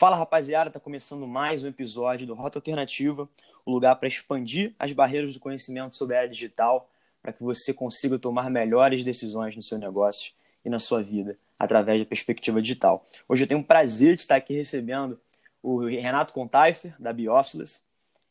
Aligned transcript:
Fala 0.00 0.16
rapaziada, 0.16 0.70
tá 0.70 0.80
começando 0.80 1.26
mais 1.26 1.62
um 1.62 1.68
episódio 1.68 2.26
do 2.26 2.32
Rota 2.32 2.56
Alternativa, 2.56 3.28
o 3.66 3.70
lugar 3.70 3.94
para 3.96 4.08
expandir 4.08 4.74
as 4.78 4.94
barreiras 4.94 5.34
do 5.34 5.38
conhecimento 5.38 5.94
sobre 5.94 6.16
a 6.16 6.20
área 6.20 6.30
digital, 6.30 6.88
para 7.20 7.34
que 7.34 7.42
você 7.42 7.74
consiga 7.74 8.18
tomar 8.18 8.48
melhores 8.48 9.04
decisões 9.04 9.54
no 9.54 9.60
seu 9.60 9.76
negócio 9.76 10.32
e 10.64 10.70
na 10.70 10.78
sua 10.78 11.02
vida 11.02 11.36
através 11.58 12.00
da 12.00 12.06
perspectiva 12.06 12.62
digital. 12.62 13.06
Hoje 13.28 13.44
eu 13.44 13.46
tenho 13.46 13.60
o 13.60 13.62
prazer 13.62 14.16
de 14.16 14.22
estar 14.22 14.36
aqui 14.36 14.54
recebendo 14.54 15.20
o 15.62 15.84
Renato 15.84 16.32
Contaifer, 16.32 16.94
da 16.98 17.12
Biofficeless. 17.12 17.82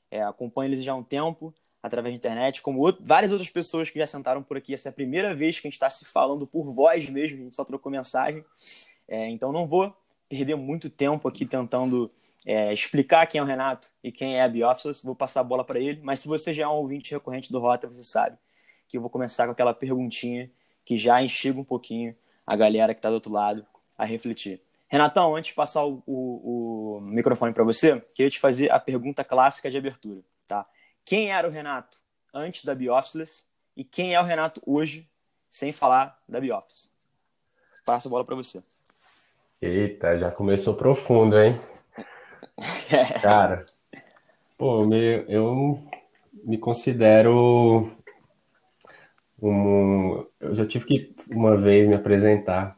É, 0.09 0.23
acompanho 0.23 0.70
eles 0.70 0.83
já 0.83 0.93
há 0.93 0.95
um 0.95 1.04
tempo 1.04 1.54
através 1.83 2.15
da 2.15 2.17
internet, 2.17 2.63
como 2.63 2.79
outro, 2.79 3.04
várias 3.05 3.31
outras 3.31 3.51
pessoas 3.51 3.91
que 3.91 3.99
já 3.99 4.07
sentaram 4.07 4.41
por 4.41 4.57
aqui. 4.57 4.73
Essa 4.73 4.89
é 4.89 4.89
a 4.89 4.93
primeira 4.93 5.36
vez 5.36 5.59
que 5.59 5.67
a 5.67 5.70
gente 5.70 5.75
está 5.75 5.91
se 5.91 6.04
falando 6.04 6.47
por 6.47 6.73
voz 6.73 7.07
mesmo, 7.07 7.38
a 7.38 7.43
gente 7.43 7.55
só 7.55 7.63
trocou 7.63 7.91
mensagem. 7.91 8.43
É, 9.07 9.29
então 9.29 9.51
não 9.51 9.67
vou 9.67 9.95
perder 10.30 10.55
muito 10.55 10.89
tempo 10.89 11.27
aqui 11.27 11.46
tentando 11.46 12.11
é, 12.46 12.71
explicar 12.71 13.25
quem 13.28 13.39
é 13.39 13.43
o 13.43 13.46
Renato 13.47 13.89
e 14.04 14.11
quem 14.11 14.37
é 14.37 14.43
a 14.43 14.47
Biofficeless. 14.47 15.04
Vou 15.04 15.15
passar 15.15 15.42
a 15.42 15.43
bola 15.43 15.65
para 15.65 15.79
ele, 15.79 16.00
mas 16.04 16.20
se 16.20 16.28
você 16.28 16.54
já 16.54 16.64
é 16.64 16.68
um 16.68 16.74
ouvinte 16.74 17.11
recorrente 17.11 17.51
do 17.51 17.60
Rota, 17.60 17.87
você 17.87 18.04
sabe 18.04 18.37
que 18.87 18.97
eu 18.97 19.01
vou 19.01 19.10
começar 19.10 19.46
com 19.46 19.51
aquela 19.51 19.73
perguntinha 19.73 20.50
que 20.86 20.97
já 20.97 21.21
instiga 21.21 21.60
um 21.60 21.64
pouquinho 21.64 22.15
a 22.46 22.56
galera 22.56 22.93
que 22.93 23.00
está 23.00 23.10
do 23.10 23.15
outro 23.15 23.32
lado 23.32 23.65
a 23.97 24.06
refletir. 24.06 24.61
Renatão, 24.87 25.36
antes 25.36 25.50
de 25.50 25.56
passar 25.56 25.86
o, 25.86 26.01
o, 26.07 26.98
o 26.98 27.01
microfone 27.01 27.54
para 27.54 27.64
você, 27.64 28.00
queria 28.15 28.32
te 28.32 28.39
fazer 28.39 28.71
a 28.71 28.79
pergunta 28.79 29.23
clássica 29.23 29.70
de 29.70 29.78
abertura. 29.78 30.21
Tá? 30.48 30.65
Quem 31.06 31.32
era 31.32 31.48
o 31.48 31.51
Renato 31.51 32.00
antes 32.34 32.66
da 32.66 32.73
Biofficeless 32.73 33.45
e 33.78 33.84
quem 33.84 34.16
é 34.16 34.20
o 34.20 34.23
Renato 34.23 34.61
hoje, 34.66 35.08
sem 35.48 35.72
falar 35.72 36.20
da 36.28 36.39
Bioffice? 36.39 36.89
Passa 37.86 38.08
a 38.08 38.09
bola 38.09 38.25
para 38.25 38.36
você. 38.36 38.64
Eita, 39.61 40.17
já 40.17 40.31
começou 40.31 40.75
profundo, 40.75 41.38
hein? 41.38 41.59
Cara, 43.22 43.66
pô, 44.58 44.86
me, 44.86 45.25
eu 45.28 45.78
me 46.45 46.58
considero 46.58 47.92
um. 49.42 50.25
Eu 50.39 50.56
já 50.56 50.66
tive 50.66 50.86
que 50.86 51.16
uma 51.30 51.58
vez 51.58 51.88
me 51.88 51.95
apresentar 51.95 52.78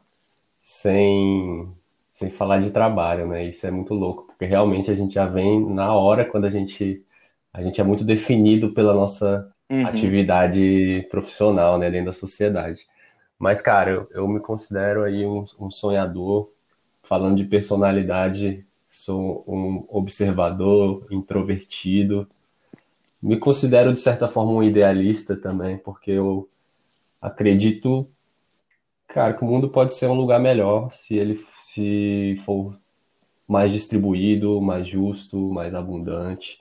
sem, 0.60 1.72
sem 2.10 2.30
falar 2.30 2.60
de 2.60 2.72
trabalho, 2.72 3.28
né? 3.28 3.44
Isso 3.44 3.64
é 3.64 3.70
muito 3.70 3.94
louco, 3.94 4.26
porque 4.26 4.44
realmente 4.44 4.90
a 4.90 4.94
gente 4.96 5.14
já 5.14 5.26
vem 5.26 5.64
na 5.72 5.94
hora 5.94 6.24
quando 6.24 6.46
a 6.46 6.50
gente, 6.50 7.00
a 7.52 7.62
gente 7.62 7.80
é 7.80 7.84
muito 7.84 8.02
definido 8.02 8.72
pela 8.72 8.92
nossa 8.92 9.52
uhum. 9.70 9.86
atividade 9.86 11.06
profissional, 11.12 11.78
né, 11.78 11.88
dentro 11.90 12.06
da 12.06 12.12
sociedade. 12.12 12.88
Mas, 13.38 13.60
cara, 13.60 13.90
eu, 13.92 14.08
eu 14.10 14.28
me 14.28 14.40
considero 14.40 15.04
aí 15.04 15.24
um, 15.24 15.44
um 15.60 15.70
sonhador, 15.70 16.50
falando 17.02 17.36
de 17.36 17.44
personalidade, 17.44 18.64
sou 18.88 19.44
um 19.46 19.84
observador, 19.88 21.06
introvertido. 21.10 22.28
Me 23.20 23.36
considero, 23.38 23.92
de 23.92 23.98
certa 23.98 24.28
forma, 24.28 24.52
um 24.52 24.62
idealista 24.62 25.36
também, 25.36 25.78
porque 25.78 26.10
eu 26.10 26.48
acredito, 27.20 28.08
cara, 29.06 29.34
que 29.34 29.44
o 29.44 29.46
mundo 29.46 29.68
pode 29.68 29.94
ser 29.94 30.06
um 30.08 30.14
lugar 30.14 30.40
melhor 30.40 30.90
se 30.90 31.16
ele 31.16 31.44
se 31.58 32.36
for 32.44 32.76
mais 33.48 33.72
distribuído, 33.72 34.60
mais 34.60 34.86
justo, 34.86 35.38
mais 35.50 35.74
abundante. 35.74 36.60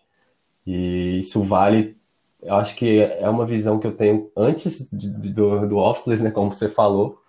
E 0.66 1.19
isso 1.19 1.44
vale, 1.44 1.97
eu 2.42 2.56
acho 2.56 2.75
que 2.75 3.00
é 3.00 3.30
uma 3.30 3.45
visão 3.45 3.80
que 3.80 3.88
eu 3.88 3.95
tenho 3.95 4.31
antes 4.36 4.89
do, 4.92 5.67
do 5.67 5.78
Officeless, 5.78 6.23
né, 6.23 6.31
como 6.31 6.53
você 6.53 6.69
falou, 6.69 7.21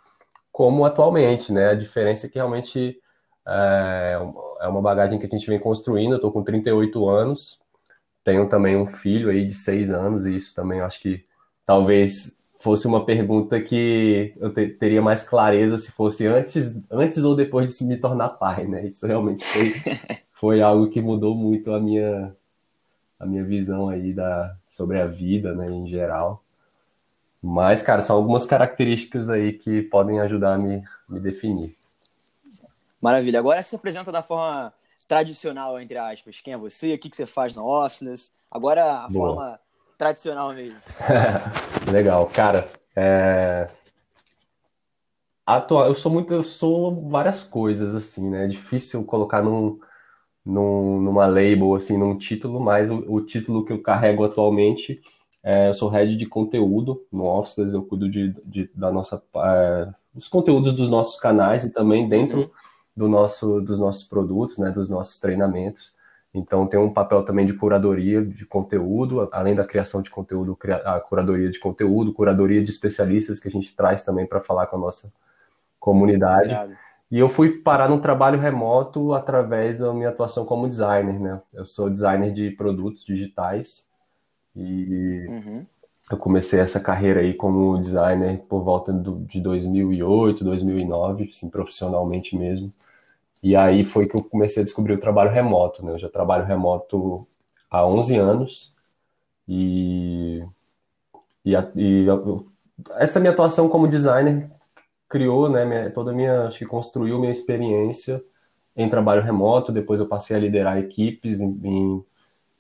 como 0.52 0.84
atualmente, 0.84 1.52
né? 1.52 1.70
A 1.70 1.74
diferença 1.74 2.26
é 2.26 2.30
que 2.30 2.36
realmente 2.36 3.00
é, 3.46 4.18
é 4.60 4.68
uma 4.68 4.82
bagagem 4.82 5.18
que 5.18 5.26
a 5.26 5.28
gente 5.28 5.46
vem 5.48 5.58
construindo. 5.58 6.12
Eu 6.12 6.20
tô 6.20 6.30
com 6.30 6.44
38 6.44 7.08
anos, 7.08 7.60
tenho 8.22 8.48
também 8.48 8.76
um 8.76 8.86
filho 8.86 9.30
aí 9.30 9.46
de 9.46 9.54
6 9.54 9.90
anos, 9.90 10.26
e 10.26 10.36
isso 10.36 10.54
também 10.54 10.80
acho 10.80 11.00
que 11.00 11.24
talvez 11.66 12.38
fosse 12.60 12.86
uma 12.86 13.04
pergunta 13.04 13.60
que 13.60 14.34
eu 14.38 14.54
te, 14.54 14.68
teria 14.68 15.02
mais 15.02 15.24
clareza 15.24 15.78
se 15.78 15.90
fosse 15.90 16.26
antes, 16.26 16.80
antes 16.90 17.24
ou 17.24 17.34
depois 17.34 17.76
de 17.76 17.84
me 17.84 17.96
tornar 17.96 18.28
pai, 18.30 18.66
né? 18.66 18.86
Isso 18.86 19.06
realmente 19.06 19.44
foi, 19.44 19.72
foi 20.32 20.62
algo 20.62 20.88
que 20.88 21.02
mudou 21.02 21.34
muito 21.34 21.72
a 21.72 21.80
minha, 21.80 22.32
a 23.18 23.26
minha 23.26 23.42
visão 23.42 23.88
aí 23.88 24.12
da, 24.12 24.56
sobre 24.66 25.00
a 25.00 25.06
vida, 25.06 25.54
né, 25.54 25.66
em 25.68 25.88
geral. 25.88 26.41
Mas, 27.42 27.82
cara, 27.82 28.02
são 28.02 28.14
algumas 28.14 28.46
características 28.46 29.28
aí 29.28 29.54
que 29.54 29.82
podem 29.82 30.20
ajudar 30.20 30.54
a 30.54 30.58
me, 30.58 30.84
me 31.08 31.18
definir. 31.18 31.76
Maravilha. 33.00 33.40
Agora 33.40 33.60
se 33.64 33.74
apresenta 33.74 34.12
da 34.12 34.22
forma 34.22 34.72
tradicional, 35.08 35.80
entre 35.80 35.98
aspas. 35.98 36.40
Quem 36.40 36.54
é 36.54 36.56
você? 36.56 36.94
O 36.94 36.98
que, 36.98 37.10
que 37.10 37.16
você 37.16 37.26
faz 37.26 37.56
na 37.56 37.64
Office? 37.64 38.32
Agora 38.48 39.04
a 39.04 39.08
Boa. 39.08 39.10
forma 39.10 39.60
tradicional 39.98 40.54
mesmo. 40.54 40.78
Legal, 41.90 42.26
cara. 42.26 42.70
É... 42.94 43.68
Atual, 45.44 45.88
eu 45.88 45.96
sou 45.96 46.12
muito, 46.12 46.32
eu 46.32 46.44
sou 46.44 47.08
várias 47.10 47.42
coisas 47.42 47.96
assim, 47.96 48.30
né? 48.30 48.44
É 48.44 48.48
difícil 48.48 49.04
colocar 49.04 49.42
num, 49.42 49.80
num, 50.46 51.00
numa 51.00 51.26
label 51.26 51.74
assim, 51.74 51.98
num 51.98 52.16
título, 52.16 52.60
mas 52.60 52.88
o, 52.88 52.98
o 53.12 53.20
título 53.20 53.64
que 53.64 53.72
eu 53.72 53.82
carrego 53.82 54.24
atualmente 54.24 55.02
é, 55.42 55.68
eu 55.68 55.74
sou 55.74 55.88
head 55.88 56.16
de 56.16 56.26
conteúdo 56.26 57.04
no 57.12 57.24
Office, 57.24 57.72
eu 57.72 57.82
cuido 57.82 58.08
de, 58.08 58.32
de 58.44 58.70
da 58.74 58.92
nossa 58.92 59.20
é, 59.36 59.88
os 60.14 60.28
conteúdos 60.28 60.74
dos 60.74 60.88
nossos 60.88 61.18
canais 61.18 61.64
e 61.64 61.72
também 61.72 62.08
dentro 62.08 62.40
uhum. 62.40 62.50
do 62.96 63.08
nosso, 63.08 63.60
dos 63.60 63.78
nossos 63.78 64.04
produtos, 64.04 64.58
né, 64.58 64.70
dos 64.70 64.88
nossos 64.88 65.18
treinamentos. 65.18 65.94
Então, 66.34 66.66
tem 66.66 66.80
um 66.80 66.92
papel 66.92 67.24
também 67.24 67.44
de 67.44 67.52
curadoria 67.52 68.24
de 68.24 68.46
conteúdo, 68.46 69.28
além 69.32 69.54
da 69.54 69.66
criação 69.66 70.00
de 70.00 70.10
conteúdo, 70.10 70.56
a 70.84 70.98
curadoria 71.00 71.50
de 71.50 71.58
conteúdo, 71.58 72.12
curadoria 72.12 72.64
de 72.64 72.70
especialistas 72.70 73.38
que 73.38 73.48
a 73.48 73.50
gente 73.50 73.74
traz 73.76 74.02
também 74.02 74.26
para 74.26 74.40
falar 74.40 74.66
com 74.66 74.76
a 74.76 74.80
nossa 74.80 75.12
comunidade. 75.78 76.56
E 77.10 77.18
eu 77.18 77.28
fui 77.28 77.58
parar 77.58 77.88
no 77.90 78.00
trabalho 78.00 78.40
remoto 78.40 79.12
através 79.12 79.76
da 79.76 79.92
minha 79.92 80.08
atuação 80.08 80.46
como 80.46 80.66
designer, 80.66 81.20
né? 81.20 81.42
Eu 81.52 81.66
sou 81.66 81.90
designer 81.90 82.32
de 82.32 82.50
produtos 82.52 83.04
digitais 83.04 83.91
e 84.54 85.26
uhum. 85.28 85.66
eu 86.10 86.18
comecei 86.18 86.60
essa 86.60 86.80
carreira 86.80 87.20
aí 87.20 87.34
como 87.34 87.78
designer 87.78 88.38
por 88.48 88.62
volta 88.62 88.92
do, 88.92 89.24
de 89.26 89.40
2008, 89.40 90.44
2009, 90.44 91.28
assim, 91.30 91.50
profissionalmente 91.50 92.36
mesmo. 92.36 92.72
E 93.42 93.56
aí 93.56 93.84
foi 93.84 94.06
que 94.06 94.16
eu 94.16 94.22
comecei 94.22 94.62
a 94.62 94.64
descobrir 94.64 94.94
o 94.94 95.00
trabalho 95.00 95.30
remoto, 95.30 95.84
né? 95.84 95.92
Eu 95.92 95.98
já 95.98 96.08
trabalho 96.08 96.44
remoto 96.44 97.26
há 97.70 97.84
11 97.86 98.16
anos 98.16 98.74
e, 99.48 100.44
e, 101.44 101.52
e 101.76 102.06
essa 102.96 103.18
minha 103.18 103.32
atuação 103.32 103.68
como 103.68 103.88
designer 103.88 104.50
criou, 105.08 105.48
né, 105.50 105.64
minha, 105.64 105.90
toda 105.90 106.10
a 106.10 106.14
minha, 106.14 106.46
acho 106.46 106.58
que 106.58 106.64
construiu 106.64 107.18
minha 107.18 107.30
experiência 107.30 108.22
em 108.74 108.88
trabalho 108.88 109.22
remoto, 109.22 109.70
depois 109.70 110.00
eu 110.00 110.06
passei 110.06 110.34
a 110.34 110.40
liderar 110.40 110.78
equipes 110.78 111.40
em, 111.40 111.60
em, 111.62 112.04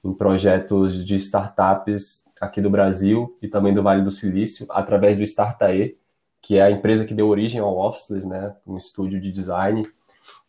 em 0.04 0.12
projetos 0.12 1.04
de 1.04 1.14
startups 1.16 2.24
aqui 2.40 2.60
do 2.60 2.70
Brasil 2.70 3.36
e 3.40 3.48
também 3.48 3.72
do 3.72 3.82
Vale 3.82 4.02
do 4.02 4.10
Silício, 4.10 4.66
através 4.70 5.16
do 5.16 5.22
Startae, 5.22 5.96
que 6.40 6.56
é 6.56 6.62
a 6.62 6.70
empresa 6.70 7.04
que 7.04 7.14
deu 7.14 7.28
origem 7.28 7.60
ao 7.60 7.78
Officeless, 7.78 8.28
né, 8.28 8.54
um 8.66 8.76
estúdio 8.76 9.20
de 9.20 9.30
design 9.30 9.88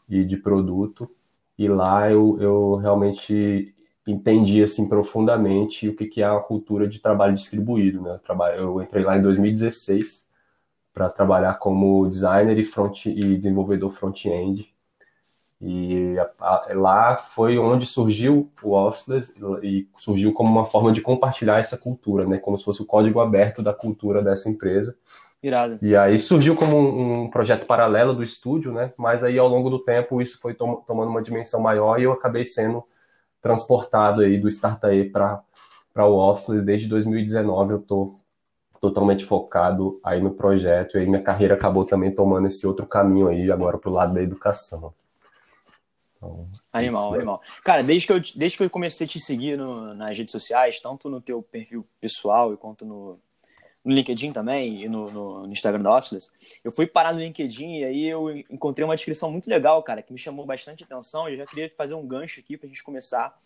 e 0.10 0.24
de 0.24 0.38
produto. 0.38 1.10
E 1.58 1.68
lá 1.68 2.10
eu, 2.10 2.38
eu 2.42 2.76
realmente 2.78 3.74
entendi 4.08 4.62
assim 4.62 4.90
profundamente 4.90 5.88
o 5.88 5.96
que, 5.96 6.08
que 6.08 6.22
é 6.22 6.26
a 6.26 6.40
cultura 6.40 6.88
de 6.88 7.00
trabalho 7.00 7.36
distribuído. 7.36 8.02
Né? 8.02 8.12
Eu, 8.12 8.20
trabalho, 8.20 8.60
eu 8.60 8.82
entrei 8.82 9.04
lá 9.04 9.18
em 9.18 9.22
2016 9.22 10.28
para 10.92 11.10
trabalhar 11.10 11.56
como 11.56 12.08
designer 12.08 12.58
e, 12.58 12.66
front, 12.66 13.06
e 13.06 13.38
desenvolvedor 13.38 13.92
front-end. 13.92 14.73
E 15.66 16.20
a, 16.20 16.30
a, 16.42 16.68
lá 16.74 17.16
foi 17.16 17.58
onde 17.58 17.86
surgiu 17.86 18.52
o 18.62 18.74
Officeless 18.74 19.34
e 19.62 19.88
surgiu 19.98 20.34
como 20.34 20.52
uma 20.52 20.66
forma 20.66 20.92
de 20.92 21.00
compartilhar 21.00 21.60
essa 21.60 21.78
cultura, 21.78 22.26
né? 22.26 22.38
como 22.38 22.58
se 22.58 22.66
fosse 22.66 22.82
o 22.82 22.86
código 22.86 23.22
aberto 23.22 23.64
da 23.64 23.74
cultura 23.74 24.22
dessa 24.22 24.50
empresa. 24.50 24.94
Irado. 25.42 25.80
E 25.82 25.96
aí 25.96 26.20
surgiu 26.20 26.54
como 26.54 26.78
um, 26.78 27.24
um, 27.24 27.30
projeto 27.30 27.66
paralelo 27.66 28.14
do 28.14 28.24
estúdio, 28.24 28.74
né? 28.74 28.92
Mas 28.98 29.24
aí 29.24 29.40
ao 29.40 29.48
longo 29.48 29.70
do 29.70 29.80
tempo 29.80 30.22
isso 30.22 30.38
foi 30.40 30.54
tom 30.54 30.76
tomando 30.88 31.10
uma 31.10 31.22
dimensão 31.22 31.62
maior 31.62 31.98
e 32.00 32.04
eu 32.04 32.12
acabei 32.12 32.44
sendo 32.44 32.84
transportado 33.42 34.22
aí 34.22 34.38
do 34.38 34.50
Startae 34.50 35.10
para 35.10 35.42
para 35.94 36.08
o 36.08 36.16
Officeless 36.18 36.66
desde 36.66 36.88
2019 36.88 37.74
eu 37.74 37.80
tô 37.80 38.16
totalmente 38.82 39.24
focado 39.26 40.00
aí 40.04 40.20
no 40.20 40.32
projeto 40.32 40.98
e 40.98 41.02
aí 41.02 41.06
minha 41.06 41.22
carreira 41.22 41.54
acabou 41.54 41.86
também 41.86 42.10
tomando 42.12 42.48
esse 42.48 42.66
outro 42.66 42.86
caminho 42.86 43.28
aí 43.28 43.52
agora 43.52 43.78
para 43.78 43.90
o 43.90 43.94
lado 43.94 44.14
da 44.14 44.24
educação. 44.24 44.94
Então, 46.24 46.50
animal, 46.72 47.14
animal. 47.14 47.42
Cara, 47.64 47.84
desde 47.84 48.08
que 48.08 48.14
eu 48.14 48.20
desde 48.36 48.58
que 48.58 48.64
eu 48.64 48.70
comecei 48.70 49.06
a 49.06 49.10
te 49.10 49.20
seguir 49.20 49.58
no, 49.58 49.94
nas 49.94 50.18
redes 50.18 50.32
sociais, 50.32 50.80
tanto 50.80 51.10
no 51.10 51.20
teu 51.20 51.42
perfil 51.42 51.86
pessoal 52.00 52.56
quanto 52.58 52.86
no 52.86 53.20
no 53.84 53.94
LinkedIn 53.94 54.32
também 54.32 54.84
e 54.84 54.88
no, 54.88 55.12
no, 55.12 55.46
no 55.46 55.52
Instagram 55.52 55.82
da 55.82 55.98
Officeless. 55.98 56.32
Eu 56.64 56.72
fui 56.72 56.88
parar 56.88 57.14
no 57.14 57.20
LinkedIn 57.20 57.80
e 57.80 57.84
aí 57.84 58.06
eu 58.06 58.32
encontrei 58.50 58.86
uma 58.86 58.96
descrição 58.96 59.30
muito 59.30 59.50
legal, 59.50 59.84
cara, 59.84 60.02
que 60.02 60.14
me 60.14 60.18
chamou 60.20 60.46
bastante 60.46 60.86
atenção. 60.86 61.28
Eu 61.28 61.36
já 61.36 61.46
queria 61.46 61.70
fazer 61.76 61.94
um 61.94 62.08
gancho 62.08 62.40
aqui 62.40 62.56
para 62.56 62.66
a 62.66 62.70
gente 62.70 62.82
começar 62.82 63.38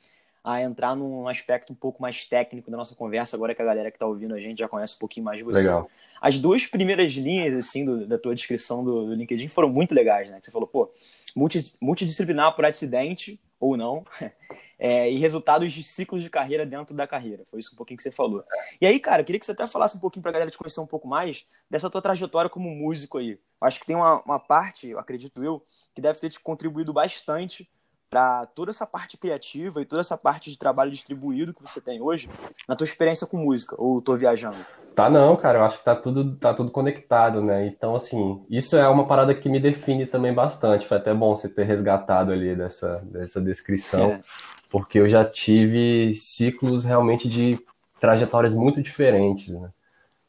a 0.47 0.61
entrar 0.61 0.95
num 0.95 1.27
aspecto 1.27 1.73
um 1.73 1.75
pouco 1.75 2.01
mais 2.01 2.23
técnico 2.23 2.71
da 2.71 2.77
nossa 2.77 2.95
conversa, 2.95 3.35
agora 3.35 3.53
que 3.53 3.61
a 3.61 3.65
galera 3.65 3.91
que 3.91 3.97
está 3.97 4.05
ouvindo 4.05 4.33
a 4.33 4.39
gente 4.39 4.59
já 4.59 4.67
conhece 4.69 4.95
um 4.95 4.99
pouquinho 4.99 5.25
mais 5.25 5.37
de 5.37 5.43
você. 5.43 5.59
Legal. 5.59 5.91
As 6.21 6.39
duas 6.39 6.65
primeiras 6.65 7.11
linhas, 7.11 7.53
assim, 7.53 7.83
do, 7.83 8.07
da 8.07 8.17
tua 8.17 8.33
descrição 8.33 8.81
do, 8.81 9.07
do, 9.07 9.13
LinkedIn 9.13 9.49
foram 9.49 9.67
muito 9.67 9.93
legais, 9.93 10.29
né? 10.29 10.39
Que 10.39 10.45
você 10.45 10.51
falou, 10.51 10.65
pô, 10.65 10.89
multi, 11.35 11.75
multidisciplinar 11.81 12.55
por 12.55 12.65
acidente, 12.65 13.37
ou 13.59 13.75
não, 13.75 14.05
é, 14.79 15.11
e 15.11 15.19
resultados 15.19 15.73
de 15.73 15.83
ciclos 15.83 16.23
de 16.23 16.29
carreira 16.29 16.65
dentro 16.65 16.95
da 16.95 17.05
carreira. 17.05 17.43
Foi 17.45 17.59
isso 17.59 17.73
um 17.73 17.77
pouquinho 17.77 17.97
que 17.97 18.03
você 18.03 18.11
falou. 18.11 18.41
E 18.79 18.87
aí, 18.87 19.01
cara, 19.01 19.23
eu 19.23 19.25
queria 19.25 19.39
que 19.41 19.45
você 19.45 19.51
até 19.51 19.67
falasse 19.67 19.97
um 19.97 19.99
pouquinho 19.99 20.23
para 20.23 20.29
a 20.29 20.33
galera 20.33 20.49
te 20.49 20.57
conhecer 20.57 20.79
um 20.79 20.87
pouco 20.87 21.09
mais 21.09 21.45
dessa 21.69 21.89
tua 21.89 22.01
trajetória 22.01 22.49
como 22.49 22.69
músico 22.69 23.17
aí. 23.17 23.37
Acho 23.59 23.81
que 23.81 23.85
tem 23.85 23.97
uma, 23.97 24.21
uma 24.21 24.39
parte, 24.39 24.95
acredito 24.95 25.43
eu, 25.43 25.61
que 25.93 26.01
deve 26.01 26.21
ter 26.21 26.29
te 26.29 26.39
contribuído 26.39 26.93
bastante 26.93 27.69
para 28.09 28.45
toda 28.47 28.71
essa 28.71 28.85
parte 28.85 29.17
criativa 29.17 29.81
e 29.81 29.85
toda 29.85 30.01
essa 30.01 30.17
parte 30.17 30.49
de 30.49 30.57
trabalho 30.57 30.91
distribuído 30.91 31.53
que 31.53 31.61
você 31.61 31.81
tem 31.81 32.01
hoje 32.01 32.29
na 32.67 32.75
tua 32.75 32.85
experiência 32.85 33.27
com 33.27 33.37
música, 33.37 33.75
ou 33.77 34.01
tô 34.01 34.15
viajando? 34.15 34.57
Tá 34.95 35.09
não, 35.09 35.35
cara, 35.35 35.59
eu 35.59 35.63
acho 35.63 35.77
que 35.77 35.85
tá 35.85 35.95
tudo, 35.95 36.35
tá 36.37 36.53
tudo 36.53 36.71
conectado, 36.71 37.41
né? 37.41 37.67
Então, 37.67 37.95
assim, 37.95 38.43
isso 38.49 38.75
é 38.75 38.87
uma 38.87 39.05
parada 39.05 39.35
que 39.35 39.47
me 39.47 39.59
define 39.59 40.07
também 40.07 40.33
bastante. 40.33 40.87
Foi 40.87 40.97
até 40.97 41.13
bom 41.13 41.35
você 41.35 41.47
ter 41.47 41.65
resgatado 41.65 42.31
ali 42.31 42.55
dessa, 42.55 42.97
dessa 43.05 43.39
descrição. 43.39 44.13
É 44.13 44.21
porque 44.69 44.99
eu 44.99 45.07
já 45.07 45.23
tive 45.23 46.13
ciclos 46.13 46.83
realmente 46.83 47.27
de 47.27 47.59
trajetórias 47.99 48.53
muito 48.53 48.81
diferentes, 48.81 49.53
né? 49.53 49.69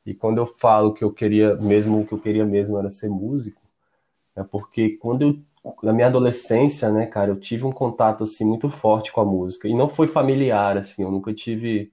E 0.07 0.15
quando 0.15 0.39
eu 0.39 0.47
falo 0.47 0.95
que 0.95 1.05
eu 1.05 1.13
queria 1.13 1.55
mesmo, 1.57 2.01
o 2.01 2.07
que 2.07 2.13
eu 2.13 2.19
queria 2.19 2.45
mesmo 2.45 2.79
era 2.79 2.91
ser 2.91 3.09
músico, 3.09 3.61
é 4.35 4.43
porque 4.43 4.91
quando 4.91 5.23
eu 5.23 5.39
na 5.83 5.93
minha 5.93 6.07
adolescência, 6.07 6.91
né, 6.91 7.07
cara, 7.07 7.31
eu 7.31 7.41
tive 7.41 7.65
um 7.65 7.73
contato 7.73 8.25
assim 8.25 8.45
muito 8.45 8.71
forte 8.71 9.13
com 9.13 9.21
a 9.21 9.25
música 9.25 9.69
e 9.69 9.75
não 9.75 9.89
foi 9.89 10.07
familiar, 10.07 10.77
assim, 10.79 11.03
eu 11.03 11.11
nunca 11.11 11.33
tive 11.35 11.93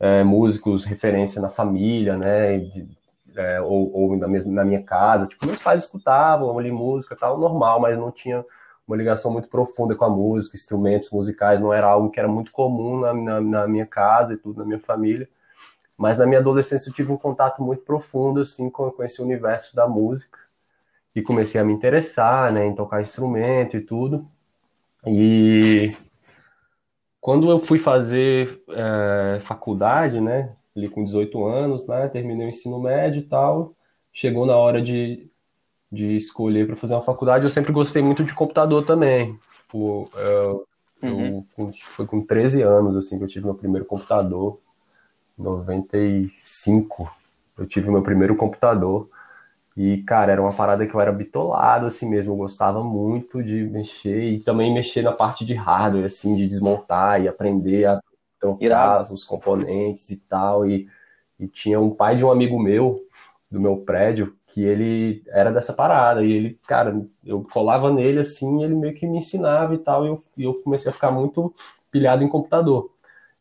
é, 0.00 0.24
músicos 0.24 0.84
referência 0.84 1.40
na 1.40 1.50
família, 1.50 2.16
né, 2.16 2.58
de, 2.58 2.88
é, 3.36 3.60
ou, 3.60 3.92
ou 3.94 4.16
na, 4.16 4.28
mesma, 4.28 4.52
na 4.52 4.64
minha 4.64 4.82
casa, 4.82 5.26
tipo, 5.26 5.46
meus 5.46 5.60
pais 5.60 5.82
escutavam 5.82 6.58
ali 6.58 6.72
música 6.72 7.16
tal, 7.16 7.38
normal, 7.38 7.80
mas 7.80 7.98
não 7.98 8.10
tinha 8.10 8.44
uma 8.86 8.96
ligação 8.96 9.32
muito 9.32 9.48
profunda 9.48 9.94
com 9.94 10.04
a 10.04 10.10
música, 10.10 10.56
instrumentos 10.56 11.10
musicais, 11.10 11.60
não 11.60 11.72
era 11.72 11.86
algo 11.86 12.10
que 12.10 12.20
era 12.20 12.28
muito 12.28 12.52
comum 12.52 13.00
na, 13.00 13.12
na, 13.12 13.40
na, 13.40 13.68
minha 13.68 13.86
casa 13.86 14.34
e 14.34 14.36
tudo, 14.36 14.60
na 14.60 14.64
minha 14.64 14.78
família. 14.78 15.28
Mas 15.96 16.18
na 16.18 16.26
minha 16.26 16.40
adolescência 16.40 16.88
eu 16.88 16.94
tive 16.94 17.10
um 17.10 17.16
contato 17.16 17.62
muito 17.62 17.82
profundo, 17.82 18.40
assim, 18.40 18.70
com, 18.70 18.90
com 18.90 19.02
esse 19.02 19.20
universo 19.20 19.74
da 19.74 19.88
música. 19.88 20.38
E 21.16 21.22
comecei 21.22 21.60
a 21.60 21.64
me 21.64 21.72
interessar, 21.72 22.52
né, 22.52 22.66
em 22.66 22.74
tocar 22.74 23.00
instrumento 23.00 23.76
e 23.76 23.80
tudo. 23.80 24.28
E 25.04 25.96
quando 27.20 27.50
eu 27.50 27.58
fui 27.58 27.78
fazer 27.78 28.62
é, 28.68 29.40
faculdade, 29.40 30.20
né, 30.20 30.54
ali 30.76 30.88
com 30.88 31.02
18 31.02 31.44
anos, 31.44 31.88
né, 31.88 32.06
terminei 32.08 32.46
o 32.46 32.50
ensino 32.50 32.78
médio 32.78 33.20
e 33.20 33.24
tal, 33.24 33.74
chegou 34.12 34.46
na 34.46 34.56
hora 34.56 34.80
de 34.80 35.28
de 35.90 36.16
escolher 36.16 36.66
para 36.66 36.76
fazer 36.76 36.94
uma 36.94 37.02
faculdade, 37.02 37.44
eu 37.44 37.50
sempre 37.50 37.72
gostei 37.72 38.02
muito 38.02 38.24
de 38.24 38.34
computador 38.34 38.84
também. 38.84 39.38
Tipo, 39.60 40.10
eu, 40.14 40.66
uhum. 41.02 41.46
eu, 41.58 41.70
foi 41.72 42.06
com 42.06 42.20
13 42.20 42.62
anos 42.62 42.96
assim 42.96 43.18
que 43.18 43.24
eu 43.24 43.28
tive 43.28 43.46
meu 43.46 43.54
primeiro 43.54 43.84
computador. 43.84 44.58
95 45.38 47.10
eu 47.58 47.66
tive 47.66 47.90
meu 47.90 48.02
primeiro 48.02 48.36
computador. 48.36 49.08
E, 49.76 50.02
cara, 50.04 50.32
era 50.32 50.40
uma 50.42 50.54
parada 50.54 50.86
que 50.86 50.94
eu 50.94 51.00
era 51.00 51.12
bitolado, 51.12 51.86
assim 51.86 52.08
mesmo. 52.08 52.32
Eu 52.32 52.36
gostava 52.36 52.82
muito 52.82 53.42
de 53.42 53.64
mexer 53.64 54.22
e 54.32 54.40
também 54.42 54.72
mexer 54.72 55.02
na 55.02 55.12
parte 55.12 55.44
de 55.44 55.54
hardware, 55.54 56.06
assim, 56.06 56.34
de 56.34 56.48
desmontar 56.48 57.20
e 57.22 57.28
aprender 57.28 57.84
a 57.86 58.00
trocar 58.40 59.02
os 59.02 59.24
componentes 59.24 60.10
e 60.10 60.20
tal. 60.26 60.66
E, 60.66 60.88
e 61.38 61.46
tinha 61.48 61.80
um 61.80 61.90
pai 61.94 62.16
de 62.16 62.24
um 62.24 62.30
amigo 62.30 62.58
meu, 62.58 63.00
do 63.50 63.60
meu 63.60 63.76
prédio, 63.78 64.34
que 64.46 64.62
ele 64.62 65.22
era 65.28 65.52
dessa 65.52 65.72
parada, 65.74 66.24
e 66.24 66.32
ele, 66.32 66.58
cara, 66.66 67.06
eu 67.24 67.44
colava 67.52 67.92
nele 67.92 68.20
assim, 68.20 68.62
ele 68.64 68.74
meio 68.74 68.94
que 68.94 69.06
me 69.06 69.18
ensinava 69.18 69.74
e 69.74 69.78
tal, 69.78 70.04
e 70.04 70.08
eu, 70.08 70.24
e 70.38 70.44
eu 70.44 70.54
comecei 70.62 70.90
a 70.90 70.94
ficar 70.94 71.10
muito 71.10 71.54
pilhado 71.90 72.24
em 72.24 72.28
computador. 72.28 72.90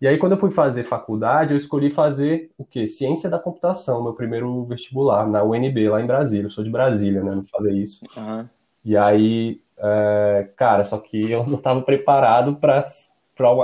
E 0.01 0.07
aí, 0.07 0.17
quando 0.17 0.33
eu 0.33 0.37
fui 0.37 0.51
fazer 0.51 0.83
faculdade, 0.83 1.51
eu 1.51 1.57
escolhi 1.57 1.89
fazer 1.89 2.51
o 2.57 2.65
quê? 2.65 2.85
Ciência 2.85 3.29
da 3.29 3.39
computação, 3.39 4.03
meu 4.03 4.13
primeiro 4.13 4.65
vestibular, 4.65 5.27
na 5.27 5.43
UNB, 5.43 5.89
lá 5.89 6.01
em 6.01 6.07
Brasília. 6.07 6.47
Eu 6.47 6.51
sou 6.51 6.63
de 6.63 6.69
Brasília, 6.69 7.23
né? 7.23 7.33
Não 7.33 7.45
falei 7.45 7.81
isso. 7.81 8.05
Uhum. 8.17 8.47
E 8.83 8.97
aí, 8.97 9.61
é, 9.77 10.49
cara, 10.55 10.83
só 10.83 10.97
que 10.97 11.31
eu 11.31 11.45
não 11.47 11.55
estava 11.57 11.81
preparado 11.81 12.55
para 12.57 12.83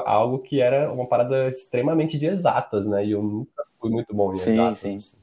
algo 0.06 0.40
que 0.40 0.62
era 0.62 0.92
uma 0.92 1.06
parada 1.06 1.50
extremamente 1.50 2.18
de 2.18 2.28
exatas, 2.28 2.86
né? 2.86 3.06
E 3.06 3.12
eu 3.12 3.22
nunca 3.22 3.64
fui 3.80 3.90
muito 3.90 4.16
bom 4.16 4.32
em 4.32 4.36
sim, 4.36 4.54
exatas. 4.54 4.80
Sim, 4.80 5.00
sim. 5.00 5.18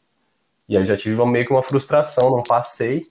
E 0.68 0.76
aí 0.76 0.84
já 0.84 0.96
tive 0.96 1.24
meio 1.24 1.46
que 1.46 1.52
uma 1.52 1.62
frustração, 1.62 2.30
não 2.30 2.42
passei. 2.42 3.02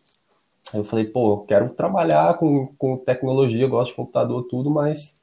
Aí 0.74 0.80
eu 0.80 0.84
falei, 0.84 1.06
pô, 1.06 1.40
quero 1.40 1.74
trabalhar 1.74 2.38
com, 2.38 2.68
com 2.78 2.98
tecnologia, 2.98 3.68
gosto 3.68 3.92
de 3.92 3.96
computador, 3.96 4.44
tudo, 4.50 4.70
mas, 4.70 5.17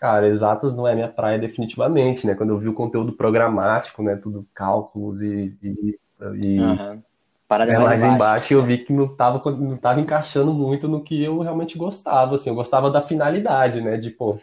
cara, 0.00 0.26
exatas 0.26 0.74
não 0.74 0.88
é 0.88 0.94
minha 0.94 1.08
praia 1.08 1.38
definitivamente, 1.38 2.26
né? 2.26 2.34
Quando 2.34 2.50
eu 2.50 2.58
vi 2.58 2.68
o 2.68 2.74
conteúdo 2.74 3.12
programático, 3.12 4.02
né? 4.02 4.16
Tudo 4.16 4.48
cálculos 4.54 5.20
e. 5.20 5.56
e, 5.62 5.98
e 6.42 6.58
uhum. 6.58 7.02
Parada 7.46 7.72
é, 7.72 7.78
mais, 7.78 8.00
embaixo. 8.00 8.14
embaixo 8.14 8.54
eu 8.54 8.62
vi 8.62 8.78
que 8.78 8.92
não 8.92 9.06
estava 9.06 9.42
não 9.50 9.76
tava 9.76 10.00
encaixando 10.00 10.54
muito 10.54 10.86
no 10.86 11.02
que 11.02 11.20
eu 11.20 11.40
realmente 11.40 11.76
gostava, 11.76 12.36
assim, 12.36 12.48
eu 12.48 12.54
gostava 12.54 12.88
da 12.90 13.02
finalidade, 13.02 13.80
né, 13.80 13.96
de, 13.96 14.08
pô, 14.08 14.38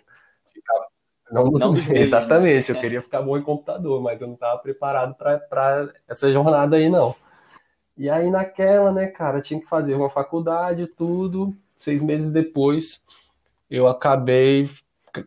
não 1.31 1.45
nos 1.45 1.61
não 1.61 1.71
meios, 1.71 1.87
Exatamente, 1.87 2.69
né? 2.69 2.77
eu 2.77 2.81
queria 2.81 3.01
ficar 3.01 3.21
bom 3.21 3.37
em 3.37 3.41
computador, 3.41 4.01
mas 4.01 4.21
eu 4.21 4.27
não 4.27 4.33
estava 4.33 4.59
preparado 4.59 5.15
para 5.15 5.89
essa 6.05 6.29
jornada 6.33 6.75
aí, 6.75 6.89
não. 6.89 7.15
E 7.97 8.09
aí 8.09 8.29
naquela, 8.29 8.91
né, 8.91 9.07
cara, 9.07 9.39
tinha 9.39 9.59
que 9.59 9.67
fazer 9.67 9.95
uma 9.95 10.09
faculdade, 10.09 10.85
tudo. 10.85 11.53
Seis 11.77 12.03
meses 12.03 12.33
depois, 12.33 13.01
eu 13.69 13.87
acabei 13.87 14.69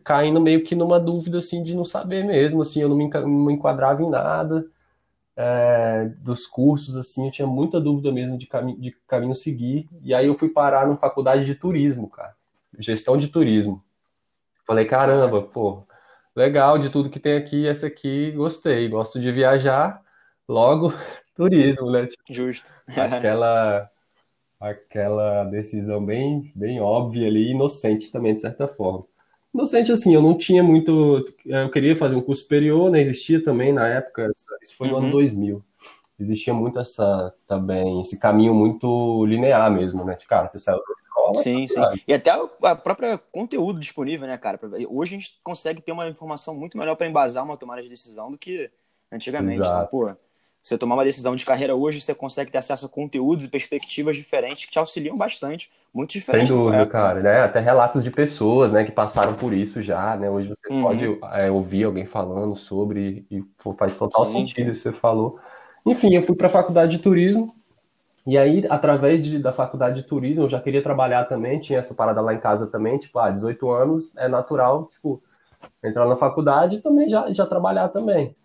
caindo 0.03 0.39
meio 0.39 0.63
que 0.63 0.75
numa 0.75 0.99
dúvida, 0.99 1.39
assim, 1.39 1.63
de 1.63 1.75
não 1.75 1.85
saber 1.85 2.23
mesmo, 2.23 2.61
assim, 2.61 2.81
eu 2.81 2.89
não 2.89 2.95
me, 2.95 3.05
enquadrava 3.53 4.01
em 4.01 4.09
nada 4.09 4.65
é, 5.35 6.11
dos 6.19 6.45
cursos, 6.45 6.95
assim, 6.95 7.25
eu 7.25 7.31
tinha 7.31 7.47
muita 7.47 7.79
dúvida 7.79 8.11
mesmo 8.11 8.37
de, 8.37 8.45
cami 8.45 8.77
de 8.77 8.91
caminho 9.07 9.33
seguir. 9.33 9.87
E 10.03 10.13
aí 10.13 10.27
eu 10.27 10.33
fui 10.33 10.49
parar 10.49 10.85
numa 10.85 10.97
faculdade 10.97 11.45
de 11.45 11.55
turismo, 11.55 12.09
cara, 12.09 12.35
gestão 12.79 13.17
de 13.17 13.27
turismo. 13.27 13.83
Falei, 14.65 14.85
caramba, 14.85 15.41
pô, 15.41 15.83
legal 16.35 16.77
de 16.77 16.89
tudo 16.89 17.09
que 17.09 17.19
tem 17.19 17.35
aqui, 17.35 17.67
essa 17.67 17.87
aqui 17.87 18.31
gostei, 18.31 18.87
gosto 18.87 19.19
de 19.19 19.31
viajar, 19.31 20.01
logo 20.47 20.93
turismo, 21.35 21.91
né? 21.91 22.07
Tipo, 22.07 22.33
Justo. 22.33 22.71
aquela 22.87 23.89
aquela 24.59 25.43
decisão 25.45 26.05
bem 26.05 26.51
bem 26.55 26.79
óbvia 26.79 27.27
ali, 27.27 27.49
inocente 27.51 28.11
também 28.11 28.35
de 28.35 28.41
certa 28.41 28.67
forma. 28.67 29.05
Inocente 29.53 29.91
assim, 29.91 30.15
eu 30.15 30.21
não 30.21 30.37
tinha 30.37 30.63
muito, 30.63 31.25
eu 31.45 31.69
queria 31.69 31.95
fazer 31.95 32.15
um 32.15 32.21
curso 32.21 32.43
superior, 32.43 32.89
né? 32.89 33.01
Existia 33.01 33.43
também 33.43 33.73
na 33.73 33.87
época, 33.87 34.31
isso 34.61 34.75
foi 34.77 34.87
no 34.87 34.93
uhum. 34.93 35.03
ano 35.03 35.11
2000 35.11 35.63
existia 36.21 36.53
muito 36.53 36.79
essa 36.79 37.33
também, 37.47 37.99
esse 38.01 38.19
caminho 38.19 38.53
muito 38.53 39.25
linear 39.25 39.71
mesmo, 39.71 40.05
né? 40.05 40.17
Cara, 40.27 40.49
você 40.49 40.59
saiu 40.59 40.77
da 40.77 40.93
escola. 40.99 41.37
Sim, 41.37 41.67
sim. 41.67 41.81
E 42.07 42.13
até 42.13 42.31
a 42.31 42.75
própria 42.75 43.17
conteúdo 43.17 43.79
disponível, 43.79 44.27
né, 44.27 44.37
cara? 44.37 44.59
Hoje 44.89 45.15
a 45.15 45.19
gente 45.19 45.39
consegue 45.43 45.81
ter 45.81 45.91
uma 45.91 46.07
informação 46.07 46.55
muito 46.55 46.77
melhor 46.77 46.95
para 46.95 47.07
embasar 47.07 47.43
uma 47.43 47.57
tomada 47.57 47.81
de 47.81 47.89
decisão 47.89 48.31
do 48.31 48.37
que 48.37 48.69
antigamente. 49.11 49.59
Então, 49.59 49.87
pô, 49.87 50.15
você 50.63 50.77
tomar 50.77 50.95
uma 50.95 51.03
decisão 51.03 51.35
de 51.35 51.45
carreira 51.45 51.75
hoje, 51.75 51.99
você 51.99 52.13
consegue 52.13 52.51
ter 52.51 52.59
acesso 52.59 52.85
a 52.85 52.89
conteúdos 52.89 53.45
e 53.45 53.49
perspectivas 53.49 54.15
diferentes 54.15 54.65
que 54.65 54.71
te 54.71 54.77
auxiliam 54.77 55.17
bastante, 55.17 55.71
muito 55.93 56.11
diferente. 56.11 56.47
Sem 56.47 56.55
dúvida, 56.55 56.85
cara, 56.85 57.19
né? 57.19 57.41
Até 57.41 57.59
relatos 57.59 58.03
de 58.03 58.11
pessoas, 58.11 58.71
né, 58.71 58.83
que 58.83 58.91
passaram 58.91 59.33
por 59.33 59.53
isso 59.53 59.81
já, 59.81 60.15
né? 60.15 60.29
Hoje 60.29 60.49
você 60.49 60.71
uhum. 60.71 60.83
pode 60.83 61.19
é, 61.33 61.49
ouvir 61.49 61.85
alguém 61.85 62.05
falando 62.05 62.55
sobre 62.55 63.25
e 63.31 63.41
pô, 63.63 63.73
faz 63.73 63.97
total 63.97 64.25
sim, 64.27 64.39
sentido 64.39 64.65
sim. 64.65 64.71
isso 64.71 64.83
que 64.83 64.89
você 64.89 64.99
falou. 64.99 65.39
Enfim, 65.85 66.13
eu 66.13 66.21
fui 66.21 66.35
para 66.35 66.47
a 66.47 66.51
faculdade 66.51 66.97
de 66.97 67.03
turismo. 67.03 67.47
E 68.25 68.37
aí, 68.37 68.63
através 68.69 69.25
de, 69.25 69.39
da 69.39 69.51
faculdade 69.51 69.95
de 69.95 70.07
turismo, 70.07 70.43
eu 70.43 70.49
já 70.49 70.59
queria 70.59 70.83
trabalhar 70.83 71.25
também, 71.25 71.59
tinha 71.59 71.79
essa 71.79 71.95
parada 71.95 72.21
lá 72.21 72.35
em 72.35 72.39
casa 72.39 72.67
também, 72.67 72.99
tipo, 72.99 73.17
ah, 73.17 73.31
18 73.31 73.71
anos 73.71 74.15
é 74.15 74.27
natural, 74.27 74.91
tipo, 74.91 75.23
entrar 75.83 76.05
na 76.05 76.15
faculdade 76.15 76.75
e 76.75 76.81
também 76.81 77.09
já, 77.09 77.33
já 77.33 77.47
trabalhar 77.47 77.89
também. 77.89 78.35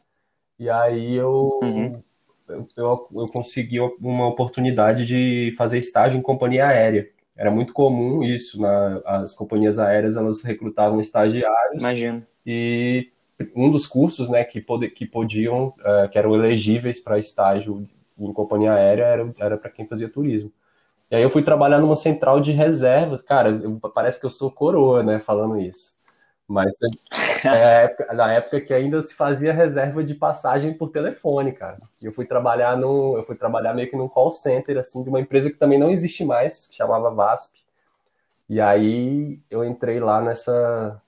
E 0.58 0.70
aí 0.70 1.14
eu, 1.14 1.60
uhum. 1.62 2.02
Eu, 2.48 2.68
eu, 2.76 3.08
eu, 3.14 3.24
consegui 3.32 3.78
uma 4.00 4.28
oportunidade 4.28 5.06
de 5.06 5.54
fazer 5.56 5.78
estágio 5.78 6.18
em 6.18 6.22
companhia 6.22 6.66
aérea. 6.66 7.08
Era 7.36 7.50
muito 7.50 7.72
comum 7.72 8.22
isso, 8.22 8.60
na, 8.60 9.02
as 9.04 9.32
companhias 9.32 9.78
aéreas, 9.78 10.16
elas 10.16 10.42
recrutavam 10.42 11.00
estagiários. 11.00 11.78
Imagino. 11.78 12.22
E 12.46 13.10
um 13.54 13.70
dos 13.70 13.86
cursos 13.86 14.28
né, 14.28 14.42
que, 14.44 14.60
pod 14.60 14.88
que 14.90 15.04
podiam, 15.04 15.68
uh, 15.80 16.08
que 16.10 16.18
eram 16.18 16.34
elegíveis 16.34 17.00
para 17.00 17.18
estágio 17.18 17.86
em 18.18 18.32
companhia 18.32 18.72
aérea 18.72 19.04
era, 19.04 19.34
era 19.38 19.56
para 19.58 19.70
quem 19.70 19.86
fazia 19.86 20.08
turismo. 20.08 20.50
E 21.10 21.16
aí 21.16 21.22
eu 21.22 21.30
fui 21.30 21.42
trabalhar 21.42 21.78
numa 21.78 21.94
central 21.94 22.40
de 22.40 22.52
reserva. 22.52 23.18
Cara, 23.18 23.50
eu, 23.50 23.78
parece 23.94 24.18
que 24.18 24.26
eu 24.26 24.30
sou 24.30 24.50
coroa, 24.50 25.02
né, 25.02 25.18
falando 25.20 25.60
isso. 25.60 25.94
Mas 26.48 26.74
é, 27.46 27.96
na 28.14 28.32
época 28.32 28.60
que 28.60 28.74
ainda 28.74 29.02
se 29.02 29.14
fazia 29.14 29.52
reserva 29.52 30.02
de 30.04 30.14
passagem 30.14 30.74
por 30.74 30.90
telefone, 30.90 31.52
cara. 31.52 31.78
Eu 32.02 32.12
fui 32.12 32.24
trabalhar 32.26 32.76
no, 32.76 33.16
eu 33.16 33.22
fui 33.22 33.36
trabalhar 33.36 33.74
meio 33.74 33.90
que 33.90 33.96
num 33.96 34.08
call 34.08 34.32
center 34.32 34.78
assim 34.78 35.02
de 35.02 35.08
uma 35.08 35.20
empresa 35.20 35.50
que 35.50 35.56
também 35.56 35.78
não 35.78 35.90
existe 35.90 36.24
mais, 36.24 36.66
que 36.66 36.76
chamava 36.76 37.10
VASP. 37.10 37.58
E 38.48 38.60
aí 38.60 39.40
eu 39.50 39.64
entrei 39.64 40.00
lá 40.00 40.20
nessa 40.20 41.02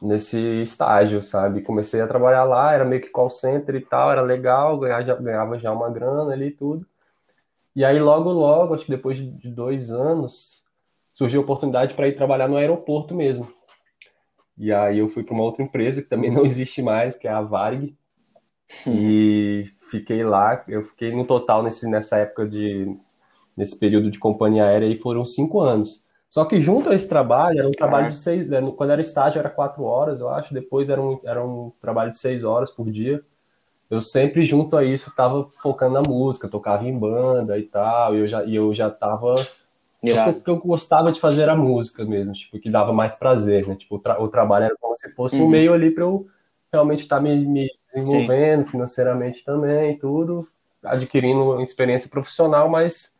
nesse 0.00 0.38
estágio, 0.62 1.22
sabe? 1.22 1.62
Comecei 1.62 2.00
a 2.00 2.06
trabalhar 2.06 2.44
lá, 2.44 2.72
era 2.72 2.84
meio 2.84 3.02
que 3.02 3.08
call 3.10 3.30
center 3.30 3.74
e 3.74 3.80
tal, 3.80 4.10
era 4.10 4.22
legal, 4.22 4.78
ganhava 4.78 5.04
já, 5.04 5.14
ganhava 5.14 5.58
já 5.58 5.72
uma 5.72 5.90
grana 5.90 6.32
ali 6.32 6.48
e 6.48 6.50
tudo. 6.52 6.86
E 7.74 7.84
aí, 7.84 7.98
logo, 7.98 8.30
logo, 8.30 8.74
acho 8.74 8.84
que 8.84 8.90
depois 8.90 9.16
de 9.16 9.50
dois 9.50 9.90
anos, 9.90 10.62
surgiu 11.12 11.40
a 11.40 11.44
oportunidade 11.44 11.94
para 11.94 12.08
ir 12.08 12.16
trabalhar 12.16 12.48
no 12.48 12.56
aeroporto 12.56 13.14
mesmo. 13.14 13.52
E 14.62 14.72
aí 14.72 14.98
eu 14.98 15.08
fui 15.08 15.24
para 15.24 15.34
uma 15.34 15.42
outra 15.42 15.62
empresa 15.62 16.02
que 16.02 16.08
também 16.08 16.30
não 16.32 16.44
existe 16.44 16.82
mais, 16.82 17.16
que 17.16 17.28
é 17.28 17.32
a 17.32 17.42
Varg. 17.42 17.94
E 18.86 19.64
fiquei 19.90 20.24
lá, 20.24 20.64
eu 20.68 20.82
fiquei 20.82 21.14
no 21.14 21.26
total 21.26 21.62
nesse, 21.62 21.88
nessa 21.88 22.18
época 22.18 22.46
de. 22.48 22.96
nesse 23.56 23.78
período 23.78 24.10
de 24.10 24.18
companhia 24.18 24.64
aérea 24.64 24.88
aí 24.88 24.96
foram 24.98 25.26
cinco 25.26 25.60
anos. 25.60 26.06
Só 26.30 26.44
que 26.46 26.58
junto 26.60 26.88
a 26.88 26.94
esse 26.94 27.08
trabalho, 27.08 27.58
era 27.58 27.68
um 27.68 27.72
trabalho 27.72 28.06
de 28.06 28.14
seis. 28.14 28.48
Né, 28.48 28.60
quando 28.76 28.90
era 28.90 29.00
estágio 29.00 29.38
era 29.38 29.50
quatro 29.50 29.84
horas, 29.84 30.20
eu 30.20 30.30
acho, 30.30 30.54
depois 30.54 30.88
era 30.88 31.02
um, 31.02 31.20
era 31.24 31.44
um 31.44 31.72
trabalho 31.80 32.10
de 32.12 32.18
seis 32.18 32.44
horas 32.44 32.70
por 32.70 32.90
dia 32.90 33.22
eu 33.92 34.00
sempre 34.00 34.42
junto 34.46 34.74
a 34.74 34.82
isso 34.82 35.10
estava 35.10 35.46
focando 35.52 35.92
na 35.92 36.00
música, 36.00 36.48
tocava 36.48 36.88
em 36.88 36.98
banda 36.98 37.58
e 37.58 37.64
tal, 37.64 38.16
e 38.16 38.20
eu 38.20 38.26
já, 38.26 38.42
e 38.42 38.54
eu 38.54 38.72
já 38.74 38.90
tava. 38.90 39.34
O 40.02 40.40
que 40.40 40.50
eu 40.50 40.58
gostava 40.58 41.12
de 41.12 41.20
fazer 41.20 41.42
era 41.42 41.54
música 41.54 42.04
mesmo, 42.04 42.32
tipo, 42.32 42.58
que 42.58 42.68
dava 42.68 42.92
mais 42.92 43.14
prazer, 43.14 43.68
né? 43.68 43.76
Tipo, 43.76 43.96
o, 43.96 43.98
tra 44.00 44.20
o 44.20 44.28
trabalho 44.28 44.64
era 44.64 44.76
como 44.80 44.96
se 44.96 45.08
fosse 45.14 45.36
uhum. 45.36 45.46
um 45.46 45.48
meio 45.48 45.72
ali 45.72 45.92
para 45.92 46.02
eu 46.02 46.26
realmente 46.72 47.00
estar 47.00 47.16
tá 47.16 47.22
me, 47.22 47.36
me, 47.46 47.70
desenvolvendo 47.94 48.64
Sim. 48.64 48.70
financeiramente 48.70 49.44
também, 49.44 49.96
tudo, 49.98 50.48
adquirindo 50.82 51.60
experiência 51.60 52.10
profissional, 52.10 52.68
mas 52.68 53.12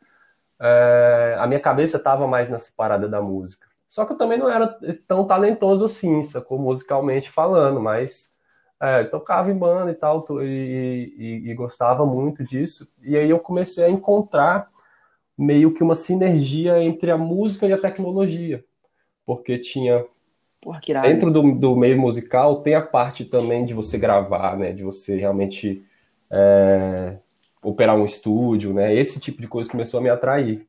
é, 0.60 1.36
a 1.38 1.46
minha 1.46 1.60
cabeça 1.60 1.98
estava 1.98 2.26
mais 2.26 2.48
nessa 2.48 2.72
parada 2.76 3.08
da 3.08 3.20
música. 3.20 3.68
Só 3.88 4.04
que 4.04 4.14
eu 4.14 4.16
também 4.16 4.38
não 4.38 4.48
era 4.48 4.76
tão 5.06 5.24
talentoso 5.24 5.84
assim, 5.84 6.22
sacou? 6.22 6.58
Musicalmente 6.58 7.30
falando, 7.30 7.78
mas 7.78 8.32
é, 8.80 9.04
tocava 9.04 9.52
em 9.52 9.56
banda 9.56 9.92
e 9.92 9.94
tal, 9.94 10.26
e, 10.42 11.14
e, 11.16 11.50
e, 11.50 11.54
gostava 11.54 12.04
muito 12.04 12.42
disso. 12.42 12.88
E 13.02 13.16
aí 13.16 13.30
eu 13.30 13.38
comecei 13.38 13.84
a 13.84 13.90
encontrar 13.90 14.68
meio 15.36 15.72
que 15.72 15.82
uma 15.82 15.94
sinergia 15.94 16.82
entre 16.82 17.10
a 17.10 17.16
música 17.16 17.66
e 17.66 17.72
a 17.72 17.78
tecnologia. 17.78 18.64
Porque 19.24 19.58
tinha. 19.58 20.04
Porra, 20.60 20.80
dentro 21.02 21.30
do, 21.30 21.52
do 21.52 21.76
meio 21.76 22.00
musical 22.00 22.62
tem 22.62 22.74
a 22.74 22.82
parte 22.82 23.24
também 23.24 23.64
de 23.64 23.74
você 23.74 23.98
gravar, 23.98 24.56
né? 24.56 24.72
De 24.72 24.84
você 24.84 25.16
realmente 25.16 25.84
é, 26.30 27.18
operar 27.62 27.96
um 27.96 28.04
estúdio, 28.04 28.72
né? 28.72 28.94
Esse 28.94 29.18
tipo 29.18 29.40
de 29.40 29.48
coisa 29.48 29.70
começou 29.70 29.98
a 29.98 30.02
me 30.02 30.08
atrair 30.08 30.66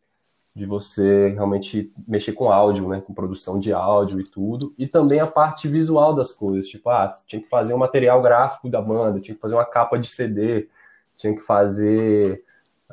de 0.56 0.66
você 0.66 1.30
realmente 1.30 1.92
mexer 2.08 2.34
com 2.34 2.52
áudio, 2.52 2.88
né, 2.88 3.02
com 3.02 3.14
produção 3.14 3.60
de 3.60 3.74
áudio 3.74 4.20
e 4.20 4.24
tudo, 4.24 4.74
e 4.78 4.88
também 4.88 5.20
a 5.20 5.26
parte 5.26 5.68
visual 5.68 6.14
das 6.14 6.32
coisas, 6.32 6.68
tipo, 6.68 6.90
ah, 6.92 7.12
tinha 7.26 7.42
que 7.42 7.50
fazer 7.50 7.74
um 7.74 7.80
material 7.80 8.22
gráfico 8.22 8.70
da 8.70 8.80
banda, 8.80 9.20
tinha 9.20 9.34
que 9.34 9.42
fazer 9.42 9.56
uma 9.56 9.66
capa 9.66 9.98
de 9.98 10.08
CD, 10.08 10.70
tinha 11.16 11.34
que 11.34 11.42
fazer 11.42 12.44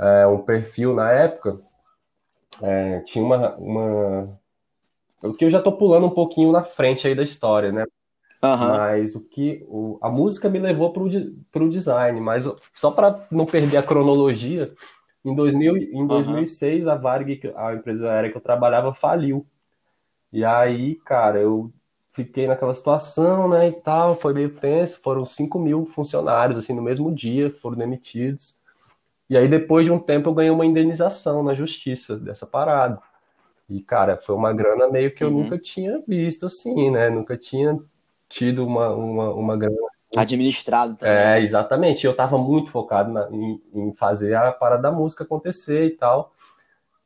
é, 0.01 0.27
um 0.27 0.39
perfil 0.39 0.95
na 0.95 1.11
época, 1.13 1.61
é, 2.63 3.01
tinha 3.01 3.25
uma, 3.25 3.55
uma... 3.57 4.41
O 5.23 5.35
que 5.35 5.45
eu 5.45 5.51
já 5.51 5.61
tô 5.61 5.73
pulando 5.73 6.07
um 6.07 6.11
pouquinho 6.11 6.51
na 6.51 6.65
frente 6.65 7.07
aí 7.07 7.15
da 7.15 7.23
história, 7.23 7.71
né? 7.71 7.85
Uhum. 8.43 8.69
Mas 8.69 9.15
o 9.15 9.21
que 9.21 9.63
o, 9.69 9.99
a 10.01 10.09
música 10.09 10.49
me 10.49 10.59
levou 10.59 10.93
para 10.93 11.63
o 11.63 11.69
design, 11.69 12.21
mas 12.21 12.49
só 12.73 12.91
para 12.91 13.27
não 13.31 13.45
perder 13.45 13.77
a 13.77 13.83
cronologia, 13.83 14.73
em, 15.23 15.35
2000, 15.35 15.77
em 15.77 16.07
2006, 16.07 16.87
uhum. 16.87 16.93
a 16.93 16.95
Varg, 16.95 17.53
a 17.55 17.75
empresa 17.75 18.11
aérea 18.11 18.31
que 18.31 18.37
eu 18.39 18.41
trabalhava, 18.41 18.95
faliu. 18.95 19.47
E 20.33 20.43
aí, 20.43 20.95
cara, 21.05 21.39
eu 21.39 21.71
fiquei 22.09 22.47
naquela 22.47 22.73
situação, 22.73 23.49
né, 23.49 23.69
e 23.69 23.73
tal, 23.73 24.17
foi 24.17 24.33
meio 24.33 24.55
tenso, 24.55 25.01
foram 25.03 25.25
5 25.25 25.59
mil 25.59 25.85
funcionários, 25.85 26.59
assim, 26.59 26.73
no 26.73 26.83
mesmo 26.83 27.15
dia, 27.15 27.51
foram 27.51 27.77
demitidos. 27.77 28.60
E 29.31 29.39
aí, 29.39 29.49
depois 29.49 29.87
de 29.87 29.93
um 29.93 29.99
tempo, 29.99 30.29
eu 30.29 30.35
ganhei 30.35 30.51
uma 30.51 30.67
indenização 30.67 31.43
na 31.43 31.55
justiça 31.55 32.19
dessa 32.19 32.47
parada. 32.47 33.01
E, 33.69 33.81
cara, 33.81 34.19
foi 34.19 34.35
uma 34.35 34.53
grana 34.53 34.89
meio 34.89 35.15
que 35.15 35.23
eu 35.23 35.29
uhum. 35.29 35.45
nunca 35.45 35.57
tinha 35.57 36.03
visto, 36.07 36.47
assim, 36.47 36.91
né, 36.91 37.09
nunca 37.09 37.37
tinha 37.37 37.79
tido 38.29 38.67
uma, 38.67 38.91
uma, 38.91 39.33
uma 39.33 39.57
grana 39.57 39.91
Administrado 40.17 40.97
também. 40.97 41.15
É, 41.15 41.41
exatamente. 41.41 42.05
Eu 42.05 42.11
estava 42.11 42.37
muito 42.37 42.71
focado 42.71 43.13
na, 43.13 43.29
em, 43.31 43.63
em, 43.73 43.93
fazer 43.95 44.35
a 44.35 44.51
parada 44.51 44.83
da 44.83 44.93
música 44.93 45.23
acontecer 45.23 45.87
e 45.87 45.91
tal. 45.91 46.33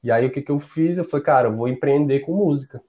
E 0.02 0.10
aí 0.10 0.26
o 0.26 0.30
que, 0.30 0.40
que 0.40 0.50
eu 0.50 0.58
fiz? 0.58 0.96
Eu 0.96 1.04
falei, 1.04 1.24
cara, 1.24 1.48
eu 1.48 1.56
vou 1.56 1.68
empreender 1.68 2.20
com 2.20 2.32
música. 2.32 2.80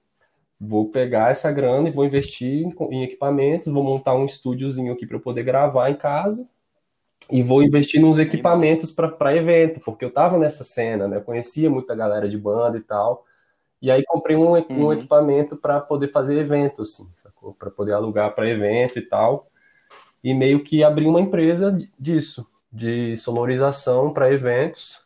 Vou 0.58 0.88
pegar 0.88 1.30
essa 1.30 1.52
grana 1.52 1.88
e 1.88 1.92
vou 1.92 2.04
investir 2.04 2.64
em, 2.64 2.74
em 2.90 3.04
equipamentos, 3.04 3.70
vou 3.70 3.84
montar 3.84 4.14
um 4.14 4.24
estúdiozinho 4.24 4.92
aqui 4.92 5.06
para 5.06 5.16
eu 5.16 5.20
poder 5.20 5.42
gravar 5.42 5.90
em 5.90 5.96
casa. 5.96 6.48
E 7.30 7.42
vou 7.42 7.62
investir 7.62 8.00
nos 8.00 8.18
equipamentos 8.18 8.92
para 8.92 9.36
evento, 9.36 9.80
porque 9.80 10.04
eu 10.04 10.08
estava 10.08 10.38
nessa 10.38 10.62
cena, 10.62 11.08
né? 11.08 11.16
Eu 11.16 11.22
conhecia 11.22 11.68
muita 11.68 11.94
galera 11.94 12.28
de 12.28 12.38
banda 12.38 12.78
e 12.78 12.82
tal. 12.82 13.24
E 13.82 13.90
aí 13.90 14.04
comprei 14.04 14.36
um, 14.36 14.54
um 14.54 14.84
uhum. 14.84 14.92
equipamento 14.92 15.56
para 15.56 15.80
poder 15.80 16.12
fazer 16.12 16.38
evento, 16.38 16.82
assim, 16.82 17.08
sacou? 17.14 17.54
Para 17.54 17.70
poder 17.70 17.92
alugar 17.92 18.34
para 18.34 18.48
evento 18.48 18.98
e 18.98 19.02
tal 19.02 19.48
e 20.26 20.34
meio 20.34 20.64
que 20.64 20.82
abri 20.82 21.06
uma 21.06 21.20
empresa 21.20 21.78
disso, 21.96 22.50
de 22.72 23.16
sonorização 23.16 24.12
para 24.12 24.32
eventos. 24.32 25.00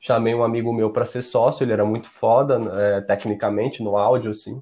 Chamei 0.00 0.34
um 0.34 0.42
amigo 0.42 0.72
meu 0.72 0.90
para 0.90 1.06
ser 1.06 1.22
sócio, 1.22 1.62
ele 1.62 1.72
era 1.72 1.84
muito 1.84 2.10
foda 2.10 2.60
é, 2.74 3.00
tecnicamente 3.02 3.84
no 3.84 3.96
áudio, 3.96 4.32
assim. 4.32 4.60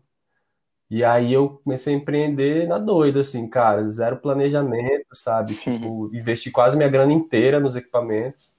E 0.91 1.03
aí 1.05 1.33
eu 1.33 1.61
comecei 1.65 1.95
a 1.95 1.97
empreender 1.97 2.69
na 2.69 2.79
doida, 2.79 3.21
assim, 3.21 3.49
cara, 3.49 3.91
zero 3.91 4.19
planejamento, 4.19 5.15
sabe? 5.15 5.55
Tipo, 5.55 6.11
investi 6.15 6.51
quase 6.51 6.77
minha 6.77 6.89
grana 6.89 7.13
inteira 7.13 7.59
nos 7.59 7.75
equipamentos 7.75 8.53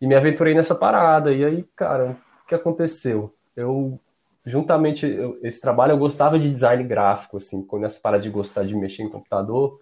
e 0.00 0.06
me 0.06 0.14
aventurei 0.14 0.54
nessa 0.54 0.74
parada. 0.74 1.32
E 1.32 1.44
aí, 1.44 1.64
cara, 1.76 2.16
o 2.44 2.48
que 2.48 2.54
aconteceu? 2.54 3.34
Eu, 3.54 4.00
juntamente, 4.44 5.06
eu, 5.06 5.38
esse 5.42 5.60
trabalho 5.60 5.92
eu 5.92 5.98
gostava 5.98 6.38
de 6.38 6.50
design 6.50 6.82
gráfico, 6.84 7.36
assim, 7.36 7.62
quando 7.62 7.84
essa 7.84 8.00
parada 8.00 8.22
de 8.22 8.30
gostar 8.30 8.64
de 8.64 8.74
mexer 8.74 9.02
em 9.02 9.10
computador, 9.10 9.80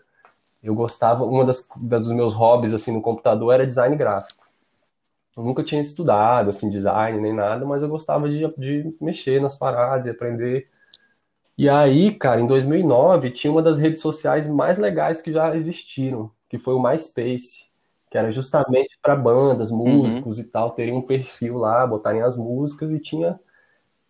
eu 0.62 0.75
gostava, 0.75 1.25
uma 1.25 1.45
das, 1.45 1.69
dos 1.76 2.12
meus 2.12 2.33
hobbies 2.33 2.73
assim 2.73 2.92
no 2.92 3.02
computador 3.02 3.52
era 3.52 3.66
design 3.66 3.97
gráfico. 3.97 4.47
Eu 5.37 5.42
nunca 5.42 5.64
tinha 5.64 5.81
estudado 5.81 6.50
assim 6.50 6.71
design 6.71 7.21
nem 7.21 7.33
nada, 7.33 7.64
mas 7.64 7.83
eu 7.83 7.88
gostava 7.88 8.28
de, 8.28 8.47
de 8.57 8.95
mexer 9.00 9.40
nas 9.40 9.57
paradas 9.57 10.07
e 10.07 10.11
aprender. 10.11 10.69
E 11.56 11.68
aí, 11.68 12.14
cara, 12.14 12.40
em 12.40 12.47
2009 12.47 13.30
tinha 13.30 13.50
uma 13.50 13.62
das 13.62 13.78
redes 13.78 14.00
sociais 14.00 14.49
mais 14.49 14.78
legais 14.78 15.21
que 15.21 15.32
já 15.32 15.54
existiram, 15.54 16.30
que 16.49 16.59
foi 16.59 16.75
o 16.75 16.82
MySpace, 16.82 17.71
que 18.11 18.18
era 18.18 18.32
justamente 18.32 18.99
para 19.02 19.16
bandas, 19.16 19.71
uhum. 19.71 20.02
músicos 20.02 20.38
uhum. 20.38 20.44
e 20.44 20.50
tal, 20.50 20.71
terem 20.71 20.94
um 20.94 21.02
perfil 21.02 21.59
lá, 21.59 21.87
botarem 21.87 22.23
as 22.23 22.37
músicas 22.37 22.92
e 22.92 22.99
tinha 22.99 23.38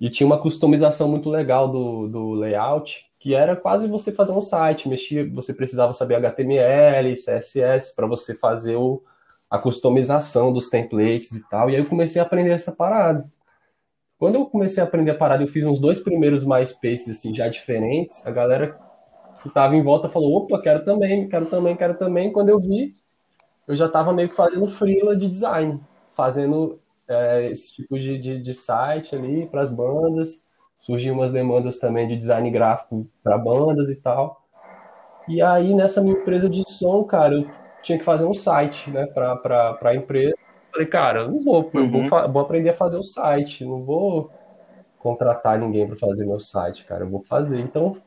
e 0.00 0.10
tinha 0.10 0.26
uma 0.26 0.40
customização 0.40 1.08
muito 1.08 1.30
legal 1.30 1.70
do, 1.70 2.08
do 2.08 2.32
layout 2.32 3.06
que 3.22 3.36
era 3.36 3.54
quase 3.54 3.86
você 3.86 4.10
fazer 4.10 4.32
um 4.32 4.40
site, 4.40 4.88
mexia, 4.88 5.24
você 5.30 5.54
precisava 5.54 5.92
saber 5.92 6.16
HTML, 6.16 7.14
CSS 7.14 7.94
para 7.94 8.04
você 8.04 8.34
fazer 8.34 8.74
o, 8.74 9.00
a 9.48 9.60
customização 9.60 10.52
dos 10.52 10.68
templates 10.68 11.30
e 11.30 11.48
tal. 11.48 11.70
E 11.70 11.76
aí 11.76 11.80
eu 11.80 11.86
comecei 11.86 12.20
a 12.20 12.24
aprender 12.24 12.50
essa 12.50 12.72
parada. 12.72 13.31
Quando 14.22 14.36
eu 14.36 14.46
comecei 14.46 14.80
a 14.80 14.86
aprender 14.86 15.10
a 15.10 15.16
parada, 15.16 15.42
eu 15.42 15.48
fiz 15.48 15.64
uns 15.64 15.80
dois 15.80 15.98
primeiros 15.98 16.46
MySpaces 16.46 17.08
assim 17.08 17.34
já 17.34 17.48
diferentes. 17.48 18.24
A 18.24 18.30
galera 18.30 18.78
que 19.42 19.48
estava 19.48 19.74
em 19.74 19.82
volta 19.82 20.08
falou: 20.08 20.36
"Opa, 20.36 20.62
quero 20.62 20.84
também, 20.84 21.28
quero 21.28 21.46
também, 21.46 21.74
quero 21.74 21.94
também". 21.94 22.30
Quando 22.32 22.48
eu 22.48 22.60
vi, 22.60 22.94
eu 23.66 23.74
já 23.74 23.86
estava 23.86 24.12
meio 24.12 24.28
que 24.28 24.36
fazendo 24.36 24.68
freela 24.68 25.16
de 25.16 25.28
design, 25.28 25.80
fazendo 26.14 26.78
é, 27.08 27.50
esse 27.50 27.74
tipo 27.74 27.98
de, 27.98 28.16
de, 28.16 28.40
de 28.40 28.54
site 28.54 29.16
ali 29.16 29.46
para 29.46 29.60
as 29.60 29.72
bandas 29.72 30.46
surgiu 30.78 31.14
umas 31.14 31.32
demandas 31.32 31.80
também 31.80 32.06
de 32.06 32.16
design 32.16 32.48
gráfico 32.48 33.04
para 33.24 33.36
bandas 33.36 33.90
e 33.90 33.96
tal. 33.96 34.40
E 35.26 35.42
aí, 35.42 35.74
nessa 35.74 36.00
minha 36.00 36.16
empresa 36.16 36.48
de 36.48 36.62
som, 36.70 37.02
cara, 37.02 37.34
eu 37.34 37.50
tinha 37.82 37.98
que 37.98 38.04
fazer 38.04 38.24
um 38.24 38.34
site, 38.34 38.88
né, 38.88 39.04
para 39.04 39.76
a 39.82 39.96
empresa. 39.96 40.36
Falei, 40.72 40.86
cara, 40.86 41.28
não 41.28 41.38
vou, 41.44 41.70
uhum. 41.74 42.08
vou, 42.08 42.32
vou, 42.32 42.42
aprender 42.42 42.70
a 42.70 42.74
fazer 42.74 42.96
o 42.96 43.02
site, 43.02 43.62
não 43.62 43.82
vou 43.82 44.30
contratar 44.98 45.58
ninguém 45.58 45.86
para 45.86 45.96
fazer 45.96 46.24
meu 46.24 46.40
site, 46.40 46.84
cara, 46.84 47.04
eu 47.04 47.10
vou 47.10 47.22
fazer. 47.22 47.60
Então, 47.60 47.98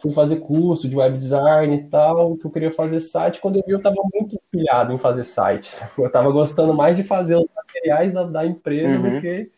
fui 0.00 0.12
fazer 0.12 0.36
curso 0.36 0.88
de 0.88 0.96
web 0.96 1.18
design 1.18 1.76
e 1.76 1.84
tal, 1.84 2.36
que 2.36 2.46
eu 2.46 2.50
queria 2.50 2.72
fazer 2.72 3.00
site. 3.00 3.40
Quando 3.40 3.56
eu 3.56 3.64
vi, 3.66 3.72
eu 3.72 3.78
estava 3.78 3.96
muito 4.14 4.40
pilhado 4.50 4.92
em 4.92 4.98
fazer 4.98 5.24
sites. 5.24 5.86
Eu 5.98 6.06
estava 6.06 6.30
gostando 6.30 6.72
mais 6.72 6.96
de 6.96 7.02
fazer 7.02 7.36
os 7.36 7.48
materiais 7.54 8.12
da, 8.12 8.24
da 8.24 8.46
empresa 8.46 8.96
uhum. 8.96 9.14
do, 9.14 9.20
que, 9.20 9.50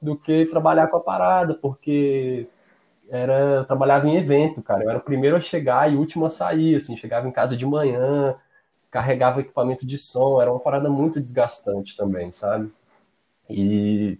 do 0.00 0.16
que 0.16 0.46
trabalhar 0.46 0.86
com 0.86 0.98
a 0.98 1.00
parada, 1.00 1.54
porque 1.54 2.46
era, 3.08 3.38
eu 3.56 3.64
trabalhava 3.64 4.06
em 4.06 4.16
evento, 4.16 4.62
cara. 4.62 4.84
Eu 4.84 4.90
era 4.90 4.98
o 4.98 5.02
primeiro 5.02 5.36
a 5.36 5.40
chegar 5.40 5.90
e 5.90 5.96
o 5.96 5.98
último 5.98 6.26
a 6.26 6.30
sair, 6.30 6.76
assim, 6.76 6.96
chegava 6.96 7.26
em 7.26 7.32
casa 7.32 7.56
de 7.56 7.66
manhã, 7.66 8.36
carregava 8.96 9.42
equipamento 9.42 9.86
de 9.86 9.98
som, 9.98 10.40
era 10.40 10.50
uma 10.50 10.58
parada 10.58 10.88
muito 10.88 11.20
desgastante 11.20 11.94
também, 11.94 12.32
sabe? 12.32 12.72
E, 13.50 14.18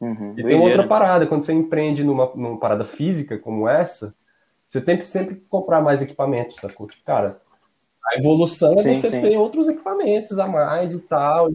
uhum, 0.00 0.34
e 0.36 0.42
tem 0.44 0.60
outra 0.60 0.86
parada, 0.86 1.26
quando 1.26 1.42
você 1.42 1.52
empreende 1.52 2.04
numa, 2.04 2.30
numa 2.36 2.56
parada 2.56 2.84
física 2.84 3.36
como 3.36 3.68
essa, 3.68 4.14
você 4.68 4.80
tem 4.80 4.96
que 4.96 5.04
sempre 5.04 5.34
comprar 5.48 5.80
mais 5.80 6.00
equipamentos, 6.00 6.60
sacou? 6.60 6.86
Cara, 7.04 7.40
a 8.06 8.16
evolução 8.16 8.74
é 8.74 8.76
sim, 8.76 8.94
você 8.94 9.10
sim. 9.10 9.20
ter 9.20 9.36
outros 9.36 9.66
equipamentos 9.66 10.38
a 10.38 10.46
mais 10.46 10.92
e 10.92 11.00
tal. 11.00 11.50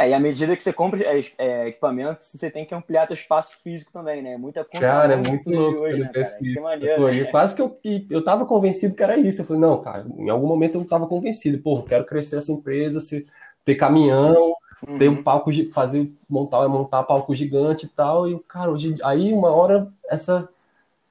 É, 0.00 0.10
e 0.10 0.14
à 0.14 0.20
medida 0.20 0.56
que 0.56 0.62
você 0.62 0.72
compra 0.72 1.02
é, 1.02 1.20
é, 1.36 1.68
equipamentos, 1.68 2.30
você 2.34 2.50
tem 2.50 2.64
que 2.64 2.74
ampliar 2.74 3.06
seu 3.06 3.14
espaço 3.14 3.52
físico 3.62 3.92
também, 3.92 4.22
né? 4.22 4.36
Muita 4.38 4.64
conta 4.64 4.80
Cara, 4.80 5.12
é 5.12 5.16
muito 5.16 5.50
louco. 5.50 5.80
Hoje, 5.80 6.00
né, 6.00 6.10
cara? 6.12 6.38
Isso 6.40 6.58
é 6.58 6.62
maneiro, 6.62 7.06
né? 7.06 7.24
Quase 7.24 7.54
que 7.54 7.60
eu, 7.60 7.78
eu 8.08 8.24
tava 8.24 8.46
convencido 8.46 8.94
que 8.94 9.02
era 9.02 9.18
isso. 9.18 9.42
Eu 9.42 9.46
falei, 9.46 9.60
não, 9.60 9.82
cara, 9.82 10.06
em 10.16 10.30
algum 10.30 10.46
momento 10.46 10.78
eu 10.78 10.84
tava 10.86 11.06
convencido. 11.06 11.58
Pô, 11.58 11.82
quero 11.82 12.06
crescer 12.06 12.38
essa 12.38 12.50
empresa, 12.50 12.98
se, 12.98 13.26
ter 13.64 13.74
caminhão, 13.74 14.54
uhum. 14.88 14.96
ter 14.96 15.10
um 15.10 15.22
palco, 15.22 15.50
fazer, 15.70 16.10
montar, 16.28 16.66
montar 16.66 17.02
palco 17.02 17.34
gigante 17.34 17.84
e 17.84 17.88
tal. 17.88 18.26
E, 18.26 18.38
cara, 18.48 18.70
hoje, 18.70 18.96
aí 19.02 19.32
uma 19.34 19.50
hora 19.50 19.86
essa 20.08 20.48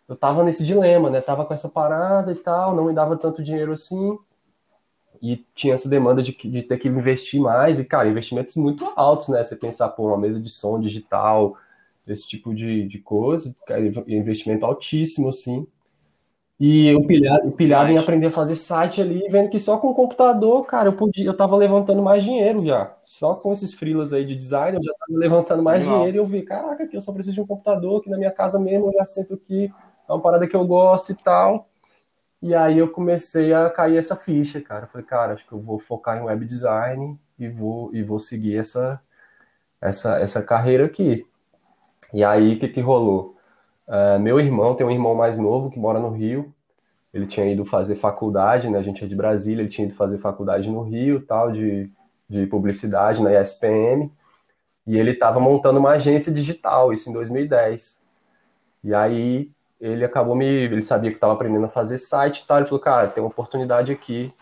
eu 0.08 0.15
tava 0.15 0.43
nesse 0.43 0.65
dilema, 0.65 1.12
né? 1.12 1.22
Tava 1.22 1.46
com 1.46 1.53
essa 1.53 1.69
parada 1.69 2.31
e 2.31 2.36
tal, 2.36 2.75
não 2.75 2.86
me 2.86 2.93
dava 2.93 3.15
tanto 3.15 3.43
dinheiro 3.43 3.72
assim. 3.72 4.17
E 5.22 5.46
tinha 5.54 5.74
essa 5.74 5.90
demanda 5.90 6.22
de, 6.22 6.32
de 6.32 6.64
ter 6.64 6.78
que 6.78 6.88
investir 6.88 7.42
mais. 7.42 7.80
E, 7.80 7.86
cara, 7.86 8.08
investimentos 8.08 8.56
muito 8.56 8.92
altos, 8.96 9.28
né? 9.28 9.44
Você 9.44 9.56
pensar, 9.56 9.90
pô, 9.90 10.08
uma 10.08 10.18
mesa 10.18 10.40
de 10.40 10.50
som 10.50 10.80
digital, 10.80 11.58
esse 12.08 12.28
tipo 12.28 12.54
de, 12.54 12.88
de 12.88 13.00
coisa, 13.00 13.56
cara, 13.68 13.82
investimento 14.08 14.66
altíssimo, 14.66 15.30
assim. 15.30 15.68
E 16.60 16.90
eu 16.90 17.02
pilhado, 17.04 17.52
pilhado 17.54 17.90
em 17.90 17.98
aprender 17.98 18.28
a 18.28 18.32
fazer 18.32 18.58
site 18.58 19.00
ali, 19.00 19.26
vendo 19.30 19.50
que 19.50 19.58
só 19.58 19.78
com 19.78 19.92
o 19.92 19.94
computador, 19.94 20.66
cara, 20.66 20.90
eu 20.90 20.94
podia, 20.94 21.26
eu 21.26 21.38
tava 21.38 21.56
levantando 21.56 22.02
mais 22.02 22.22
dinheiro 22.22 22.66
já. 22.66 22.94
Só 23.06 23.34
com 23.34 23.54
esses 23.54 23.74
freelas 23.74 24.12
aí 24.12 24.26
de 24.26 24.36
design, 24.36 24.78
eu 24.78 24.84
já 24.84 24.92
tava 24.92 25.18
levantando 25.18 25.64
mais 25.64 25.86
Não. 25.86 25.96
dinheiro 25.96 26.18
e 26.18 26.20
eu 26.20 26.26
vi, 26.26 26.42
caraca, 26.42 26.84
aqui 26.84 26.98
eu 26.98 27.02
só 27.02 27.14
preciso 27.14 27.36
de 27.36 27.42
um 27.42 27.48
computador, 27.48 28.02
aqui 28.02 28.10
na 28.10 28.18
minha 28.18 28.32
casa 28.32 28.60
mesmo 28.60 28.88
eu 28.88 28.94
já 28.94 29.06
sento 29.06 29.36
aqui, 29.36 29.72
é 30.08 30.12
uma 30.12 30.20
parada 30.20 30.46
que 30.46 30.56
eu 30.56 30.68
gosto 30.68 31.14
e 31.14 31.16
tal. 31.16 31.69
E 32.41 32.55
aí 32.55 32.77
eu 32.77 32.89
comecei 32.89 33.53
a 33.53 33.69
cair 33.69 33.98
essa 33.98 34.15
ficha, 34.15 34.62
cara. 34.62 34.88
falei, 34.88 35.05
cara, 35.05 35.34
acho 35.34 35.46
que 35.46 35.51
eu 35.51 35.60
vou 35.60 35.77
focar 35.77 36.17
em 36.17 36.22
web 36.24 36.46
design 36.46 37.19
e 37.38 37.50
vou, 37.50 37.93
e 37.93 38.01
vou 38.01 38.17
seguir 38.17 38.58
essa, 38.58 39.01
essa, 39.81 40.19
essa 40.19 40.41
carreira 40.41 40.86
aqui. 40.86 41.25
E 42.13 42.24
aí, 42.24 42.55
o 42.55 42.60
que, 42.60 42.69
que 42.69 42.81
rolou? 42.81 43.36
Uh, 43.88 44.19
meu 44.19 44.39
irmão 44.39 44.75
tem 44.75 44.86
um 44.86 44.91
irmão 44.91 45.15
mais 45.15 45.38
novo 45.38 45.69
que 45.69 45.79
mora 45.79 46.00
no 46.00 46.12
Rio. 46.12 46.53
Ele 47.13 47.27
tinha 47.27 47.46
ido 47.51 47.65
fazer 47.65 47.96
faculdade, 47.96 48.69
né? 48.69 48.79
A 48.79 48.84
gente 48.84 49.03
é 49.03 49.08
de 49.08 49.15
Brasília, 49.15 49.62
ele 49.62 49.69
tinha 49.69 49.88
ido 49.88 49.96
fazer 49.96 50.17
faculdade 50.19 50.69
no 50.69 50.84
Rio, 50.84 51.22
tal, 51.25 51.51
de, 51.51 51.91
de 52.29 52.46
publicidade 52.48 53.22
na 53.22 53.34
ESPM. 53.41 54.12
E 54.88 54.98
ele 54.98 55.12
estava 55.12 55.39
montando 55.39 55.79
uma 55.79 55.91
agência 55.91 56.31
digital, 56.34 56.93
isso 56.93 57.10
em 57.10 57.13
2010. 57.13 58.01
E 58.84 58.93
aí 58.93 59.51
ele 59.79 60.03
acabou 60.03 60.36
me. 60.36 60.45
Ele 60.45 60.83
sabia 60.83 61.09
que 61.09 61.17
estava 61.17 61.33
aprendendo 61.33 61.65
a 61.65 61.69
fazer 61.69 61.98
site 61.98 62.39
e 62.39 62.45
tal. 62.48 62.57
Ele 62.57 62.65
falou, 62.67 62.81
cara, 62.81 63.07
tem 63.07 63.24
uma 63.24 63.29
oportunidade 63.29 63.91
aqui 63.91 64.33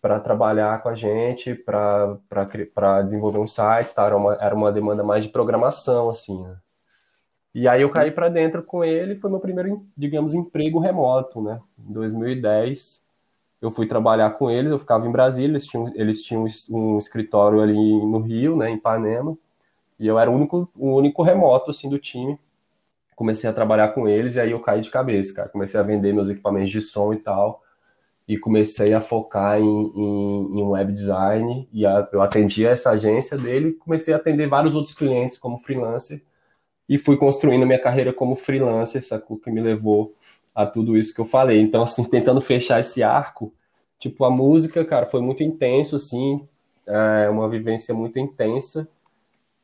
para 0.00 0.18
trabalhar 0.18 0.82
com 0.82 0.88
a 0.88 0.94
gente, 0.94 1.54
para 1.54 3.02
desenvolver 3.02 3.38
um 3.38 3.46
site, 3.46 3.94
tá? 3.94 4.06
era, 4.06 4.16
uma, 4.16 4.34
era 4.34 4.54
uma 4.54 4.72
demanda 4.72 5.02
mais 5.04 5.24
de 5.24 5.30
programação, 5.30 6.08
assim. 6.08 6.42
Né? 6.42 6.56
E 7.54 7.68
aí 7.68 7.82
eu 7.82 7.90
caí 7.90 8.10
para 8.10 8.28
dentro 8.28 8.62
com 8.62 8.82
ele, 8.82 9.16
foi 9.16 9.30
meu 9.30 9.40
primeiro, 9.40 9.84
digamos, 9.96 10.32
emprego 10.32 10.78
remoto, 10.78 11.42
né? 11.42 11.60
Em 11.78 11.92
2010, 11.92 13.04
eu 13.60 13.70
fui 13.70 13.86
trabalhar 13.86 14.30
com 14.30 14.50
eles, 14.50 14.70
eu 14.70 14.78
ficava 14.78 15.06
em 15.06 15.12
Brasília, 15.12 15.50
eles 15.50 15.66
tinham, 15.66 15.92
eles 15.94 16.22
tinham 16.22 16.46
um 16.70 16.96
escritório 16.98 17.60
ali 17.60 18.06
no 18.06 18.20
Rio, 18.20 18.56
né, 18.56 18.70
em 18.70 18.76
Ipanema, 18.76 19.36
e 19.98 20.06
eu 20.06 20.18
era 20.18 20.30
o 20.30 20.34
único, 20.34 20.70
o 20.74 20.94
único 20.94 21.22
remoto, 21.22 21.70
assim, 21.70 21.90
do 21.90 21.98
time 21.98 22.38
comecei 23.20 23.50
a 23.50 23.52
trabalhar 23.52 23.88
com 23.88 24.08
eles 24.08 24.36
e 24.36 24.40
aí 24.40 24.52
eu 24.52 24.60
caí 24.60 24.80
de 24.80 24.90
cabeça, 24.90 25.34
cara. 25.34 25.48
Comecei 25.50 25.78
a 25.78 25.82
vender 25.82 26.10
meus 26.14 26.30
equipamentos 26.30 26.70
de 26.70 26.80
som 26.80 27.12
e 27.12 27.18
tal. 27.18 27.60
E 28.26 28.38
comecei 28.38 28.94
a 28.94 29.00
focar 29.02 29.60
em, 29.60 29.62
em, 29.62 30.58
em 30.58 30.62
web 30.62 30.90
design. 30.90 31.68
E 31.70 31.84
a, 31.84 32.08
eu 32.14 32.22
atendi 32.22 32.64
essa 32.64 32.92
agência 32.92 33.36
dele 33.36 33.72
comecei 33.72 34.14
a 34.14 34.16
atender 34.16 34.48
vários 34.48 34.74
outros 34.74 34.94
clientes 34.94 35.36
como 35.36 35.58
freelancer. 35.58 36.22
E 36.88 36.96
fui 36.96 37.18
construindo 37.18 37.66
minha 37.66 37.78
carreira 37.78 38.10
como 38.10 38.34
freelancer, 38.34 39.04
sacou? 39.04 39.38
Que 39.38 39.50
me 39.50 39.60
levou 39.60 40.14
a 40.54 40.64
tudo 40.64 40.96
isso 40.96 41.14
que 41.14 41.20
eu 41.20 41.26
falei. 41.26 41.60
Então, 41.60 41.82
assim, 41.82 42.04
tentando 42.08 42.40
fechar 42.40 42.80
esse 42.80 43.02
arco, 43.02 43.52
tipo, 43.98 44.24
a 44.24 44.30
música, 44.30 44.82
cara, 44.82 45.04
foi 45.04 45.20
muito 45.20 45.42
intenso, 45.42 45.94
assim. 45.94 46.40
É 46.86 47.28
uma 47.28 47.50
vivência 47.50 47.92
muito 47.92 48.18
intensa 48.18 48.88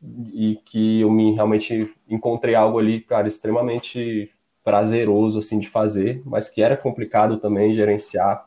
e 0.02 0.60
que 0.64 1.00
eu 1.00 1.10
me 1.10 1.34
realmente 1.34 1.92
encontrei 2.08 2.54
algo 2.54 2.78
ali, 2.78 3.00
cara, 3.00 3.28
extremamente 3.28 4.30
prazeroso 4.62 5.38
assim 5.38 5.58
de 5.58 5.68
fazer, 5.68 6.22
mas 6.24 6.48
que 6.48 6.60
era 6.60 6.76
complicado 6.76 7.38
também 7.38 7.74
gerenciar 7.74 8.44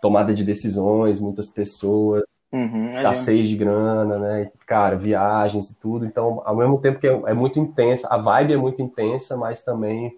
tomada 0.00 0.34
de 0.34 0.42
decisões, 0.42 1.20
muitas 1.20 1.48
pessoas, 1.48 2.24
uhum, 2.50 2.88
escassez 2.88 3.46
de 3.46 3.56
grana, 3.56 4.18
né? 4.18 4.50
Cara, 4.66 4.96
viagens 4.96 5.70
e 5.70 5.78
tudo. 5.78 6.04
Então, 6.04 6.42
ao 6.44 6.56
mesmo 6.56 6.80
tempo 6.80 6.98
que 6.98 7.06
é, 7.06 7.12
é 7.26 7.34
muito 7.34 7.60
intensa, 7.60 8.08
a 8.10 8.16
vibe 8.16 8.54
é 8.54 8.56
muito 8.56 8.82
intensa, 8.82 9.36
mas 9.36 9.62
também 9.62 10.16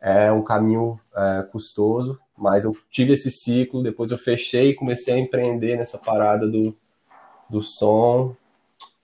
é 0.00 0.32
um 0.32 0.42
caminho 0.42 0.98
é, 1.14 1.42
custoso. 1.52 2.18
Mas 2.36 2.64
eu 2.64 2.74
tive 2.90 3.12
esse 3.12 3.30
ciclo, 3.30 3.82
depois 3.82 4.10
eu 4.10 4.16
fechei 4.16 4.70
e 4.70 4.74
comecei 4.74 5.12
a 5.12 5.18
empreender 5.18 5.76
nessa 5.76 5.98
parada 5.98 6.48
do, 6.48 6.74
do 7.50 7.62
som, 7.62 8.34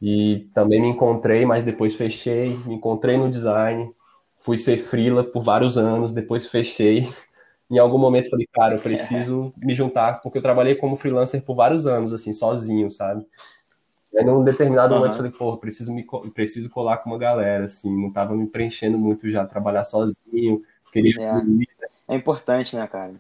e 0.00 0.48
também 0.54 0.80
me 0.80 0.88
encontrei, 0.88 1.46
mas 1.46 1.64
depois 1.64 1.94
fechei, 1.94 2.56
me 2.66 2.74
encontrei 2.74 3.16
no 3.16 3.30
design, 3.30 3.90
fui 4.38 4.56
ser 4.56 4.78
freela 4.78 5.24
por 5.24 5.42
vários 5.42 5.78
anos, 5.78 6.14
depois 6.14 6.46
fechei. 6.46 7.08
Em 7.68 7.78
algum 7.78 7.98
momento 7.98 8.30
falei, 8.30 8.46
cara, 8.52 8.76
eu 8.76 8.80
preciso 8.80 9.52
me 9.58 9.74
juntar, 9.74 10.20
porque 10.20 10.38
eu 10.38 10.42
trabalhei 10.42 10.76
como 10.76 10.96
freelancer 10.96 11.42
por 11.42 11.56
vários 11.56 11.86
anos, 11.86 12.12
assim, 12.12 12.32
sozinho, 12.32 12.90
sabe? 12.90 13.26
Aí, 14.16 14.24
num 14.24 14.44
determinado 14.44 14.94
uhum. 14.94 15.00
momento, 15.00 15.16
falei, 15.16 15.32
pô, 15.32 15.56
preciso, 15.56 15.92
me, 15.92 16.06
preciso 16.32 16.70
colar 16.70 16.98
com 16.98 17.10
uma 17.10 17.18
galera, 17.18 17.64
assim, 17.64 18.00
não 18.00 18.12
tava 18.12 18.34
me 18.34 18.46
preenchendo 18.46 18.96
muito 18.96 19.28
já, 19.28 19.44
trabalhar 19.44 19.84
sozinho, 19.84 20.62
queria... 20.92 21.20
É, 21.20 21.42
né? 21.42 21.64
é 22.08 22.14
importante, 22.14 22.76
né, 22.76 22.86
cara? 22.86 23.14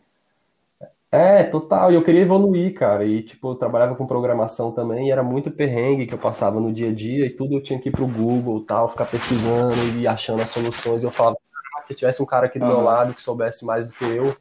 É, 1.16 1.44
total. 1.44 1.90
E 1.90 1.94
eu 1.94 2.04
queria 2.04 2.20
evoluir, 2.20 2.74
cara. 2.74 3.04
E, 3.04 3.22
tipo, 3.22 3.50
eu 3.50 3.54
trabalhava 3.54 3.94
com 3.94 4.06
programação 4.06 4.70
também 4.70 5.08
e 5.08 5.10
era 5.10 5.22
muito 5.22 5.50
perrengue 5.50 6.06
que 6.06 6.12
eu 6.12 6.18
passava 6.18 6.60
no 6.60 6.70
dia 6.72 6.90
a 6.90 6.92
dia 6.92 7.24
e 7.24 7.30
tudo 7.30 7.54
eu 7.54 7.62
tinha 7.62 7.78
que 7.78 7.88
ir 7.88 7.92
pro 7.92 8.06
Google 8.06 8.62
tal, 8.64 8.90
ficar 8.90 9.06
pesquisando 9.06 9.74
e 9.98 10.06
achando 10.06 10.42
as 10.42 10.50
soluções. 10.50 11.02
E 11.02 11.06
eu 11.06 11.10
falava, 11.10 11.38
ah, 11.78 11.82
se 11.84 11.94
tivesse 11.94 12.22
um 12.22 12.26
cara 12.26 12.46
aqui 12.46 12.58
do 12.58 12.66
uhum. 12.66 12.70
meu 12.70 12.80
lado 12.82 13.14
que 13.14 13.22
soubesse 13.22 13.64
mais 13.64 13.86
do 13.86 13.92
que 13.94 14.04
eu, 14.04 14.36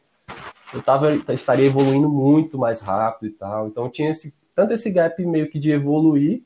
eu 0.73 0.81
tava, 0.81 1.13
estaria 1.33 1.65
evoluindo 1.65 2.09
muito 2.09 2.57
mais 2.57 2.81
rápido 2.81 3.27
e 3.29 3.31
tal. 3.31 3.67
Então 3.67 3.89
tinha 3.89 4.09
esse, 4.09 4.35
tanto 4.53 4.73
esse 4.73 4.91
gap 4.91 5.23
meio 5.25 5.49
que 5.49 5.57
de 5.57 5.71
evoluir, 5.71 6.43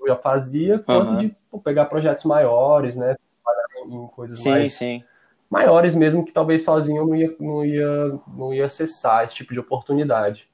eu 0.00 0.06
já 0.06 0.16
fazia, 0.16 0.78
quanto 0.78 1.10
uhum. 1.10 1.18
de 1.18 1.36
pô, 1.50 1.58
pegar 1.58 1.86
projetos 1.86 2.24
maiores, 2.24 2.94
né? 2.94 3.16
Trabalhar 3.42 3.96
em 3.96 4.06
coisas 4.08 4.38
sim, 4.38 4.50
mais. 4.50 4.72
Sim, 4.74 5.00
sim 5.00 5.09
maiores 5.50 5.96
mesmo 5.96 6.24
que 6.24 6.32
talvez 6.32 6.62
sozinho 6.62 7.04
não 7.04 7.16
ia, 7.16 7.36
não 7.40 7.64
ia, 7.64 8.20
não 8.28 8.54
ia 8.54 8.66
acessar 8.66 9.24
esse 9.24 9.34
tipo 9.34 9.52
de 9.52 9.58
oportunidade. 9.58 10.48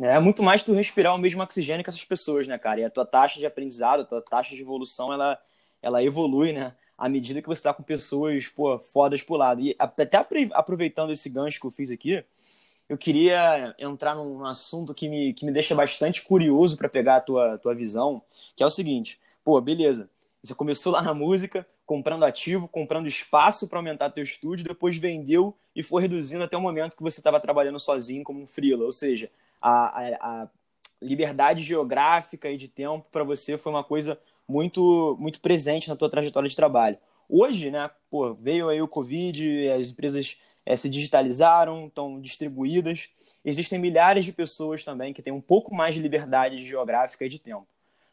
É 0.00 0.20
muito 0.20 0.42
mais 0.42 0.62
tu 0.62 0.72
respirar 0.74 1.14
o 1.14 1.18
mesmo 1.18 1.42
oxigênio 1.42 1.82
que 1.82 1.90
essas 1.90 2.04
pessoas, 2.04 2.46
né, 2.46 2.56
cara? 2.56 2.80
E 2.80 2.84
a 2.84 2.90
tua 2.90 3.04
taxa 3.04 3.40
de 3.40 3.46
aprendizado, 3.46 4.02
a 4.02 4.04
tua 4.04 4.22
taxa 4.22 4.54
de 4.54 4.60
evolução, 4.60 5.12
ela, 5.12 5.36
ela 5.82 6.04
evolui, 6.04 6.52
né? 6.52 6.74
À 6.96 7.08
medida 7.08 7.42
que 7.42 7.48
você 7.48 7.62
tá 7.62 7.72
com 7.72 7.82
pessoas, 7.82 8.46
pô, 8.46 8.78
fodas 8.78 9.22
pro 9.22 9.34
lado. 9.34 9.60
E 9.60 9.74
até 9.78 10.18
aproveitando 10.52 11.10
esse 11.10 11.28
gancho 11.28 11.58
que 11.58 11.66
eu 11.66 11.70
fiz 11.70 11.90
aqui, 11.90 12.24
eu 12.88 12.96
queria 12.96 13.74
entrar 13.78 14.14
num 14.14 14.44
assunto 14.44 14.94
que 14.94 15.08
me, 15.08 15.32
que 15.32 15.44
me 15.44 15.52
deixa 15.52 15.74
bastante 15.74 16.22
curioso 16.22 16.76
para 16.76 16.88
pegar 16.88 17.16
a 17.16 17.20
tua, 17.20 17.58
tua 17.58 17.74
visão, 17.74 18.22
que 18.54 18.62
é 18.62 18.66
o 18.66 18.70
seguinte. 18.70 19.18
Pô, 19.44 19.60
beleza. 19.60 20.08
Você 20.42 20.54
começou 20.54 20.92
lá 20.92 21.02
na 21.02 21.12
música, 21.12 21.66
comprando 21.88 22.24
ativo, 22.24 22.68
comprando 22.68 23.08
espaço 23.08 23.66
para 23.66 23.78
aumentar 23.78 24.10
teu 24.10 24.22
estúdio, 24.22 24.62
depois 24.62 24.98
vendeu 24.98 25.56
e 25.74 25.82
foi 25.82 26.02
reduzindo 26.02 26.44
até 26.44 26.54
o 26.54 26.60
momento 26.60 26.94
que 26.94 27.02
você 27.02 27.18
estava 27.18 27.40
trabalhando 27.40 27.80
sozinho 27.80 28.22
como 28.22 28.42
um 28.42 28.46
freela. 28.46 28.84
Ou 28.84 28.92
seja, 28.92 29.30
a, 29.58 29.98
a, 29.98 30.42
a 30.42 30.48
liberdade 31.00 31.62
geográfica 31.62 32.50
e 32.50 32.58
de 32.58 32.68
tempo 32.68 33.06
para 33.10 33.24
você 33.24 33.56
foi 33.56 33.72
uma 33.72 33.82
coisa 33.82 34.20
muito 34.46 35.16
muito 35.18 35.40
presente 35.40 35.88
na 35.88 35.96
tua 35.96 36.10
trajetória 36.10 36.46
de 36.46 36.54
trabalho. 36.54 36.98
hoje, 37.26 37.70
né, 37.70 37.90
pô, 38.10 38.34
veio 38.34 38.68
aí 38.68 38.82
o 38.82 38.88
Covid, 38.88 39.70
as 39.70 39.88
empresas 39.88 40.36
é, 40.66 40.76
se 40.76 40.90
digitalizaram, 40.90 41.86
estão 41.86 42.20
distribuídas. 42.20 43.08
Existem 43.42 43.78
milhares 43.78 44.26
de 44.26 44.32
pessoas 44.32 44.84
também 44.84 45.14
que 45.14 45.22
têm 45.22 45.32
um 45.32 45.40
pouco 45.40 45.74
mais 45.74 45.94
de 45.94 46.02
liberdade 46.02 46.66
geográfica 46.66 47.24
e 47.24 47.30
de 47.30 47.38
tempo. 47.38 47.66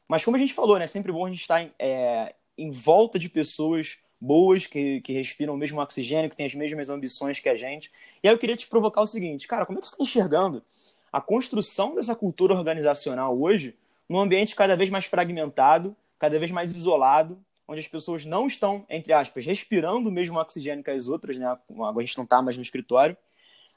Mas 0.08 0.24
como 0.24 0.38
a 0.38 0.40
gente 0.40 0.54
falou, 0.54 0.80
né, 0.80 0.88
sempre 0.88 1.12
bom 1.12 1.26
a 1.26 1.30
gente 1.30 1.42
estar 1.42 1.70
é, 1.78 2.36
em 2.58 2.70
volta 2.70 3.18
de 3.20 3.30
pessoas 3.30 3.98
boas, 4.20 4.66
que, 4.66 5.02
que 5.02 5.14
respiram 5.14 5.54
o 5.54 5.58
mesmo 5.58 5.80
oxigênio, 5.82 6.30
que 6.30 6.36
têm 6.36 6.46
as 6.46 6.56
mesmas 6.56 6.90
ambições 6.90 7.40
que 7.40 7.50
a 7.50 7.56
gente. 7.56 7.92
E 8.24 8.28
aí 8.28 8.34
eu 8.34 8.38
queria 8.38 8.56
te 8.56 8.68
provocar 8.68 9.02
o 9.02 9.08
seguinte, 9.08 9.48
cara, 9.48 9.66
como 9.66 9.78
é 9.78 9.82
que 9.82 9.88
você 9.88 9.94
está 9.94 10.04
enxergando 10.04 10.64
a 11.12 11.22
construção 11.22 11.96
dessa 11.96 12.16
cultura 12.16 12.54
organizacional 12.54 13.40
hoje 13.40 13.76
num 14.08 14.20
ambiente 14.20 14.56
cada 14.56 14.76
vez 14.76 14.90
mais 14.90 15.06
fragmentado, 15.06 15.96
cada 16.20 16.38
vez 16.40 16.52
mais 16.52 16.74
isolado, 16.74 17.38
onde 17.68 17.80
as 17.80 17.88
pessoas 17.88 18.26
não 18.26 18.46
estão, 18.48 18.86
entre 18.90 19.14
aspas, 19.14 19.46
respirando 19.46 20.10
o 20.10 20.12
mesmo 20.12 20.40
oxigênio 20.40 20.84
que 20.84 20.92
as 20.92 21.08
outras, 21.08 21.38
né? 21.38 21.46
Agora 21.70 22.00
a 22.00 22.06
gente 22.06 22.18
não 22.18 22.24
está 22.24 22.42
mais 22.42 22.56
no 22.56 22.64
escritório, 22.64 23.18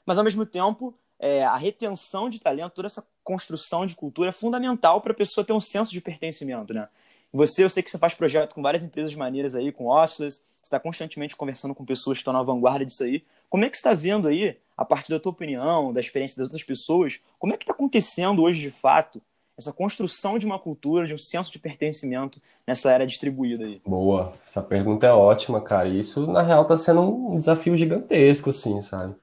mas 0.05 0.17
ao 0.17 0.23
mesmo 0.23 0.45
tempo 0.45 0.93
é, 1.17 1.43
a 1.43 1.55
retenção 1.55 2.29
de 2.29 2.39
talento, 2.39 2.73
toda 2.73 2.87
essa 2.87 3.05
construção 3.23 3.85
de 3.85 3.95
cultura 3.95 4.29
é 4.29 4.31
fundamental 4.31 5.01
para 5.01 5.11
a 5.11 5.15
pessoa 5.15 5.45
ter 5.45 5.53
um 5.53 5.59
senso 5.59 5.91
de 5.91 6.01
pertencimento, 6.01 6.73
né? 6.73 6.87
Você, 7.31 7.63
eu 7.63 7.69
sei 7.69 7.83
que 7.83 7.91
você 7.91 7.97
faz 7.97 8.15
projeto 8.15 8.55
com 8.55 8.61
várias 8.61 8.83
empresas 8.83 9.13
maneiras 9.13 9.55
aí, 9.55 9.71
com 9.71 9.87
offices, 9.87 10.41
você 10.57 10.63
está 10.63 10.79
constantemente 10.79 11.35
conversando 11.35 11.75
com 11.75 11.85
pessoas 11.85 12.17
que 12.17 12.21
estão 12.21 12.33
na 12.33 12.41
vanguarda 12.41 12.85
disso 12.85 13.03
aí. 13.03 13.23
Como 13.49 13.63
é 13.63 13.69
que 13.69 13.77
você 13.77 13.81
está 13.81 13.93
vendo 13.93 14.27
aí, 14.27 14.57
a 14.75 14.83
partir 14.83 15.11
da 15.11 15.19
tua 15.19 15.31
opinião, 15.31 15.93
da 15.93 15.99
experiência 15.99 16.37
das 16.37 16.45
outras 16.45 16.63
pessoas, 16.63 17.19
como 17.37 17.53
é 17.53 17.57
que 17.57 17.63
está 17.63 17.73
acontecendo 17.73 18.41
hoje 18.41 18.61
de 18.61 18.71
fato 18.71 19.21
essa 19.59 19.73
construção 19.73 20.39
de 20.39 20.45
uma 20.45 20.57
cultura, 20.57 21.05
de 21.05 21.13
um 21.13 21.17
senso 21.17 21.51
de 21.51 21.59
pertencimento 21.59 22.41
nessa 22.65 22.91
era 22.91 23.05
distribuída 23.05 23.65
aí? 23.65 23.81
Boa, 23.85 24.33
essa 24.43 24.61
pergunta 24.61 25.05
é 25.05 25.11
ótima, 25.11 25.59
cara. 25.59 25.89
Isso, 25.89 26.25
na 26.27 26.41
real, 26.41 26.61
está 26.61 26.77
sendo 26.77 27.01
um 27.01 27.37
desafio 27.37 27.77
gigantesco, 27.77 28.51
assim, 28.51 28.81
sabe? 28.81 29.13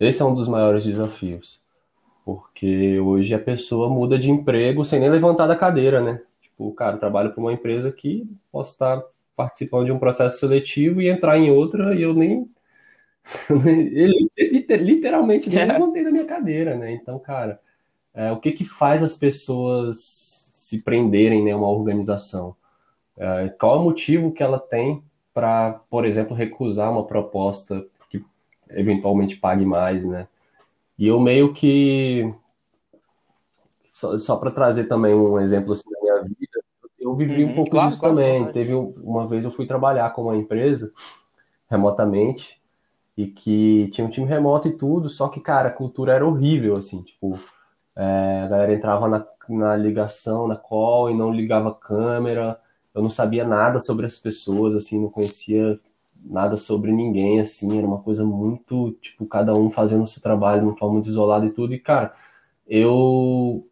Esse 0.00 0.20
é 0.20 0.24
um 0.24 0.34
dos 0.34 0.48
maiores 0.48 0.84
desafios. 0.84 1.62
Porque 2.24 2.98
hoje 2.98 3.34
a 3.34 3.38
pessoa 3.38 3.88
muda 3.88 4.18
de 4.18 4.30
emprego 4.30 4.84
sem 4.84 4.98
nem 4.98 5.10
levantar 5.10 5.46
da 5.46 5.54
cadeira, 5.54 6.02
né? 6.02 6.20
Tipo, 6.54 6.72
cara, 6.72 6.96
trabalho 6.96 7.32
para 7.32 7.40
uma 7.40 7.52
empresa 7.52 7.90
que 7.90 8.24
posso 8.52 8.72
estar 8.72 9.02
participando 9.36 9.86
de 9.86 9.92
um 9.92 9.98
processo 9.98 10.38
seletivo 10.38 11.02
e 11.02 11.08
entrar 11.08 11.36
em 11.36 11.50
outra 11.50 11.94
e 11.94 12.02
eu 12.02 12.14
nem. 12.14 12.48
Ele, 13.66 14.30
literalmente 14.68 15.50
nem 15.50 15.66
levantei 15.66 16.04
da 16.04 16.12
minha 16.12 16.24
cadeira, 16.24 16.76
né? 16.76 16.92
Então, 16.92 17.18
cara, 17.18 17.60
é, 18.14 18.30
o 18.30 18.38
que 18.38 18.52
que 18.52 18.64
faz 18.64 19.02
as 19.02 19.16
pessoas 19.16 19.96
se 20.52 20.80
prenderem 20.80 21.40
em 21.40 21.44
né, 21.46 21.56
uma 21.56 21.68
organização? 21.68 22.54
É, 23.16 23.48
qual 23.58 23.76
é 23.76 23.78
o 23.80 23.84
motivo 23.84 24.32
que 24.32 24.42
ela 24.42 24.60
tem 24.60 25.02
para, 25.32 25.80
por 25.90 26.04
exemplo, 26.04 26.36
recusar 26.36 26.92
uma 26.92 27.04
proposta 27.04 27.84
que 28.08 28.24
eventualmente 28.70 29.36
pague 29.36 29.64
mais, 29.64 30.04
né? 30.04 30.28
E 30.96 31.08
eu 31.08 31.18
meio 31.18 31.52
que 31.52 32.32
só, 33.90 34.18
só 34.18 34.36
para 34.36 34.50
trazer 34.50 34.84
também 34.84 35.14
um 35.14 35.40
exemplo 35.40 35.72
assim 35.72 35.88
eu 37.14 37.16
vivi 37.16 37.44
uhum, 37.44 37.50
um 37.50 37.54
pouco 37.54 37.70
claro, 37.70 37.88
disso 37.88 38.00
claro, 38.00 38.16
também. 38.16 38.38
Claro. 38.38 38.52
Teve 38.52 38.74
uma 38.74 39.26
vez 39.26 39.44
eu 39.44 39.50
fui 39.50 39.66
trabalhar 39.66 40.12
com 40.12 40.22
uma 40.22 40.36
empresa 40.36 40.92
remotamente 41.70 42.60
e 43.16 43.26
que 43.26 43.88
tinha 43.92 44.06
um 44.06 44.10
time 44.10 44.26
remoto 44.26 44.68
e 44.68 44.76
tudo, 44.76 45.08
só 45.08 45.28
que, 45.28 45.40
cara, 45.40 45.68
a 45.68 45.72
cultura 45.72 46.12
era 46.12 46.26
horrível, 46.26 46.76
assim, 46.76 47.02
tipo, 47.02 47.38
é, 47.94 48.42
a 48.44 48.48
galera 48.48 48.74
entrava 48.74 49.08
na, 49.08 49.24
na 49.48 49.76
ligação, 49.76 50.48
na 50.48 50.56
call 50.56 51.10
e 51.10 51.14
não 51.14 51.32
ligava 51.32 51.68
a 51.68 51.74
câmera, 51.74 52.58
eu 52.92 53.02
não 53.02 53.10
sabia 53.10 53.46
nada 53.46 53.78
sobre 53.78 54.04
as 54.04 54.18
pessoas, 54.18 54.74
assim, 54.74 55.00
não 55.00 55.08
conhecia 55.08 55.78
nada 56.24 56.56
sobre 56.56 56.90
ninguém, 56.90 57.40
assim, 57.40 57.78
era 57.78 57.86
uma 57.86 58.00
coisa 58.00 58.24
muito, 58.24 58.92
tipo, 59.00 59.26
cada 59.26 59.54
um 59.54 59.70
fazendo 59.70 60.02
o 60.02 60.06
seu 60.06 60.20
trabalho 60.20 60.62
de 60.62 60.66
uma 60.66 60.76
forma 60.76 60.94
muito 60.94 61.08
isolada 61.08 61.46
e 61.46 61.52
tudo, 61.52 61.72
e, 61.72 61.78
cara, 61.78 62.12
eu 62.66 63.64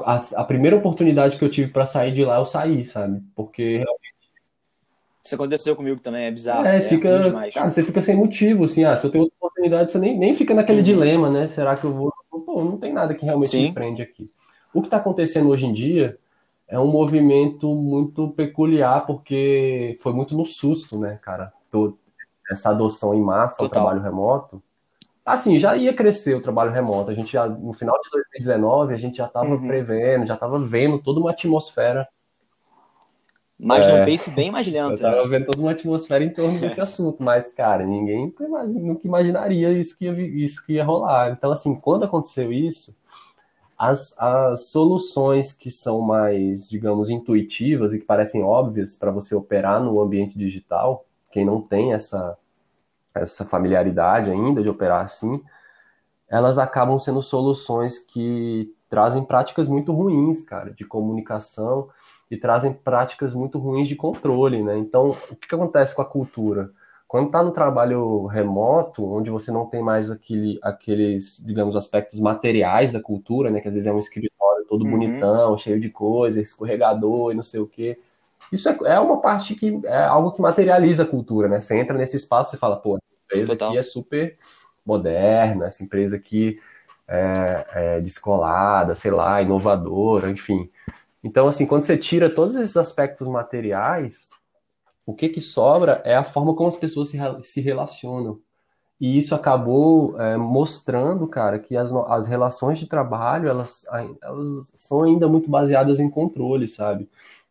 a, 0.00 0.16
a 0.36 0.44
primeira 0.44 0.76
oportunidade 0.76 1.38
que 1.38 1.44
eu 1.44 1.50
tive 1.50 1.70
para 1.70 1.86
sair 1.86 2.12
de 2.12 2.24
lá, 2.24 2.38
eu 2.38 2.44
saí, 2.44 2.84
sabe? 2.84 3.22
Porque 3.34 3.84
isso 5.28 5.34
aconteceu 5.34 5.76
comigo 5.76 6.00
também, 6.00 6.24
é 6.24 6.30
bizarro. 6.30 6.64
É, 6.66 6.78
é 6.78 6.80
fica. 6.80 7.20
Cara, 7.52 7.70
você 7.70 7.84
fica 7.84 8.00
sem 8.00 8.16
motivo, 8.16 8.64
assim, 8.64 8.84
ah, 8.84 8.96
se 8.96 9.06
eu 9.06 9.10
tenho 9.10 9.24
outra 9.24 9.36
oportunidade, 9.36 9.90
você 9.90 9.98
nem, 9.98 10.18
nem 10.18 10.32
fica 10.34 10.54
naquele 10.54 10.78
uhum. 10.78 10.84
dilema, 10.84 11.28
né? 11.28 11.46
Será 11.46 11.76
que 11.76 11.84
eu 11.84 11.92
vou. 11.92 12.12
Pô, 12.30 12.64
não 12.64 12.78
tem 12.78 12.94
nada 12.94 13.14
que 13.14 13.26
realmente 13.26 13.50
Sim. 13.50 13.64
me 13.64 13.72
prende 13.74 14.00
aqui. 14.00 14.26
O 14.72 14.80
que 14.80 14.86
está 14.86 14.96
acontecendo 14.96 15.50
hoje 15.50 15.66
em 15.66 15.72
dia 15.72 16.16
é 16.66 16.78
um 16.78 16.86
movimento 16.86 17.74
muito 17.74 18.28
peculiar, 18.28 19.04
porque 19.06 19.98
foi 20.00 20.14
muito 20.14 20.34
no 20.34 20.46
susto, 20.46 20.98
né, 20.98 21.18
cara? 21.20 21.52
Todo, 21.70 21.98
essa 22.50 22.70
adoção 22.70 23.14
em 23.14 23.20
massa 23.20 23.62
ao 23.62 23.68
trabalho 23.68 24.00
remoto. 24.00 24.62
Assim, 25.32 25.58
já 25.58 25.76
ia 25.76 25.92
crescer 25.92 26.34
o 26.34 26.40
trabalho 26.40 26.72
remoto. 26.72 27.10
A 27.10 27.14
gente 27.14 27.32
já, 27.32 27.46
no 27.46 27.72
final 27.72 28.00
de 28.00 28.10
2019, 28.10 28.94
a 28.94 28.96
gente 28.96 29.18
já 29.18 29.26
estava 29.26 29.50
uhum. 29.50 29.66
prevendo, 29.66 30.26
já 30.26 30.34
estava 30.34 30.58
vendo 30.58 30.98
toda 30.98 31.20
uma 31.20 31.30
atmosfera. 31.30 32.08
Mas 33.58 33.84
é, 33.84 33.98
no 33.98 34.10
pace 34.10 34.30
bem 34.30 34.50
mais 34.50 34.66
lento. 34.66 34.90
Eu 34.90 34.94
estava 34.94 35.22
né? 35.22 35.28
vendo 35.28 35.46
toda 35.46 35.60
uma 35.60 35.72
atmosfera 35.72 36.24
em 36.24 36.32
torno 36.32 36.60
desse 36.60 36.80
assunto, 36.82 37.22
mas, 37.22 37.52
cara, 37.52 37.84
ninguém 37.84 38.32
nunca 38.74 39.06
imaginaria 39.06 39.72
isso 39.72 39.98
que, 39.98 40.06
ia, 40.06 40.12
isso 40.12 40.64
que 40.64 40.74
ia 40.74 40.84
rolar. 40.84 41.32
Então, 41.32 41.50
assim, 41.50 41.74
quando 41.74 42.04
aconteceu 42.04 42.52
isso, 42.52 42.96
as, 43.76 44.18
as 44.18 44.68
soluções 44.68 45.52
que 45.52 45.70
são 45.70 46.00
mais, 46.00 46.68
digamos, 46.68 47.10
intuitivas 47.10 47.92
e 47.92 47.98
que 47.98 48.04
parecem 48.04 48.42
óbvias 48.42 48.96
para 48.96 49.10
você 49.10 49.34
operar 49.34 49.82
no 49.82 50.00
ambiente 50.00 50.38
digital, 50.38 51.04
quem 51.30 51.44
não 51.44 51.60
tem 51.60 51.92
essa 51.92 52.38
essa 53.20 53.44
familiaridade 53.44 54.30
ainda 54.30 54.62
de 54.62 54.68
operar 54.68 55.02
assim, 55.02 55.42
elas 56.28 56.58
acabam 56.58 56.98
sendo 56.98 57.22
soluções 57.22 57.98
que 57.98 58.72
trazem 58.88 59.24
práticas 59.24 59.68
muito 59.68 59.92
ruins, 59.92 60.42
cara, 60.42 60.72
de 60.72 60.84
comunicação 60.84 61.88
e 62.30 62.36
trazem 62.36 62.72
práticas 62.72 63.34
muito 63.34 63.58
ruins 63.58 63.88
de 63.88 63.96
controle, 63.96 64.62
né? 64.62 64.76
Então, 64.76 65.16
o 65.30 65.36
que, 65.36 65.48
que 65.48 65.54
acontece 65.54 65.94
com 65.94 66.02
a 66.02 66.04
cultura? 66.04 66.70
Quando 67.06 67.26
está 67.26 67.42
no 67.42 67.50
trabalho 67.50 68.26
remoto, 68.26 69.02
onde 69.04 69.30
você 69.30 69.50
não 69.50 69.64
tem 69.64 69.82
mais 69.82 70.10
aquele, 70.10 70.58
aqueles, 70.62 71.42
digamos, 71.42 71.74
aspectos 71.74 72.20
materiais 72.20 72.92
da 72.92 73.00
cultura, 73.00 73.50
né? 73.50 73.60
Que 73.60 73.68
às 73.68 73.74
vezes 73.74 73.86
é 73.86 73.92
um 73.92 73.98
escritório 73.98 74.66
todo 74.68 74.84
uhum. 74.84 74.90
bonitão, 74.90 75.56
cheio 75.56 75.80
de 75.80 75.88
coisas, 75.88 76.42
escorregador 76.42 77.32
e 77.32 77.34
não 77.34 77.42
sei 77.42 77.60
o 77.60 77.66
quê. 77.66 77.98
Isso 78.52 78.68
é, 78.68 78.76
é 78.84 79.00
uma 79.00 79.20
parte 79.20 79.54
que 79.54 79.80
é 79.84 80.04
algo 80.04 80.32
que 80.32 80.42
materializa 80.42 81.04
a 81.04 81.06
cultura, 81.06 81.48
né? 81.48 81.60
Você 81.60 81.78
entra 81.78 81.96
nesse 81.96 82.16
espaço 82.16 82.54
e 82.54 82.58
fala, 82.58 82.76
pô, 82.76 82.98
empresa 83.28 83.52
Total. 83.52 83.68
aqui 83.68 83.78
é 83.78 83.82
super 83.82 84.38
moderna, 84.84 85.66
essa 85.66 85.84
empresa 85.84 86.16
aqui 86.16 86.58
é, 87.06 87.66
é 87.72 88.00
descolada, 88.00 88.94
sei 88.94 89.10
lá, 89.10 89.40
inovadora, 89.42 90.30
enfim. 90.30 90.70
Então, 91.22 91.46
assim, 91.46 91.66
quando 91.66 91.82
você 91.82 91.96
tira 91.96 92.30
todos 92.30 92.56
esses 92.56 92.76
aspectos 92.76 93.28
materiais, 93.28 94.30
o 95.04 95.14
que 95.14 95.28
que 95.28 95.40
sobra 95.40 96.00
é 96.04 96.14
a 96.16 96.24
forma 96.24 96.54
como 96.54 96.68
as 96.68 96.76
pessoas 96.76 97.08
se, 97.08 97.18
se 97.44 97.60
relacionam. 97.60 98.40
E 99.00 99.16
isso 99.16 99.34
acabou 99.34 100.20
é, 100.20 100.36
mostrando, 100.36 101.26
cara, 101.28 101.58
que 101.58 101.76
as, 101.76 101.92
as 101.92 102.26
relações 102.26 102.78
de 102.78 102.86
trabalho, 102.86 103.48
elas, 103.48 103.86
elas 104.22 104.72
são 104.74 105.04
ainda 105.04 105.28
muito 105.28 105.48
baseadas 105.48 106.00
em 106.00 106.10
controle, 106.10 106.68
sabe? 106.68 107.08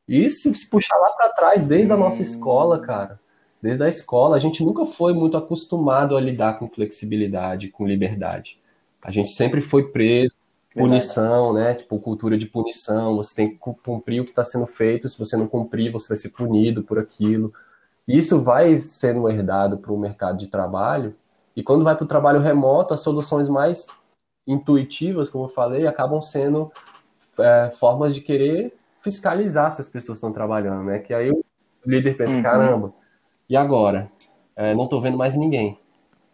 E 0.07 0.29
se 0.29 0.69
puxar 0.69 0.97
lá 0.97 1.09
para 1.11 1.33
trás, 1.33 1.63
desde 1.63 1.91
a 1.91 1.97
nossa 1.97 2.21
escola, 2.21 2.79
cara, 2.79 3.19
desde 3.61 3.83
a 3.83 3.89
escola, 3.89 4.35
a 4.35 4.39
gente 4.39 4.63
nunca 4.63 4.85
foi 4.85 5.13
muito 5.13 5.37
acostumado 5.37 6.15
a 6.15 6.21
lidar 6.21 6.59
com 6.59 6.69
flexibilidade, 6.69 7.69
com 7.69 7.87
liberdade. 7.87 8.59
A 9.01 9.11
gente 9.11 9.31
sempre 9.31 9.61
foi 9.61 9.89
preso, 9.89 10.35
punição, 10.73 11.53
né? 11.53 11.73
Tipo, 11.73 11.99
cultura 11.99 12.37
de 12.37 12.45
punição, 12.45 13.15
você 13.15 13.35
tem 13.35 13.49
que 13.49 13.57
cumprir 13.57 14.21
o 14.21 14.23
que 14.23 14.29
está 14.29 14.43
sendo 14.43 14.67
feito, 14.67 15.09
se 15.09 15.17
você 15.17 15.35
não 15.35 15.47
cumprir, 15.47 15.91
você 15.91 16.09
vai 16.09 16.17
ser 16.17 16.29
punido 16.29 16.83
por 16.83 16.99
aquilo. 16.99 17.51
Isso 18.07 18.41
vai 18.41 18.77
sendo 18.79 19.27
herdado 19.27 19.77
para 19.77 19.91
o 19.91 19.99
mercado 19.99 20.37
de 20.37 20.47
trabalho, 20.47 21.15
e 21.55 21.63
quando 21.63 21.83
vai 21.83 21.95
para 21.95 22.05
o 22.05 22.07
trabalho 22.07 22.39
remoto, 22.39 22.93
as 22.93 23.01
soluções 23.01 23.49
mais 23.49 23.87
intuitivas, 24.45 25.27
como 25.27 25.45
eu 25.45 25.49
falei, 25.49 25.87
acabam 25.87 26.21
sendo 26.21 26.71
é, 27.39 27.71
formas 27.71 28.13
de 28.13 28.21
querer 28.21 28.77
fiscalizar 28.99 29.71
se 29.71 29.81
as 29.81 29.89
pessoas 29.89 30.19
estão 30.19 30.31
trabalhando, 30.31 30.83
né? 30.83 30.99
Que 30.99 31.13
aí 31.13 31.31
o 31.31 31.43
líder 31.85 32.15
pensa, 32.15 32.35
uhum. 32.35 32.43
caramba, 32.43 32.93
e 33.49 33.55
agora? 33.55 34.11
É, 34.55 34.73
não 34.73 34.85
estou 34.85 35.01
vendo 35.01 35.17
mais 35.17 35.35
ninguém. 35.35 35.79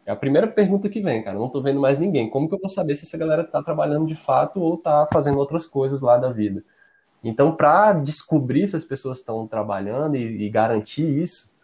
É 0.05 0.11
a 0.11 0.15
primeira 0.15 0.47
pergunta 0.47 0.89
que 0.89 1.01
vem, 1.01 1.23
cara. 1.23 1.37
Não 1.37 1.47
estou 1.47 1.61
vendo 1.61 1.79
mais 1.79 1.99
ninguém. 1.99 2.29
Como 2.29 2.47
que 2.47 2.55
eu 2.55 2.59
vou 2.59 2.69
saber 2.69 2.95
se 2.95 3.05
essa 3.05 3.17
galera 3.17 3.43
está 3.43 3.61
trabalhando 3.63 4.05
de 4.05 4.15
fato 4.15 4.61
ou 4.61 4.75
está 4.75 5.07
fazendo 5.11 5.39
outras 5.39 5.65
coisas 5.65 6.01
lá 6.01 6.17
da 6.17 6.31
vida? 6.31 6.63
Então, 7.23 7.55
para 7.55 7.93
descobrir 7.93 8.67
se 8.67 8.75
as 8.75 8.83
pessoas 8.83 9.19
estão 9.19 9.47
trabalhando 9.47 10.15
e, 10.17 10.45
e, 10.45 10.49
garantir 10.49 11.07
isso, 11.07 11.57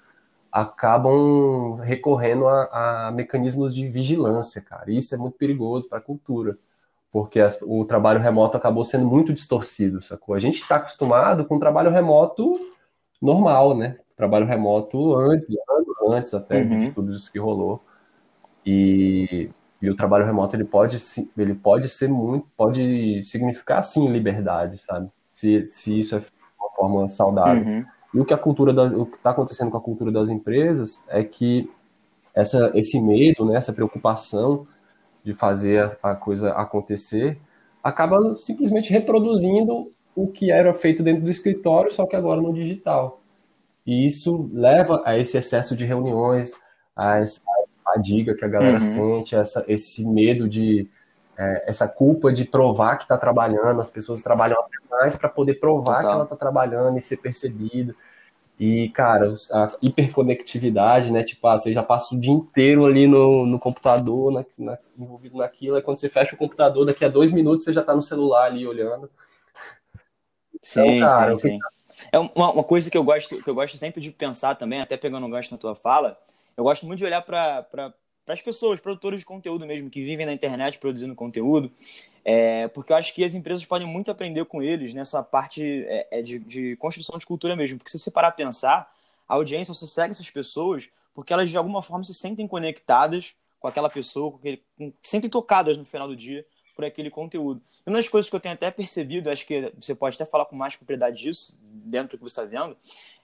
acabam 0.51 1.75
recorrendo 1.81 2.47
a, 2.47 3.07
a, 3.07 3.11
mecanismos 3.11 3.73
de 3.75 3.87
vigilância, 3.89 4.61
cara. 4.61 4.91
Isso 4.91 5.13
é 5.13 5.17
muito 5.17 5.37
perigoso 5.37 5.89
para 5.89 5.99
a 5.99 6.01
cultura 6.01 6.57
porque 7.11 7.39
o 7.63 7.85
trabalho 7.85 8.19
remoto 8.19 8.55
acabou 8.55 8.85
sendo 8.85 9.05
muito 9.05 9.33
distorcido, 9.33 10.01
sacou? 10.01 10.35
A 10.35 10.39
gente 10.39 10.61
está 10.61 10.75
acostumado 10.75 11.45
com 11.45 11.55
o 11.55 11.59
trabalho 11.59 11.89
remoto 11.89 12.59
normal, 13.21 13.75
né? 13.75 13.97
Trabalho 14.19 14.45
remoto 14.45 15.15
antes, 15.15 15.47
antes 16.09 16.33
até 16.33 16.61
uhum. 16.61 16.79
de 16.79 16.91
tudo 16.91 17.15
isso 17.15 17.31
que 17.31 17.39
rolou. 17.39 17.81
E, 18.65 19.49
e 19.81 19.89
o 19.89 19.95
trabalho 19.95 20.25
remoto 20.25 20.57
ele 20.57 20.65
pode, 20.65 20.97
ele 21.37 21.55
pode 21.55 21.87
ser 21.87 22.09
muito, 22.09 22.45
pode 22.57 23.23
significar 23.23 23.81
sim 23.81 24.11
liberdade, 24.11 24.77
sabe? 24.77 25.09
Se, 25.25 25.69
se 25.69 25.97
isso 25.97 26.17
é 26.17 26.19
de 26.19 26.25
uma 26.59 26.69
forma 26.71 27.07
saudável. 27.07 27.63
Uhum. 27.63 27.85
E 28.13 28.19
o 28.19 28.25
que 28.25 28.33
a 28.33 28.37
cultura 28.37 28.73
das, 28.73 28.91
o 28.91 29.05
que 29.05 29.15
está 29.15 29.29
acontecendo 29.29 29.71
com 29.71 29.77
a 29.77 29.81
cultura 29.81 30.11
das 30.11 30.29
empresas 30.29 31.05
é 31.07 31.23
que 31.23 31.71
essa, 32.35 32.71
esse 32.75 32.99
medo, 32.99 33.45
né, 33.45 33.55
essa 33.55 33.71
preocupação 33.71 34.67
de 35.23 35.33
fazer 35.33 35.97
a, 36.03 36.11
a 36.11 36.15
coisa 36.15 36.51
acontecer, 36.51 37.39
acaba 37.81 38.35
simplesmente 38.35 38.91
reproduzindo 38.91 39.93
o 40.13 40.27
que 40.27 40.51
era 40.51 40.73
feito 40.73 41.01
dentro 41.01 41.23
do 41.23 41.29
escritório, 41.29 41.93
só 41.93 42.05
que 42.05 42.17
agora 42.17 42.41
no 42.41 42.53
digital. 42.53 43.21
E 43.85 44.05
isso 44.05 44.49
leva 44.53 45.01
a 45.05 45.17
esse 45.17 45.37
excesso 45.37 45.75
de 45.75 45.85
reuniões, 45.85 46.59
a 46.95 47.17
essa 47.17 47.41
fadiga 47.83 48.35
que 48.35 48.45
a 48.45 48.47
galera 48.47 48.75
uhum. 48.75 48.81
sente, 48.81 49.35
essa, 49.35 49.63
esse 49.67 50.05
medo 50.05 50.47
de. 50.47 50.87
É, 51.37 51.63
essa 51.67 51.87
culpa 51.87 52.33
de 52.33 52.43
provar 52.43 52.97
que 52.97 53.03
está 53.03 53.17
trabalhando, 53.17 53.79
as 53.79 53.89
pessoas 53.89 54.21
trabalham 54.21 54.61
mais 54.91 55.15
para 55.15 55.29
poder 55.29 55.53
provar 55.53 55.95
Total. 55.95 56.01
que 56.01 56.15
ela 56.15 56.23
está 56.23 56.35
trabalhando 56.35 56.97
e 56.97 57.01
ser 57.01 57.17
percebido. 57.17 57.95
E, 58.59 58.89
cara, 58.89 59.33
a 59.53 59.69
hiperconectividade, 59.81 61.13
né? 61.13 61.23
Tipo, 61.23 61.47
ah, 61.47 61.57
você 61.57 61.71
já 61.71 61.81
passa 61.81 62.13
o 62.13 62.19
dia 62.19 62.33
inteiro 62.33 62.85
ali 62.85 63.07
no, 63.07 63.45
no 63.45 63.57
computador, 63.57 64.33
na, 64.33 64.45
na, 64.57 64.77
envolvido 64.97 65.37
naquilo, 65.37 65.77
e 65.77 65.81
quando 65.81 65.97
você 65.97 66.09
fecha 66.09 66.35
o 66.35 66.37
computador, 66.37 66.85
daqui 66.85 67.05
a 67.05 67.07
dois 67.07 67.31
minutos 67.31 67.63
você 67.63 67.71
já 67.71 67.79
está 67.79 67.95
no 67.95 68.01
celular 68.01 68.47
ali 68.47 68.67
olhando. 68.67 69.09
Sim, 70.61 70.97
então, 70.97 71.07
cara, 71.07 71.37
sim, 71.37 71.51
sim. 71.51 71.59
É 72.11 72.19
uma, 72.19 72.51
uma, 72.51 72.63
coisa 72.63 72.89
que 72.89 72.97
eu 72.97 73.03
gosto 73.03 73.41
que 73.41 73.49
eu 73.49 73.55
gosto 73.55 73.77
sempre 73.77 74.01
de 74.01 74.11
pensar 74.11 74.55
também, 74.55 74.81
até 74.81 74.97
pegando 74.97 75.25
um 75.25 75.29
gancho 75.29 75.51
na 75.51 75.57
tua 75.57 75.75
fala, 75.75 76.19
eu 76.57 76.63
gosto 76.63 76.85
muito 76.85 76.99
de 76.99 77.05
olhar 77.05 77.21
para 77.21 77.93
as 78.27 78.41
pessoas, 78.41 78.79
produtores 78.79 79.21
de 79.21 79.25
conteúdo 79.25 79.65
mesmo, 79.65 79.89
que 79.89 80.03
vivem 80.03 80.25
na 80.25 80.33
internet 80.33 80.79
produzindo 80.79 81.15
conteúdo, 81.15 81.71
é, 82.23 82.67
porque 82.69 82.91
eu 82.91 82.97
acho 82.97 83.13
que 83.13 83.23
as 83.23 83.33
empresas 83.33 83.65
podem 83.65 83.87
muito 83.87 84.11
aprender 84.11 84.45
com 84.45 84.61
eles 84.61 84.93
nessa 84.93 85.23
parte 85.23 85.85
é, 85.87 86.19
é 86.19 86.21
de, 86.21 86.39
de, 86.39 86.75
construção 86.77 87.17
de 87.17 87.25
cultura 87.25 87.55
mesmo. 87.55 87.77
Porque 87.77 87.91
se 87.91 87.99
você 87.99 88.11
parar 88.11 88.27
a 88.27 88.31
pensar, 88.31 88.91
a 89.27 89.35
audiência 89.35 89.73
só 89.73 89.85
segue 89.85 90.11
essas 90.11 90.29
pessoas 90.29 90.89
porque 91.13 91.33
elas 91.33 91.49
de 91.49 91.57
alguma 91.57 91.81
forma 91.81 92.03
se 92.03 92.13
sentem 92.13 92.47
conectadas 92.47 93.33
com 93.59 93.67
aquela 93.67 93.89
pessoa, 93.89 94.31
com 94.31 94.37
aquele, 94.37 94.63
com, 94.77 94.93
sentem 95.03 95.29
tocadas 95.29 95.77
no 95.77 95.85
final 95.85 96.07
do 96.07 96.15
dia 96.15 96.45
por 96.79 96.85
aquele 96.85 97.09
conteúdo. 97.09 97.61
E 97.85 97.89
uma 97.89 97.97
das 97.97 98.07
coisas 98.07 98.29
que 98.29 98.35
eu 98.37 98.39
tenho 98.39 98.53
até 98.53 98.71
percebido, 98.71 99.29
acho 99.29 99.45
que 99.45 99.69
você 99.77 99.93
pode 99.93 100.15
até 100.15 100.23
falar 100.23 100.45
com 100.45 100.55
mais 100.55 100.77
propriedade 100.77 101.17
disso, 101.17 101.59
dentro 101.61 102.11
do 102.11 102.17
que 102.17 102.23
você 102.23 102.39
está 102.39 102.45
vendo, 102.45 102.77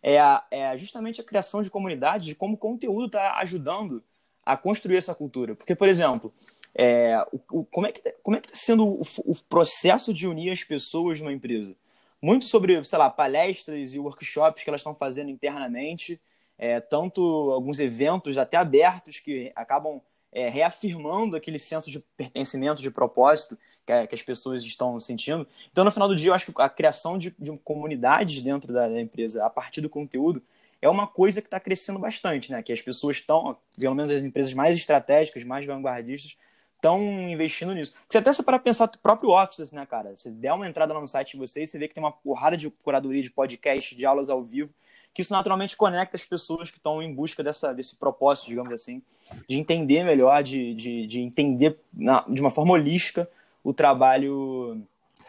é, 0.04 0.20
a, 0.20 0.46
é 0.52 0.76
justamente 0.76 1.22
a 1.22 1.24
criação 1.24 1.64
de 1.64 1.72
comunidade, 1.72 2.26
de 2.26 2.36
como 2.36 2.56
o 2.56 2.58
conteúdo 2.58 3.06
está 3.06 3.38
ajudando 3.38 4.04
a 4.46 4.58
construir 4.58 4.98
essa 4.98 5.16
cultura. 5.16 5.56
Porque, 5.56 5.74
por 5.74 5.88
exemplo, 5.88 6.34
é, 6.76 7.18
o, 7.32 7.60
o, 7.60 7.64
como 7.64 7.88
é 7.88 7.94
que 7.94 8.02
tá, 8.02 8.12
como 8.22 8.36
é 8.36 8.42
que 8.42 8.48
está 8.48 8.60
sendo 8.62 8.86
o, 8.86 9.02
o, 9.20 9.36
processo 9.48 10.14
de 10.14 10.28
unir 10.28 10.52
as 10.52 10.66
pessoas 10.66 11.22
numa 11.22 11.32
empresa? 11.32 11.78
Muito 12.22 12.48
sobre, 12.48 12.84
sei 12.84 13.00
lá, 13.00 13.10
palestras 13.10 13.94
e 13.94 14.00
workshops 14.00 14.66
que 14.66 14.70
elas 14.70 14.82
estão 14.82 14.94
fazendo 14.94 15.32
internamente, 15.32 16.20
é, 16.58 16.82
tanto 16.82 17.22
alguns 17.52 17.80
eventos 17.80 18.38
até 18.38 18.58
abertos 18.58 19.22
que 19.22 19.54
acabam 19.56 20.02
é, 20.36 20.50
reafirmando 20.50 21.38
aquele 21.38 21.58
senso 21.58 21.90
de 21.90 22.00
pertencimento, 22.18 22.82
de 22.82 22.92
propósito 22.92 23.58
que, 23.86 24.08
que, 24.08 24.16
as 24.16 24.22
pessoas 24.22 24.64
estão 24.66 25.00
sentindo. 25.00 25.48
Então, 25.72 25.86
no 25.86 25.92
final 25.92 26.10
do 26.10 26.16
dia, 26.16 26.30
eu 26.30 26.34
acho 26.34 26.52
que 26.52 26.62
a 26.62 26.68
criação 26.68 27.18
de, 27.18 27.34
de 27.40 27.58
comunidades 27.60 28.42
dentro 28.42 28.74
da, 28.74 28.90
da 28.90 29.00
empresa, 29.00 29.46
a 29.46 29.50
partir 29.50 29.80
do 29.80 29.90
conteúdo, 29.90 30.44
é 30.82 30.90
uma 30.90 31.08
coisa 31.08 31.42
que 31.42 31.48
está 31.48 31.58
crescendo 31.60 31.98
bastante, 31.98 32.52
né? 32.52 32.62
Que 32.62 32.74
as 32.74 32.82
pessoas 32.82 33.16
estão, 33.18 33.58
pelo 33.80 33.96
menos 33.96 34.12
as 34.12 34.24
empresas 34.24 34.54
mais 34.54 34.78
estratégicas, 34.78 35.46
mais 35.46 35.66
vanguardistas, 35.66 36.36
estão 36.76 37.02
investindo 37.30 37.74
nisso. 37.74 37.94
Você 38.10 38.18
até 38.18 38.32
para 38.44 38.60
pensar 38.60 38.92
o 38.94 39.00
próprio 39.00 39.30
Office, 39.32 39.72
né, 39.72 39.86
cara? 39.86 40.16
Você 40.18 40.30
der 40.30 40.52
uma 40.52 40.68
entrada 40.68 40.94
lá 40.94 41.00
no 41.00 41.08
site 41.08 41.32
de 41.32 41.38
vocês, 41.38 41.70
você 41.70 41.80
vê 41.80 41.88
que 41.88 41.94
tem 41.94 42.04
uma 42.04 42.12
porrada 42.12 42.58
de 42.58 42.70
curadoria 42.70 43.24
de 43.24 43.32
podcast, 43.32 43.96
de 43.96 44.06
aulas 44.06 44.30
ao 44.30 44.44
vivo, 44.44 44.70
que 45.16 45.22
isso 45.22 45.32
naturalmente 45.32 45.78
conecta 45.78 46.18
as 46.18 46.26
pessoas 46.26 46.70
que 46.70 46.76
estão 46.76 47.02
em 47.02 47.16
busca 47.16 47.42
dessa, 47.42 47.74
desse 47.74 47.96
propósito, 47.96 48.48
digamos 48.48 48.74
assim, 48.74 49.02
de 49.48 49.58
entender 49.58 50.04
melhor, 50.04 50.44
de, 50.44 50.76
de, 50.76 51.08
de 51.08 51.22
entender 51.22 51.80
na, 51.94 52.26
de 52.28 52.42
uma 52.42 52.52
forma 52.52 52.74
holística 52.74 53.26
o 53.64 53.74
trabalho 53.74 54.84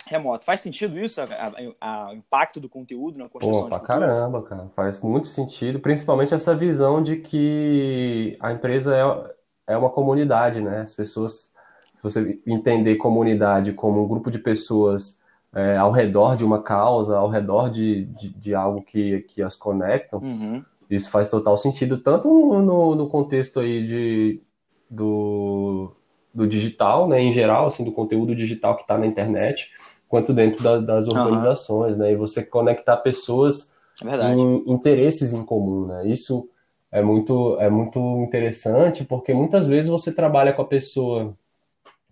remoto. 0.05 0.44
Faz 0.44 0.61
sentido 0.61 0.99
isso, 0.99 1.20
o 1.20 2.14
impacto 2.14 2.59
do 2.59 2.68
conteúdo 2.68 3.16
na 3.16 3.29
construção 3.29 3.62
Pô, 3.62 3.68
pra 3.68 3.79
de 3.79 3.87
cultura? 3.87 4.07
caramba, 4.09 4.42
cara. 4.42 4.68
Faz 4.75 5.01
muito 5.01 5.29
sentido, 5.29 5.79
principalmente 5.79 6.35
essa 6.35 6.53
visão 6.53 7.01
de 7.01 7.18
que 7.18 8.37
a 8.40 8.53
empresa 8.53 8.96
é, 9.68 9.75
é 9.75 9.77
uma 9.77 9.90
comunidade, 9.90 10.61
né? 10.61 10.81
As 10.81 10.96
pessoas, 10.96 11.55
se 11.94 12.03
você 12.03 12.40
entender 12.44 12.96
comunidade 12.96 13.72
como 13.72 14.03
um 14.03 14.09
grupo 14.09 14.33
de 14.33 14.40
pessoas 14.40 15.20
é, 15.57 15.75
ao 15.79 15.90
redor 15.90 16.37
de 16.37 16.45
uma 16.45 16.62
causa, 16.62 17.16
ao 17.16 17.31
redor 17.31 17.71
de, 17.71 18.05
de, 18.05 18.29
de 18.29 18.55
algo 18.55 18.83
que, 18.83 19.21
que 19.23 19.42
as 19.42 19.57
conectam, 19.57 20.19
uhum. 20.19 20.62
isso 20.90 21.11
faz 21.11 21.31
total 21.31 21.57
sentido, 21.57 21.97
tanto 21.97 22.29
no, 22.29 22.95
no 22.95 23.09
contexto 23.09 23.61
aí 23.61 23.87
de, 23.87 24.42
do, 24.90 25.90
do 26.35 26.47
digital, 26.47 27.09
né, 27.09 27.23
em 27.23 27.33
geral, 27.33 27.69
assim, 27.69 27.85
do 27.85 27.90
conteúdo 27.90 28.37
digital 28.37 28.77
que 28.77 28.83
está 28.83 28.99
na 28.99 29.07
internet, 29.07 29.71
quanto 30.07 30.35
dentro 30.35 30.62
da, 30.62 30.79
das 30.79 31.09
organizações, 31.09 31.95
uhum. 31.95 32.01
né? 32.01 32.12
E 32.12 32.16
você 32.16 32.45
conectar 32.45 32.99
pessoas 32.99 33.73
é 34.05 34.35
em 34.35 34.62
interesses 34.66 35.33
em 35.33 35.42
comum, 35.42 35.87
né? 35.87 36.07
Isso 36.07 36.49
é 36.92 37.01
muito, 37.03 37.57
é 37.59 37.71
muito 37.71 37.99
interessante 38.23 39.05
porque 39.05 39.33
muitas 39.33 39.66
vezes 39.66 39.88
você 39.88 40.12
trabalha 40.12 40.53
com 40.53 40.62
a 40.62 40.66
pessoa, 40.66 41.35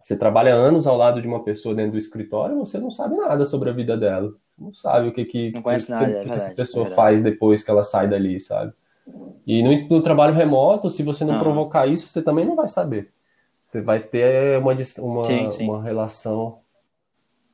você 0.04 0.18
trabalha 0.18 0.54
anos 0.54 0.86
ao 0.86 0.98
lado 0.98 1.22
de 1.22 1.26
uma 1.26 1.42
pessoa 1.42 1.74
dentro 1.74 1.92
do 1.92 1.98
escritório 1.98 2.54
e 2.54 2.58
você 2.58 2.78
não 2.78 2.90
sabe 2.90 3.16
nada 3.16 3.46
sobre 3.46 3.70
a 3.70 3.72
vida 3.72 3.96
dela. 3.96 4.34
Você 4.58 4.62
não 4.62 4.74
sabe 4.74 5.08
o 5.08 5.12
que 5.12 5.24
que, 5.24 5.50
não 5.50 5.62
conhece 5.62 5.90
nada, 5.90 6.04
que, 6.04 6.10
é 6.10 6.14
verdade, 6.16 6.42
essa 6.42 6.54
pessoa 6.54 6.88
é 6.88 6.90
faz 6.90 7.22
depois 7.22 7.64
que 7.64 7.70
ela 7.70 7.82
sai 7.82 8.06
dali, 8.06 8.38
sabe? 8.38 8.74
E 9.46 9.62
no, 9.62 9.88
no 9.88 10.02
trabalho 10.02 10.34
remoto, 10.34 10.90
se 10.90 11.02
você 11.02 11.24
não 11.24 11.34
uhum. 11.34 11.40
provocar 11.40 11.86
isso, 11.86 12.06
você 12.06 12.20
também 12.20 12.44
não 12.44 12.54
vai 12.54 12.68
saber. 12.68 13.14
Você 13.64 13.80
vai 13.80 13.98
ter 13.98 14.58
uma, 14.58 14.74
uma, 14.98 15.24
sim, 15.24 15.50
sim. 15.50 15.64
uma 15.66 15.82
relação 15.82 16.58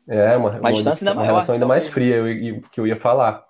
é, 0.09 0.37
uma, 0.37 0.51
uma, 0.51 0.71
uma, 0.71 1.13
uma 1.13 1.25
relação 1.25 1.53
ainda 1.53 1.67
mais 1.67 1.87
fria 1.87 2.17
eu, 2.17 2.63
que 2.63 2.81
eu 2.81 2.87
ia 2.87 2.97
falar. 2.97 3.45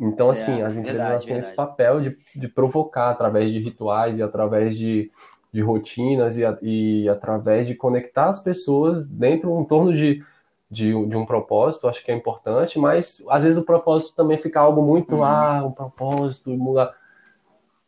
Então, 0.00 0.28
é, 0.28 0.30
assim, 0.30 0.60
é, 0.60 0.64
as 0.64 0.76
empresas 0.76 1.02
verdade, 1.02 1.26
têm 1.26 1.34
verdade. 1.34 1.44
esse 1.44 1.56
papel 1.56 2.00
de, 2.00 2.16
de 2.36 2.46
provocar 2.46 3.10
através 3.10 3.52
de 3.52 3.58
rituais 3.58 4.16
e 4.16 4.22
através 4.22 4.78
de, 4.78 5.10
de 5.52 5.60
rotinas 5.60 6.38
e, 6.38 6.42
e 6.62 7.08
através 7.08 7.66
de 7.66 7.74
conectar 7.74 8.26
as 8.26 8.40
pessoas 8.40 9.06
dentro, 9.06 9.60
em 9.60 9.64
torno 9.64 9.92
de, 9.92 10.24
de, 10.70 10.90
de, 11.06 11.16
um 11.16 11.26
propósito, 11.26 11.86
acho 11.86 12.02
que 12.02 12.10
é 12.10 12.14
importante, 12.14 12.78
mas 12.78 13.22
às 13.28 13.44
vezes 13.44 13.60
o 13.60 13.64
propósito 13.64 14.14
também 14.14 14.38
fica 14.38 14.60
algo 14.60 14.82
muito, 14.82 15.16
uhum. 15.16 15.24
ah, 15.24 15.62
um 15.66 15.72
propósito, 15.72 16.50
mudar. 16.50 16.94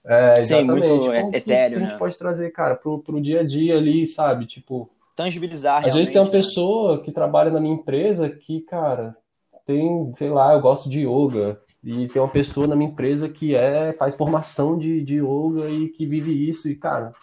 É, 0.05 0.43
Sim, 0.43 0.65
muito 0.65 1.11
etéreo, 1.33 1.45
que 1.45 1.53
a 1.53 1.79
gente 1.79 1.93
né? 1.93 1.99
pode 1.99 2.19
trazer, 2.19 2.51
cara, 2.51 2.75
pro, 2.75 2.99
pro 2.99 3.19
dia 3.23 3.41
a 3.41 3.43
dia 3.43 3.79
ali, 3.79 4.07
sabe? 4.07 4.45
Tipo, 4.45 4.91
tangibilizar. 5.17 5.87
Às 5.87 5.95
vezes 5.95 6.13
tem 6.13 6.21
uma 6.21 6.27
né? 6.27 6.33
pessoa 6.33 7.01
que 7.01 7.11
trabalha 7.11 7.51
na 7.51 7.61
minha 7.61 7.75
empresa 7.75 8.29
que, 8.29 8.61
cara, 8.61 9.17
tem, 9.65 10.13
sei 10.19 10.29
lá, 10.29 10.53
eu 10.53 10.61
gosto 10.61 10.91
de 10.91 11.07
yoga. 11.07 11.59
E 11.83 12.09
tem 12.09 12.21
uma 12.21 12.29
pessoa 12.29 12.67
na 12.67 12.75
minha 12.75 12.91
empresa 12.91 13.29
que 13.29 13.55
é 13.55 13.93
faz 13.93 14.15
formação 14.15 14.79
de, 14.79 15.03
de 15.03 15.17
yoga 15.17 15.69
e 15.69 15.89
que 15.89 16.07
vive 16.07 16.49
isso. 16.49 16.69
E, 16.69 16.75
cara, 16.75 17.15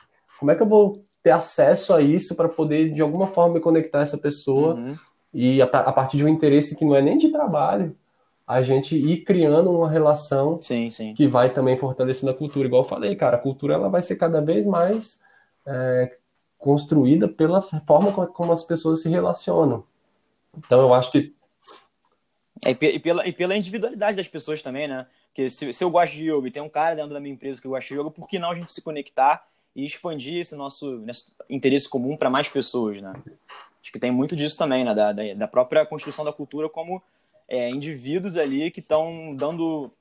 como 0.42 0.50
é 0.50 0.56
que 0.56 0.64
eu 0.64 0.68
vou 0.68 0.94
ter 1.22 1.30
acesso 1.30 1.94
a 1.94 2.02
isso 2.02 2.36
para 2.36 2.50
poder, 2.50 2.88
de 2.88 3.00
alguma 3.00 3.28
forma, 3.28 3.54
me 3.54 3.60
conectar 3.60 4.00
a 4.00 4.02
essa 4.02 4.18
pessoa? 4.18 4.74
Uhum. 4.74 4.96
E 5.32 5.62
a, 5.62 5.66
a, 5.66 5.94
partir 5.94 6.18
de 6.18 6.26
um 6.26 6.28
interesse 6.28 6.76
que 6.76 6.84
não 6.84 6.96
é 6.96 7.02
nem 7.02 7.16
de 7.16 7.30
trabalho, 7.30 7.96
a 8.48 8.64
gente 8.64 8.98
ir 8.98 9.24
criando 9.24 9.70
uma 9.70 9.88
relação 9.88 10.60
sim, 10.60 10.90
sim. 10.90 11.14
que 11.14 11.28
vai 11.28 11.54
também 11.54 11.78
fortalecendo 11.78 12.32
a 12.32 12.36
cultura. 12.36 12.68
Igual 12.68 12.82
eu 12.82 12.90
falei, 12.90 13.16
cara, 13.16 13.38
a 13.38 13.40
cultura 13.40 13.76
ela 13.76 13.88
vai 13.88 14.02
ser 14.02 14.16
cada 14.16 14.42
vez 14.42 14.66
mais 14.66 15.22
é, 15.64 16.18
construída 16.58 17.28
pela 17.28 17.62
forma 17.62 18.12
como 18.26 18.52
as 18.52 18.64
pessoas 18.64 19.04
se 19.04 19.10
relacionam. 19.10 19.84
Então 20.58 20.82
eu 20.82 20.92
acho 20.92 21.12
que. 21.12 21.36
É, 22.66 22.72
e, 22.72 23.00
pela, 23.00 23.28
e 23.28 23.32
pela 23.32 23.56
individualidade 23.56 24.18
das 24.18 24.28
pessoas 24.28 24.64
também, 24.64 24.88
né? 24.88 25.06
Porque 25.28 25.52
se, 25.52 25.72
se 25.72 25.84
eu 25.84 25.92
gosto 25.92 26.14
de 26.14 26.32
yoga 26.32 26.48
e 26.48 26.52
tem 26.52 26.64
um 26.64 26.68
cara 26.68 26.96
dentro 26.96 27.14
da 27.14 27.20
minha 27.20 27.36
empresa 27.36 27.62
que 27.62 27.68
gosta 27.68 27.88
de 27.88 28.00
yoga, 28.02 28.10
por 28.10 28.28
que 28.28 28.40
não 28.40 28.50
a 28.50 28.56
gente 28.56 28.72
se 28.72 28.82
conectar 28.82 29.51
e 29.76 29.86
expandir 29.86 30.40
esse 30.40 30.56
nosso, 30.56 31.04
interesse 31.50 31.88
comum 31.90 32.18
para 32.18 32.30
mais 32.30 32.48
pessoas, 32.50 33.02
né? 33.02 33.14
Acho 33.82 33.92
que 33.92 34.00
tem 34.00 34.12
muito 34.12 34.36
disso 34.36 34.58
também, 34.58 34.84
né? 34.84 34.94
Da, 34.94 35.12
da, 35.12 35.34
da 35.34 35.48
própria 35.48 35.86
construção 35.86 36.24
da 36.24 36.34
cultura 36.34 36.70
como 36.70 37.02
é, 37.48 37.70
indivíduos 37.70 38.38
ali 38.38 38.70
que 38.70 38.80
estão 38.80 39.36
dando 39.36 39.92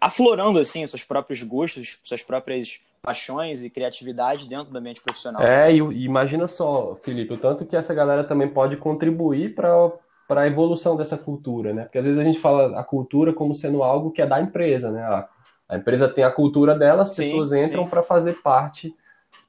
aflorando 0.00 0.58
assim 0.58 0.86
seus 0.86 1.04
próprios 1.04 1.42
gostos, 1.42 1.98
suas 2.02 2.22
próprias 2.22 2.80
paixões 3.02 3.62
e 3.62 3.68
criatividade 3.68 4.48
dentro 4.48 4.72
do 4.72 4.78
ambiente 4.78 5.00
profissional. 5.00 5.42
É, 5.42 5.70
e, 5.70 5.76
imagina 5.76 6.48
só, 6.48 6.98
Felipe, 7.02 7.34
o 7.34 7.38
tanto 7.38 7.66
que 7.66 7.76
essa 7.76 7.92
galera 7.92 8.24
também 8.24 8.48
pode 8.48 8.76
contribuir 8.76 9.54
para 9.54 9.92
para 10.26 10.40
a 10.40 10.46
evolução 10.46 10.96
dessa 10.96 11.18
cultura, 11.18 11.74
né? 11.74 11.82
Porque 11.82 11.98
às 11.98 12.06
vezes 12.06 12.18
a 12.18 12.24
gente 12.24 12.38
fala 12.38 12.80
a 12.80 12.82
cultura 12.82 13.30
como 13.30 13.54
sendo 13.54 13.82
algo 13.82 14.10
que 14.10 14.22
é 14.22 14.26
da 14.26 14.40
empresa, 14.40 14.90
né? 14.90 15.02
Ah, 15.02 15.28
A 15.68 15.76
empresa 15.76 16.08
tem 16.08 16.24
a 16.24 16.30
cultura 16.30 16.76
dela, 16.76 17.02
as 17.02 17.14
pessoas 17.14 17.50
sim, 17.50 17.62
entram 17.62 17.86
para 17.86 18.02
fazer 18.02 18.42
parte 18.42 18.94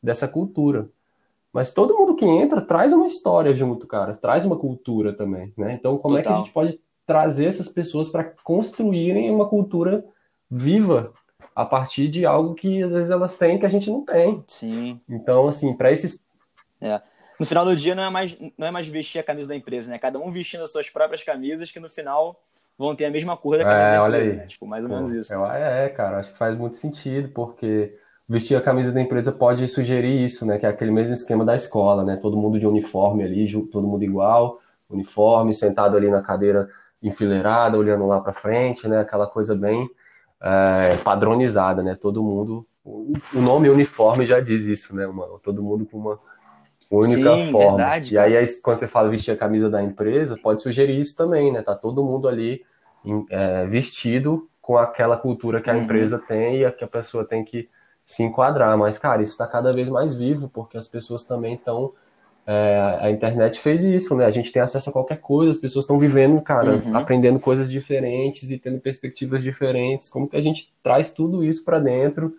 dessa 0.02 0.28
cultura. 0.28 0.88
Mas 1.52 1.72
todo 1.72 1.96
mundo 1.96 2.16
que 2.16 2.26
entra 2.26 2.62
traz 2.62 2.92
uma 2.94 3.08
história 3.08 3.56
junto, 3.56 3.88
cara, 3.88 4.14
traz 4.14 4.46
uma 4.46 4.58
cultura 4.58 5.14
também, 5.14 5.54
né? 5.58 5.74
Então, 5.74 5.98
como 5.98 6.16
Total. 6.16 6.20
é 6.20 6.24
que 6.24 6.34
a 6.34 6.38
gente 6.44 6.54
pode 6.54 6.80
trazer 7.06 7.46
essas 7.46 7.70
pessoas 7.70 8.10
para 8.10 8.24
construírem 8.44 9.30
uma 9.32 9.48
cultura 9.48 10.04
viva 10.50 11.14
a 11.56 11.66
partir 11.66 12.10
de 12.10 12.26
algo 12.26 12.54
que 12.54 12.84
às 12.84 12.92
vezes 12.92 13.12
elas 13.12 13.38
têm 13.38 13.58
que 13.58 13.66
a 13.66 13.70
gente 13.70 13.90
não 13.90 14.04
tem. 14.04 14.44
Sim. 14.48 15.00
Então, 15.08 15.48
assim, 15.48 15.74
para 15.74 15.92
esses. 15.92 16.20
É. 16.82 17.02
No 17.40 17.46
final 17.46 17.66
do 17.66 17.76
dia 17.76 17.96
não 17.96 18.04
é, 18.04 18.10
mais, 18.10 18.38
não 18.58 18.68
é 18.68 18.72
mais 18.72 18.88
vestir 18.88 19.20
a 19.20 19.24
camisa 19.24 19.48
da 19.48 19.56
empresa, 19.56 19.90
né? 19.90 19.98
Cada 19.98 20.20
um 20.20 20.32
vestindo 20.32 20.64
as 20.64 20.72
suas 20.72 20.90
próprias 20.90 21.24
camisas 21.24 21.70
que 21.72 21.80
no 21.80 21.90
final 21.90 22.42
vão 22.78 22.96
ter 22.96 23.06
a 23.06 23.12
mesma 23.12 23.38
cor 23.38 23.58
da 23.58 23.64
camisa 23.64 23.82
é, 23.82 23.98
da 23.98 24.08
empresa, 24.08 24.36
né? 24.36 24.48
Tipo, 24.48 24.68
mais 24.68 24.84
ou 24.84 24.90
Pô, 24.90 24.96
menos 24.96 25.12
isso. 25.12 25.34
É, 25.34 25.86
é, 25.86 25.90
cara, 25.90 26.20
acho 26.20 26.32
que 26.32 26.38
faz 26.38 26.58
muito 26.58 26.76
sentido, 26.76 27.30
porque 27.30 27.98
vestir 28.28 28.56
a 28.56 28.62
camisa 28.62 28.92
da 28.92 29.02
empresa 29.02 29.32
pode 29.32 29.68
sugerir 29.68 30.24
isso, 30.24 30.46
né? 30.46 30.58
Que 30.58 30.66
é 30.66 30.70
aquele 30.70 30.92
mesmo 30.92 31.14
esquema 31.14 31.46
da 31.46 31.56
escola, 31.56 32.04
né? 32.04 32.18
Todo 32.18 32.38
mundo 32.38 32.60
de 32.60 32.68
uniforme 32.68 33.24
ali, 33.24 33.52
todo 33.72 33.88
mundo 33.88 34.04
igual, 34.04 34.60
uniforme, 34.90 35.54
sentado 35.54 35.96
ali 35.96 36.10
na 36.10 36.22
cadeira 36.22 36.68
enfileirada, 37.02 37.78
olhando 37.78 38.06
lá 38.08 38.20
para 38.20 38.34
frente, 38.34 38.88
né? 38.88 39.00
Aquela 39.00 39.28
coisa 39.28 39.56
bem 39.56 39.90
é, 40.42 40.98
padronizada, 40.98 41.82
né? 41.82 41.96
Todo 41.96 42.24
mundo, 42.24 42.66
o 42.84 43.42
nome 43.42 43.70
uniforme 43.70 44.26
já 44.26 44.40
diz 44.40 44.64
isso, 44.64 44.96
né, 44.96 45.08
mano? 45.08 45.40
Todo 45.42 45.64
mundo 45.64 45.86
com 45.86 45.98
uma 45.98 46.20
única 46.98 47.36
Sim, 47.36 47.52
forma. 47.52 47.78
Verdade, 47.78 48.16
e 48.16 48.18
aí, 48.18 48.46
quando 48.62 48.78
você 48.78 48.88
fala 48.88 49.10
vestir 49.10 49.32
a 49.32 49.38
camisa 49.38 49.70
da 49.70 49.82
empresa, 49.82 50.38
pode 50.42 50.62
sugerir 50.62 50.98
isso 50.98 51.16
também, 51.16 51.52
né? 51.52 51.62
Tá 51.62 51.76
todo 51.76 52.04
mundo 52.04 52.28
ali 52.28 52.62
é, 53.30 53.66
vestido 53.66 54.48
com 54.62 54.78
aquela 54.78 55.16
cultura 55.18 55.62
que 55.62 55.70
a 55.70 55.74
uhum. 55.74 55.84
empresa 55.84 56.18
tem 56.18 56.58
e 56.58 56.66
a 56.66 56.72
que 56.72 56.84
a 56.84 56.88
pessoa 56.88 57.24
tem 57.24 57.44
que 57.44 57.70
se 58.06 58.24
enquadrar. 58.24 58.78
Mas, 58.78 58.98
cara, 58.98 59.22
isso 59.22 59.34
está 59.34 59.48
cada 59.48 59.72
vez 59.72 59.90
mais 59.90 60.14
vivo, 60.14 60.50
porque 60.50 60.78
as 60.78 60.88
pessoas 60.88 61.24
também 61.24 61.56
estão. 61.56 61.94
É, 62.48 63.00
a 63.02 63.10
internet 63.10 63.60
fez 63.60 63.84
isso, 63.84 64.16
né? 64.16 64.26
A 64.26 64.32
gente 64.32 64.52
tem 64.52 64.62
acesso 64.62 64.90
a 64.90 64.94
qualquer 64.94 65.20
coisa, 65.20 65.52
as 65.52 65.58
pessoas 65.58 65.86
estão 65.86 65.98
vivendo, 65.98 66.40
cara, 66.42 66.76
uhum. 66.76 66.96
aprendendo 66.96 67.40
coisas 67.40 67.70
diferentes 67.70 68.52
e 68.52 68.60
tendo 68.60 68.80
perspectivas 68.80 69.42
diferentes. 69.42 70.10
Como 70.10 70.28
que 70.28 70.38
a 70.38 70.42
gente 70.42 70.72
traz 70.84 71.12
tudo 71.12 71.44
isso 71.44 71.66
para 71.66 71.80
dentro 71.80 72.36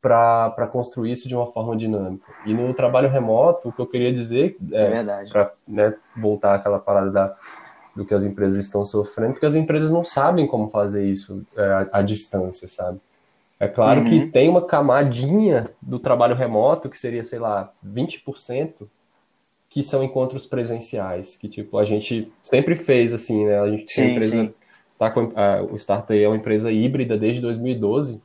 para 0.00 0.66
construir 0.72 1.12
isso 1.12 1.28
de 1.28 1.34
uma 1.36 1.46
forma 1.46 1.76
dinâmica? 1.76 2.32
E 2.46 2.54
no 2.54 2.72
trabalho 2.74 3.08
remoto, 3.08 3.68
o 3.68 3.72
que 3.72 3.80
eu 3.80 3.86
queria 3.86 4.12
dizer 4.12 4.56
é, 4.72 5.00
é 5.00 5.24
para 5.30 5.52
né, 5.66 5.94
voltar 6.16 6.54
àquela 6.54 6.78
parada 6.78 7.10
da, 7.10 7.36
do 7.94 8.04
que 8.04 8.14
as 8.14 8.24
empresas 8.24 8.58
estão 8.58 8.84
sofrendo, 8.84 9.32
porque 9.32 9.46
as 9.46 9.54
empresas 9.54 9.90
não 9.90 10.04
sabem 10.04 10.46
como 10.46 10.70
fazer 10.70 11.06
isso 11.06 11.44
é, 11.56 11.88
à 11.92 12.02
distância, 12.02 12.68
sabe? 12.68 12.98
É 13.58 13.68
claro 13.68 14.00
uhum. 14.00 14.08
que 14.08 14.26
tem 14.28 14.48
uma 14.48 14.62
camadinha 14.62 15.70
do 15.82 15.98
trabalho 15.98 16.34
remoto, 16.34 16.88
que 16.88 16.98
seria, 16.98 17.22
sei 17.24 17.38
lá, 17.38 17.70
20%, 17.86 18.88
que 19.68 19.82
são 19.82 20.02
encontros 20.02 20.46
presenciais, 20.46 21.36
que 21.36 21.46
tipo, 21.46 21.76
a 21.76 21.84
gente 21.84 22.32
sempre 22.42 22.74
fez 22.74 23.12
assim, 23.12 23.44
né? 23.44 23.60
A 23.60 23.68
gente 23.68 23.92
sim, 23.92 24.12
empresa, 24.12 24.30
sim. 24.30 24.54
Tá 24.98 25.10
com, 25.10 25.32
a, 25.36 25.62
o 25.62 25.76
Startup 25.76 26.18
é 26.18 26.26
uma 26.26 26.36
empresa 26.36 26.72
híbrida 26.72 27.16
desde 27.16 27.40
2012, 27.40 28.22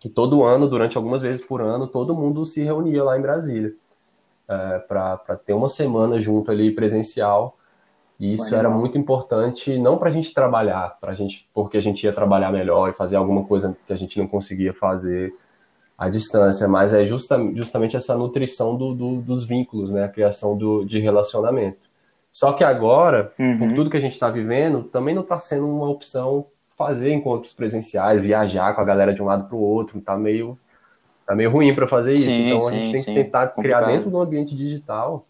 que 0.00 0.08
todo 0.08 0.42
ano, 0.42 0.66
durante 0.66 0.96
algumas 0.96 1.22
vezes 1.22 1.44
por 1.44 1.60
ano, 1.60 1.86
todo 1.86 2.16
mundo 2.16 2.44
se 2.44 2.64
reunia 2.64 3.04
lá 3.04 3.16
em 3.16 3.22
Brasília 3.22 3.72
é, 4.48 4.78
para 4.80 5.36
ter 5.44 5.52
uma 5.52 5.68
semana 5.68 6.18
junto 6.18 6.50
ali 6.50 6.74
presencial 6.74 7.56
e 8.20 8.34
isso 8.34 8.54
era 8.54 8.68
muito 8.68 8.98
importante, 8.98 9.78
não 9.78 9.96
para 9.96 10.10
a 10.10 10.12
gente 10.12 10.34
trabalhar, 10.34 10.98
para 11.00 11.14
gente, 11.14 11.48
porque 11.54 11.78
a 11.78 11.80
gente 11.80 12.04
ia 12.04 12.12
trabalhar 12.12 12.52
melhor 12.52 12.90
e 12.90 12.92
fazer 12.92 13.16
alguma 13.16 13.44
coisa 13.44 13.74
que 13.86 13.92
a 13.94 13.96
gente 13.96 14.18
não 14.18 14.28
conseguia 14.28 14.74
fazer 14.74 15.34
à 15.96 16.06
distância, 16.06 16.68
mas 16.68 16.92
é 16.92 17.06
justa, 17.06 17.38
justamente 17.54 17.96
essa 17.96 18.14
nutrição 18.18 18.76
do, 18.76 18.94
do, 18.94 19.22
dos 19.22 19.42
vínculos, 19.44 19.90
né? 19.90 20.04
A 20.04 20.08
criação 20.08 20.54
do, 20.54 20.84
de 20.84 20.98
relacionamento. 20.98 21.88
Só 22.30 22.52
que 22.52 22.62
agora, 22.62 23.32
uhum. 23.38 23.58
com 23.58 23.74
tudo 23.74 23.88
que 23.88 23.96
a 23.96 24.00
gente 24.00 24.12
está 24.12 24.28
vivendo, 24.30 24.84
também 24.84 25.14
não 25.14 25.22
está 25.22 25.38
sendo 25.38 25.66
uma 25.66 25.88
opção 25.88 26.44
fazer 26.80 27.12
encontros 27.12 27.52
presenciais, 27.52 28.22
viajar 28.22 28.74
com 28.74 28.80
a 28.80 28.84
galera 28.84 29.12
de 29.12 29.20
um 29.20 29.26
lado 29.26 29.44
para 29.44 29.54
o 29.54 29.60
outro, 29.60 30.00
tá 30.00 30.16
meio, 30.16 30.58
tá 31.26 31.34
meio 31.34 31.50
ruim 31.50 31.74
para 31.74 31.86
fazer 31.86 32.14
isso. 32.14 32.24
Sim, 32.24 32.46
então 32.46 32.60
sim, 32.62 32.68
a 32.68 32.72
gente 32.72 32.92
tem 32.92 33.00
sim. 33.02 33.14
que 33.14 33.22
tentar 33.24 33.48
Complicado. 33.48 33.84
criar 33.84 33.96
dentro 33.96 34.10
do 34.10 34.18
ambiente 34.18 34.56
digital 34.56 35.26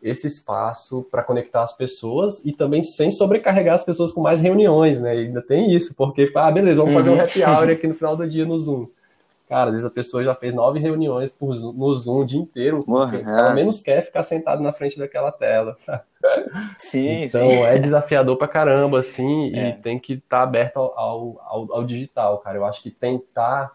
esse 0.00 0.28
espaço 0.28 1.04
para 1.10 1.24
conectar 1.24 1.62
as 1.62 1.76
pessoas 1.76 2.44
e 2.44 2.52
também 2.52 2.84
sem 2.84 3.10
sobrecarregar 3.10 3.74
as 3.74 3.84
pessoas 3.84 4.12
com 4.12 4.20
mais 4.20 4.40
reuniões, 4.40 5.00
né? 5.00 5.16
E 5.16 5.26
ainda 5.26 5.42
tem 5.42 5.74
isso, 5.74 5.92
porque, 5.96 6.30
ah, 6.36 6.50
beleza, 6.52 6.80
vamos 6.82 6.94
fazer 6.94 7.10
um 7.10 7.14
uhum. 7.14 7.20
happy 7.20 7.42
hour 7.42 7.70
aqui 7.74 7.88
no 7.88 7.94
final 7.94 8.16
do 8.16 8.28
dia 8.28 8.46
no 8.46 8.56
Zoom. 8.56 8.86
Cara, 9.52 9.68
às 9.68 9.74
vezes 9.74 9.84
a 9.84 9.90
pessoa 9.90 10.24
já 10.24 10.34
fez 10.34 10.54
nove 10.54 10.78
reuniões 10.78 11.30
por, 11.30 11.54
no 11.74 11.94
Zoom 11.94 12.20
o 12.20 12.24
dia 12.24 12.40
inteiro, 12.40 12.82
porque 12.82 13.16
uhum. 13.18 13.38
ela 13.38 13.52
menos 13.52 13.82
quer 13.82 14.00
ficar 14.00 14.22
sentado 14.22 14.62
na 14.62 14.72
frente 14.72 14.98
daquela 14.98 15.30
tela, 15.30 15.74
sabe? 15.76 16.04
Sim, 16.74 17.24
então 17.24 17.46
sim. 17.46 17.62
é 17.62 17.78
desafiador 17.78 18.38
pra 18.38 18.48
caramba, 18.48 19.00
assim, 19.00 19.54
é. 19.54 19.68
e 19.68 19.72
tem 19.74 19.98
que 19.98 20.14
estar 20.14 20.38
tá 20.38 20.42
aberto 20.42 20.78
ao, 20.78 21.38
ao, 21.38 21.74
ao, 21.74 21.84
digital, 21.84 22.38
cara. 22.38 22.56
Eu 22.56 22.64
acho 22.64 22.82
que 22.82 22.90
tentar 22.90 23.72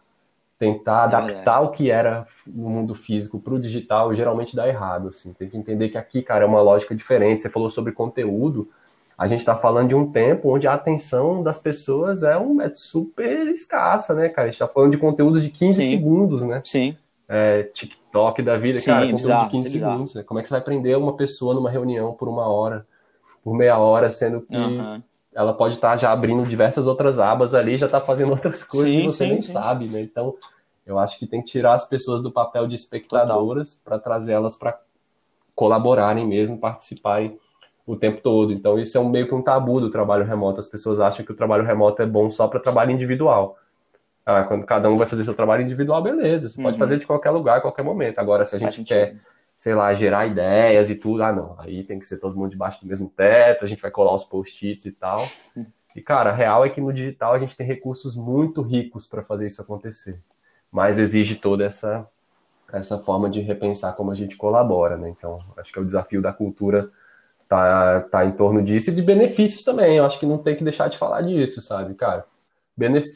tentar 0.57 1.03
adaptar 1.03 1.61
é. 1.61 1.63
o 1.63 1.69
que 1.69 1.91
era 1.91 2.25
no 2.47 2.71
mundo 2.71 2.95
físico 2.95 3.39
para 3.39 3.53
o 3.53 3.59
digital 3.59 4.15
geralmente 4.15 4.55
dá 4.55 4.67
errado. 4.67 5.09
Assim. 5.09 5.31
Tem 5.31 5.47
que 5.47 5.57
entender 5.57 5.89
que 5.89 5.97
aqui, 5.99 6.23
cara, 6.23 6.43
é 6.43 6.47
uma 6.47 6.59
lógica 6.59 6.95
diferente. 6.95 7.43
Você 7.43 7.51
falou 7.51 7.69
sobre 7.69 7.91
conteúdo. 7.91 8.67
A 9.17 9.27
gente 9.27 9.39
está 9.39 9.57
falando 9.57 9.89
de 9.89 9.95
um 9.95 10.11
tempo 10.11 10.53
onde 10.53 10.67
a 10.67 10.73
atenção 10.73 11.41
das 11.41 11.59
pessoas 11.59 12.21
é, 12.21 12.37
um, 12.37 12.61
é 12.61 12.71
super 12.71 13.47
escassa, 13.47 14.13
né, 14.13 14.29
cara? 14.29 14.47
A 14.47 14.51
gente 14.51 14.61
está 14.61 14.67
falando 14.67 14.91
de 14.91 14.97
conteúdos 14.99 15.41
de 15.41 15.49
15 15.49 15.81
Sim. 15.81 15.89
segundos, 15.89 16.43
né? 16.43 16.61
Sim. 16.63 16.95
É, 17.27 17.63
TikTok 17.63 18.43
da 18.43 18.57
vida, 18.57 18.77
Sim, 18.77 18.85
cara, 18.85 18.99
conteúdo 19.01 19.17
bizarro, 19.17 19.45
de 19.45 19.51
15 19.51 19.69
segundos. 19.71 20.13
Né? 20.13 20.23
Como 20.23 20.39
é 20.39 20.43
que 20.43 20.47
você 20.47 20.53
vai 20.53 20.61
prender 20.61 20.97
uma 20.97 21.17
pessoa 21.17 21.55
numa 21.55 21.69
reunião 21.69 22.13
por 22.13 22.27
uma 22.27 22.47
hora, 22.47 22.85
por 23.43 23.55
meia 23.55 23.79
hora, 23.79 24.07
sendo 24.11 24.41
que 24.41 24.55
uhum. 24.55 25.01
ela 25.33 25.51
pode 25.51 25.73
estar 25.73 25.91
tá 25.91 25.97
já 25.97 26.11
abrindo 26.11 26.43
diversas 26.43 26.85
outras 26.85 27.17
abas 27.17 27.55
ali, 27.55 27.75
já 27.75 27.87
está 27.87 27.99
fazendo 27.99 28.29
outras 28.31 28.63
coisas 28.63 28.91
sim, 28.91 28.99
e 28.99 29.03
você 29.03 29.25
sim, 29.25 29.31
nem 29.31 29.41
sim. 29.41 29.51
sabe, 29.51 29.87
né? 29.87 29.99
Então, 29.99 30.35
eu 30.85 30.99
acho 30.99 31.17
que 31.17 31.25
tem 31.25 31.41
que 31.41 31.49
tirar 31.49 31.73
as 31.73 31.89
pessoas 31.89 32.21
do 32.21 32.31
papel 32.31 32.67
de 32.67 32.75
espectadoras 32.75 33.73
para 33.83 33.97
trazer 33.97 34.33
elas 34.33 34.55
para 34.55 34.79
colaborarem 35.55 36.25
mesmo, 36.25 36.59
participarem 36.59 37.37
o 37.87 37.95
tempo 37.95 38.21
todo. 38.21 38.53
Então, 38.53 38.77
isso 38.77 38.95
é 38.95 39.01
um, 39.01 39.09
meio 39.09 39.27
que 39.27 39.33
um 39.33 39.41
tabu 39.41 39.81
do 39.81 39.89
trabalho 39.89 40.23
remoto. 40.23 40.59
As 40.59 40.67
pessoas 40.67 40.99
acham 40.99 41.25
que 41.25 41.31
o 41.31 41.35
trabalho 41.35 41.63
remoto 41.63 42.01
é 42.01 42.05
bom 42.05 42.29
só 42.29 42.47
para 42.47 42.59
trabalho 42.59 42.91
individual. 42.91 43.57
Ah, 44.23 44.43
quando 44.43 44.65
cada 44.65 44.89
um 44.89 44.97
vai 44.97 45.07
fazer 45.07 45.23
seu 45.23 45.33
trabalho 45.33 45.63
individual, 45.63 46.03
beleza. 46.03 46.49
Você 46.49 46.57
uhum. 46.59 46.65
pode 46.65 46.77
fazer 46.77 46.99
de 46.99 47.07
qualquer 47.07 47.31
lugar, 47.31 47.57
a 47.57 47.61
qualquer 47.61 47.83
momento. 47.83 48.19
Agora, 48.19 48.45
se 48.45 48.55
a 48.55 48.59
gente 48.59 48.83
quer, 48.83 49.15
sei 49.55 49.73
lá, 49.73 49.91
gerar 49.93 50.27
ideias 50.27 50.89
e 50.89 50.95
tudo, 50.95 51.23
ah, 51.23 51.31
não. 51.31 51.55
Aí 51.57 51.83
tem 51.83 51.97
que 51.97 52.05
ser 52.05 52.19
todo 52.19 52.37
mundo 52.37 52.51
debaixo 52.51 52.79
do 52.81 52.87
mesmo 52.87 53.09
teto, 53.09 53.65
a 53.65 53.67
gente 53.67 53.81
vai 53.81 53.89
colar 53.89 54.13
os 54.13 54.25
post-its 54.25 54.85
e 54.85 54.91
tal. 54.91 55.25
Hum. 55.55 55.65
E, 55.95 56.01
cara, 56.01 56.29
a 56.29 56.33
real 56.33 56.63
é 56.65 56.69
que 56.69 56.81
no 56.81 56.93
digital 56.93 57.33
a 57.33 57.39
gente 57.39 57.57
tem 57.57 57.65
recursos 57.65 58.15
muito 58.15 58.61
ricos 58.61 59.07
para 59.07 59.23
fazer 59.23 59.47
isso 59.47 59.61
acontecer 59.61 60.21
mas 60.71 60.99
exige 60.99 61.35
toda 61.35 61.65
essa 61.65 62.07
essa 62.71 62.97
forma 62.97 63.29
de 63.29 63.39
repensar 63.39 63.95
como 63.95 64.11
a 64.11 64.15
gente 64.15 64.35
colabora, 64.35 64.97
né? 64.97 65.09
Então, 65.09 65.41
acho 65.55 65.71
que 65.71 65.79
é 65.79 65.81
o 65.81 65.85
desafio 65.85 66.21
da 66.21 66.33
cultura 66.33 66.91
tá, 67.47 68.01
tá 68.01 68.25
em 68.25 68.31
torno 68.31 68.61
disso 68.61 68.89
e 68.89 68.95
de 68.95 69.01
benefícios 69.01 69.63
também. 69.63 69.97
Eu 69.97 70.05
acho 70.05 70.19
que 70.19 70.25
não 70.25 70.37
tem 70.37 70.55
que 70.55 70.63
deixar 70.63 70.87
de 70.87 70.97
falar 70.97 71.21
disso, 71.21 71.61
sabe, 71.61 71.93
cara? 71.95 72.25
Benef... 72.75 73.07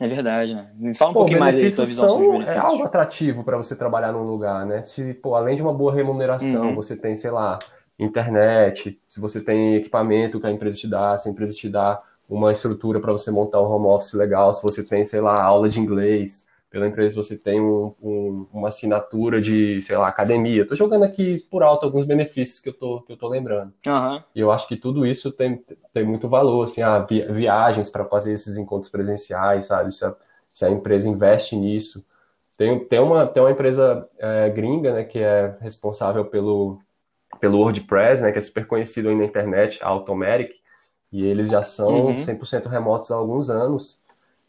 É 0.00 0.06
verdade, 0.06 0.54
né? 0.54 0.70
Me 0.76 0.94
fala 0.94 1.10
um 1.10 1.14
pô, 1.14 1.20
pouquinho 1.20 1.40
mais 1.40 1.56
aí 1.56 1.72
tua 1.72 1.84
visão 1.84 2.08
sobre 2.08 2.26
os 2.26 2.32
benefícios. 2.32 2.56
É 2.56 2.66
algo 2.66 2.84
atrativo 2.84 3.42
para 3.42 3.56
você 3.56 3.74
trabalhar 3.74 4.12
num 4.12 4.22
lugar, 4.22 4.64
né? 4.64 4.84
Se, 4.84 5.12
pô, 5.14 5.34
além 5.34 5.56
de 5.56 5.62
uma 5.62 5.74
boa 5.74 5.92
remuneração, 5.92 6.68
uhum. 6.68 6.74
você 6.74 6.96
tem, 6.96 7.16
sei 7.16 7.32
lá, 7.32 7.58
internet, 7.98 9.00
se 9.08 9.20
você 9.20 9.40
tem 9.40 9.74
equipamento 9.74 10.38
que 10.38 10.46
a 10.46 10.52
empresa 10.52 10.78
te 10.78 10.88
dá, 10.88 11.18
se 11.18 11.28
a 11.28 11.32
empresa 11.32 11.52
te 11.54 11.68
dá 11.68 11.98
uma 12.28 12.52
estrutura 12.52 13.00
para 13.00 13.12
você 13.12 13.30
montar 13.30 13.60
um 13.60 13.68
home 13.68 13.86
office 13.86 14.12
legal, 14.12 14.52
se 14.54 14.62
você 14.62 14.84
tem, 14.84 15.04
sei 15.04 15.20
lá, 15.20 15.42
aula 15.42 15.68
de 15.68 15.80
inglês, 15.80 16.47
pela 16.70 16.86
empresa 16.86 17.16
você 17.16 17.36
tem 17.36 17.60
um, 17.60 17.94
um, 18.02 18.46
uma 18.52 18.68
assinatura 18.68 19.40
de, 19.40 19.80
sei 19.82 19.96
lá, 19.96 20.08
academia. 20.08 20.62
Estou 20.62 20.76
jogando 20.76 21.04
aqui 21.04 21.38
por 21.50 21.62
alto 21.62 21.84
alguns 21.84 22.04
benefícios 22.04 22.60
que 22.60 22.68
eu 22.68 22.74
tô, 22.74 23.00
que 23.02 23.12
eu 23.12 23.16
tô 23.16 23.26
lembrando. 23.26 23.72
Uhum. 23.86 24.22
E 24.34 24.40
eu 24.40 24.52
acho 24.52 24.68
que 24.68 24.76
tudo 24.76 25.06
isso 25.06 25.32
tem, 25.32 25.64
tem 25.94 26.04
muito 26.04 26.28
valor, 26.28 26.64
assim, 26.64 26.82
ah, 26.82 26.98
viagens 26.98 27.88
para 27.88 28.04
fazer 28.04 28.34
esses 28.34 28.58
encontros 28.58 28.90
presenciais, 28.90 29.66
sabe? 29.66 29.94
Se 29.94 30.04
a, 30.04 30.14
se 30.50 30.64
a, 30.66 30.70
empresa 30.70 31.08
investe 31.08 31.56
nisso. 31.56 32.04
Tem, 32.56 32.78
tem, 32.84 32.98
uma, 32.98 33.26
tem 33.26 33.42
uma 33.42 33.52
empresa 33.52 34.06
é, 34.18 34.50
gringa, 34.50 34.92
né, 34.92 35.04
que 35.04 35.20
é 35.20 35.56
responsável 35.60 36.24
pelo, 36.24 36.78
pelo 37.40 37.58
WordPress, 37.58 38.22
né, 38.22 38.32
que 38.32 38.38
é 38.38 38.42
super 38.42 38.66
conhecido 38.66 39.08
aí 39.08 39.14
na 39.14 39.24
internet, 39.24 39.78
a 39.80 39.88
Automatic, 39.88 40.50
e 41.10 41.24
eles 41.24 41.48
já 41.48 41.62
são 41.62 42.08
uhum. 42.08 42.16
100% 42.16 42.66
remotos 42.66 43.10
há 43.10 43.14
alguns 43.14 43.48
anos. 43.48 44.02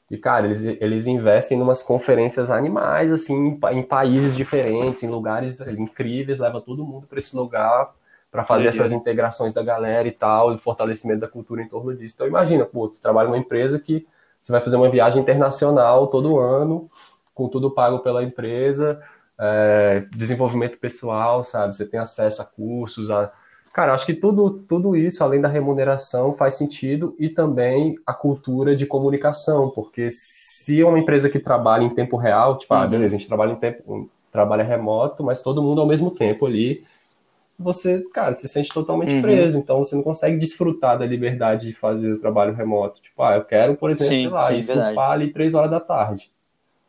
E, 0.09 0.17
cara, 0.17 0.47
eles, 0.47 0.63
eles 0.63 1.07
investem 1.07 1.59
em 1.59 1.61
umas 1.61 1.83
conferências 1.83 2.49
animais, 2.49 3.11
assim, 3.11 3.35
em, 3.35 3.59
em 3.77 3.83
países 3.83 4.35
diferentes, 4.35 5.03
em 5.03 5.07
lugares 5.09 5.59
incríveis, 5.61 6.39
leva 6.39 6.59
todo 6.59 6.83
mundo 6.83 7.05
para 7.07 7.19
esse 7.19 7.35
lugar 7.35 7.93
para 8.31 8.43
fazer 8.43 8.67
essas 8.67 8.91
integrações 8.91 9.53
da 9.53 9.63
galera 9.63 10.07
e 10.07 10.11
tal, 10.11 10.53
e 10.53 10.57
fortalecimento 10.57 11.21
da 11.21 11.27
cultura 11.27 11.61
em 11.61 11.67
torno 11.67 11.95
disso. 11.95 12.13
Então, 12.15 12.27
imagina, 12.27 12.63
pô, 12.63 12.87
você 12.87 13.01
trabalha 13.01 13.27
numa 13.27 13.37
empresa 13.39 13.79
que 13.79 14.07
você 14.41 14.51
vai 14.51 14.61
fazer 14.61 14.75
uma 14.75 14.89
viagem 14.89 15.21
internacional 15.21 16.07
todo 16.07 16.37
ano, 16.37 16.89
com 17.33 17.47
tudo 17.47 17.71
pago 17.71 17.99
pela 17.99 18.23
empresa, 18.23 19.01
é, 19.39 20.05
desenvolvimento 20.11 20.77
pessoal, 20.77 21.43
sabe? 21.43 21.75
Você 21.75 21.85
tem 21.85 21.99
acesso 21.99 22.41
a 22.41 22.45
cursos, 22.45 23.09
a... 23.09 23.31
Cara, 23.79 23.93
acho 23.93 24.05
que 24.05 24.13
tudo, 24.13 24.59
tudo 24.67 24.93
isso, 24.93 25.23
além 25.23 25.39
da 25.39 25.47
remuneração, 25.47 26.33
faz 26.33 26.55
sentido 26.55 27.15
e 27.17 27.29
também 27.29 27.95
a 28.05 28.13
cultura 28.13 28.75
de 28.75 28.85
comunicação, 28.85 29.69
porque 29.69 30.09
se 30.11 30.81
é 30.81 30.85
uma 30.85 30.99
empresa 30.99 31.29
que 31.29 31.39
trabalha 31.39 31.85
em 31.85 31.89
tempo 31.89 32.17
real, 32.17 32.57
tipo, 32.57 32.73
ah, 32.73 32.79
uhum. 32.79 32.83
ah, 32.83 32.87
beleza, 32.87 33.15
a 33.15 33.17
gente 33.17 33.29
trabalha 33.29 33.53
em 33.53 33.55
tempo, 33.55 34.09
trabalha 34.33 34.65
remoto, 34.65 35.23
mas 35.23 35.41
todo 35.41 35.63
mundo 35.63 35.79
ao 35.79 35.87
mesmo 35.87 36.11
tempo 36.11 36.45
ali, 36.45 36.83
você, 37.57 38.01
cara, 38.13 38.33
se 38.33 38.49
sente 38.49 38.67
totalmente 38.67 39.15
uhum. 39.15 39.21
preso, 39.21 39.57
então 39.57 39.77
você 39.77 39.95
não 39.95 40.03
consegue 40.03 40.37
desfrutar 40.37 40.99
da 40.99 41.05
liberdade 41.05 41.67
de 41.67 41.73
fazer 41.73 42.11
o 42.11 42.19
trabalho 42.19 42.53
remoto. 42.53 43.01
Tipo, 43.01 43.23
ah, 43.23 43.37
eu 43.37 43.45
quero, 43.45 43.75
por 43.77 43.91
exemplo, 43.91 44.13
sim, 44.13 44.23
sei 44.23 44.27
lá, 44.27 44.43
sim, 44.43 44.61
surfar 44.61 45.11
ali 45.11 45.31
três 45.31 45.53
horas 45.55 45.71
da 45.71 45.79
tarde. 45.79 46.29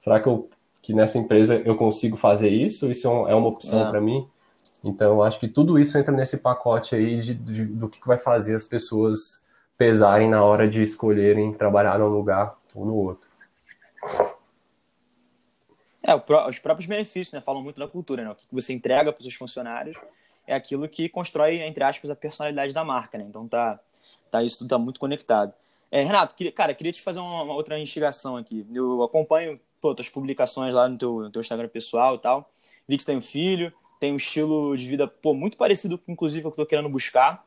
Será 0.01 0.19
que, 0.19 0.27
eu, 0.27 0.51
que 0.83 0.93
nessa 0.93 1.19
empresa 1.19 1.63
eu 1.65 1.77
consigo 1.77 2.17
fazer 2.17 2.49
isso? 2.49 2.91
Isso 2.91 3.07
é, 3.07 3.31
é 3.31 3.35
uma 3.37 3.47
opção 3.47 3.89
para 3.89 4.01
mim? 4.01 4.27
Então, 4.83 5.23
acho 5.23 5.39
que 5.39 5.49
tudo 5.49 5.79
isso 5.79 5.99
entra 5.99 6.15
nesse 6.15 6.39
pacote 6.39 6.95
aí 6.95 7.21
de, 7.21 7.35
de, 7.35 7.65
do 7.67 7.89
que 7.89 8.01
vai 8.07 8.19
fazer 8.19 8.55
as 8.55 8.65
pessoas 8.65 9.45
pesarem 9.77 10.29
na 10.29 10.43
hora 10.43 10.69
de 10.69 10.83
escolherem 10.83 11.53
trabalhar 11.53 11.99
num 11.99 12.09
lugar 12.09 12.57
ou 12.75 12.85
no 12.85 12.95
outro. 12.95 13.29
É, 16.03 16.15
os 16.49 16.59
próprios 16.59 16.87
benefícios, 16.87 17.33
né? 17.33 17.41
Falam 17.41 17.63
muito 17.63 17.79
da 17.79 17.87
cultura, 17.87 18.25
né? 18.25 18.31
O 18.31 18.35
que 18.35 18.47
você 18.51 18.73
entrega 18.73 19.13
para 19.13 19.21
os 19.21 19.25
seus 19.25 19.35
funcionários 19.35 19.99
é 20.47 20.55
aquilo 20.55 20.89
que 20.89 21.09
constrói, 21.09 21.61
entre 21.61 21.85
aspas, 21.85 22.11
a 22.11 22.17
personalidade 22.17 22.73
da 22.73 22.85
marca, 22.85 23.19
né? 23.19 23.25
Então 23.29 23.47
tá, 23.47 23.79
tá 24.31 24.43
isso 24.43 24.59
tudo 24.59 24.69
tá 24.69 24.79
muito 24.79 24.99
conectado. 24.99 25.53
É, 25.91 26.03
Renato, 26.03 26.35
queria, 26.35 26.53
cara, 26.53 26.73
queria 26.73 26.93
te 26.93 27.03
fazer 27.03 27.19
uma, 27.19 27.43
uma, 27.43 27.55
outra 27.55 27.79
investigação 27.79 28.37
aqui. 28.37 28.67
Eu 28.73 29.03
acompanho 29.03 29.61
pô, 29.81 29.95
tuas 29.95 30.09
publicações 30.09 30.73
lá 30.73 30.89
no 30.89 30.97
teu, 30.97 31.21
no 31.21 31.31
teu 31.31 31.41
Instagram 31.41 31.69
pessoal 31.69 32.15
e 32.15 32.19
tal. 32.19 32.51
Vi 32.89 32.97
que 32.97 33.03
você 33.03 33.07
tem 33.07 33.19
um 33.19 33.23
filho, 33.23 33.73
tem 34.01 34.13
um 34.13 34.17
estilo 34.17 34.77
de 34.77 34.89
vida 34.89 35.07
pô, 35.07 35.35
muito 35.35 35.57
parecido, 35.57 36.01
inclusive, 36.09 36.43
com 36.43 36.49
o 36.49 36.53
que 36.53 36.61
eu 36.61 36.65
tô 36.65 36.69
querendo 36.69 36.89
buscar. 36.89 37.47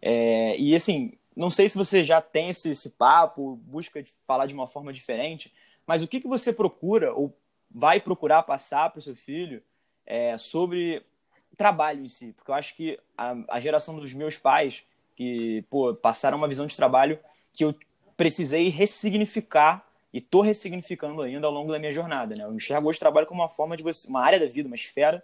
É, 0.00 0.56
e 0.56 0.74
assim, 0.74 1.12
não 1.36 1.50
sei 1.50 1.68
se 1.68 1.76
você 1.76 2.04
já 2.04 2.22
tem 2.22 2.50
esse, 2.50 2.70
esse 2.70 2.90
papo, 2.90 3.56
busca 3.64 4.02
falar 4.26 4.46
de 4.46 4.54
uma 4.54 4.68
forma 4.68 4.92
diferente, 4.92 5.52
mas 5.84 6.02
o 6.02 6.08
que, 6.08 6.20
que 6.20 6.28
você 6.28 6.52
procura 6.52 7.12
ou 7.12 7.36
vai 7.70 8.00
procurar 8.00 8.44
passar 8.44 8.90
para 8.90 9.00
o 9.00 9.02
seu 9.02 9.16
filho 9.16 9.62
é, 10.06 10.38
sobre 10.38 11.04
trabalho 11.56 12.04
em 12.04 12.08
si, 12.08 12.32
porque 12.32 12.50
eu 12.50 12.54
acho 12.54 12.74
que 12.76 12.98
a, 13.16 13.36
a, 13.48 13.60
geração 13.60 13.98
dos 13.98 14.14
meus 14.14 14.38
pais, 14.38 14.84
que 15.16 15.64
pô, 15.68 15.92
passaram 15.92 16.38
uma 16.38 16.46
visão 16.46 16.66
de 16.66 16.76
trabalho 16.76 17.18
que 17.52 17.64
eu 17.64 17.74
precisei 18.16 18.68
ressignificar 18.68 19.84
e 20.12 20.18
estou 20.18 20.40
ressignificando 20.40 21.20
ainda 21.20 21.48
ao 21.48 21.52
longo 21.52 21.72
da 21.72 21.78
minha 21.78 21.90
jornada. 21.90 22.36
Né? 22.36 22.44
Eu 22.44 22.54
enxergo 22.54 22.88
hoje 22.88 22.98
o 22.98 23.00
trabalho 23.00 23.26
como 23.26 23.42
uma 23.42 23.48
forma 23.48 23.76
de 23.76 23.82
você, 23.82 24.06
uma 24.08 24.22
área 24.22 24.38
da 24.38 24.46
vida, 24.46 24.68
uma 24.68 24.76
esfera, 24.76 25.22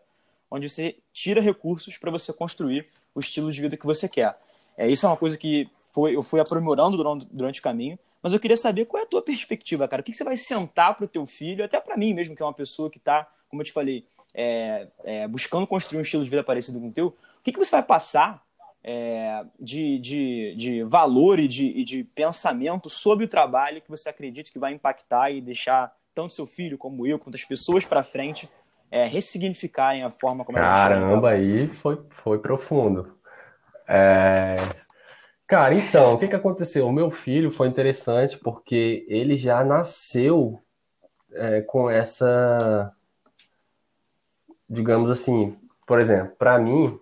onde 0.50 0.68
você 0.68 0.96
tira 1.12 1.40
recursos 1.40 1.98
para 1.98 2.10
você 2.10 2.32
construir 2.32 2.86
o 3.14 3.20
estilo 3.20 3.50
de 3.52 3.60
vida 3.60 3.76
que 3.76 3.86
você 3.86 4.08
quer. 4.08 4.36
É, 4.76 4.88
isso 4.88 5.06
é 5.06 5.08
uma 5.08 5.16
coisa 5.16 5.38
que 5.38 5.68
foi, 5.92 6.16
eu 6.16 6.22
fui 6.22 6.40
aprimorando 6.40 6.96
durante, 6.96 7.26
durante 7.30 7.60
o 7.60 7.62
caminho, 7.62 7.98
mas 8.22 8.32
eu 8.32 8.40
queria 8.40 8.56
saber 8.56 8.86
qual 8.86 9.02
é 9.02 9.04
a 9.04 9.08
tua 9.08 9.22
perspectiva, 9.22 9.86
cara. 9.86 10.00
O 10.00 10.04
que, 10.04 10.10
que 10.10 10.18
você 10.18 10.24
vai 10.24 10.36
sentar 10.36 10.94
para 10.94 11.04
o 11.04 11.08
teu 11.08 11.26
filho, 11.26 11.64
até 11.64 11.80
para 11.80 11.96
mim 11.96 12.14
mesmo, 12.14 12.34
que 12.34 12.42
é 12.42 12.46
uma 12.46 12.54
pessoa 12.54 12.90
que 12.90 12.98
está, 12.98 13.28
como 13.48 13.62
eu 13.62 13.66
te 13.66 13.72
falei, 13.72 14.06
é, 14.34 14.88
é, 15.04 15.28
buscando 15.28 15.66
construir 15.66 15.98
um 15.98 16.02
estilo 16.02 16.24
de 16.24 16.30
vida 16.30 16.42
parecido 16.42 16.80
com 16.80 16.88
o 16.88 16.92
teu. 16.92 17.08
O 17.08 17.42
que, 17.44 17.52
que 17.52 17.58
você 17.58 17.70
vai 17.70 17.82
passar 17.82 18.42
é, 18.82 19.44
de, 19.58 19.98
de, 19.98 20.54
de 20.56 20.82
valor 20.82 21.38
e 21.38 21.46
de, 21.46 21.66
e 21.66 21.84
de 21.84 22.04
pensamento 22.04 22.90
sobre 22.90 23.24
o 23.24 23.28
trabalho 23.28 23.80
que 23.80 23.90
você 23.90 24.08
acredita 24.08 24.50
que 24.50 24.58
vai 24.58 24.72
impactar 24.72 25.30
e 25.30 25.40
deixar 25.40 25.94
tanto 26.14 26.34
seu 26.34 26.46
filho 26.46 26.76
como 26.76 27.06
eu, 27.06 27.18
quanto 27.18 27.34
as 27.34 27.44
pessoas 27.44 27.84
para 27.84 28.02
frente, 28.04 28.48
é, 28.94 29.06
ressignificarem 29.06 30.04
a 30.04 30.10
forma 30.10 30.44
como 30.44 30.56
Caramba, 30.56 31.30
aí 31.30 31.66
foi, 31.66 32.00
foi 32.10 32.38
profundo. 32.38 33.18
É, 33.88 34.54
Cara, 35.46 35.74
então, 35.74 36.14
o 36.14 36.18
que 36.18 36.28
que 36.28 36.34
aconteceu? 36.34 36.86
O 36.86 36.92
meu 36.92 37.10
filho 37.10 37.50
foi 37.50 37.68
interessante 37.68 38.38
porque 38.38 39.04
ele 39.08 39.36
já 39.36 39.62
nasceu 39.62 40.58
é, 41.32 41.60
com 41.60 41.90
essa, 41.90 42.90
digamos 44.68 45.10
assim, 45.10 45.58
por 45.86 46.00
exemplo, 46.00 46.34
para 46.38 46.58
mim, 46.58 46.98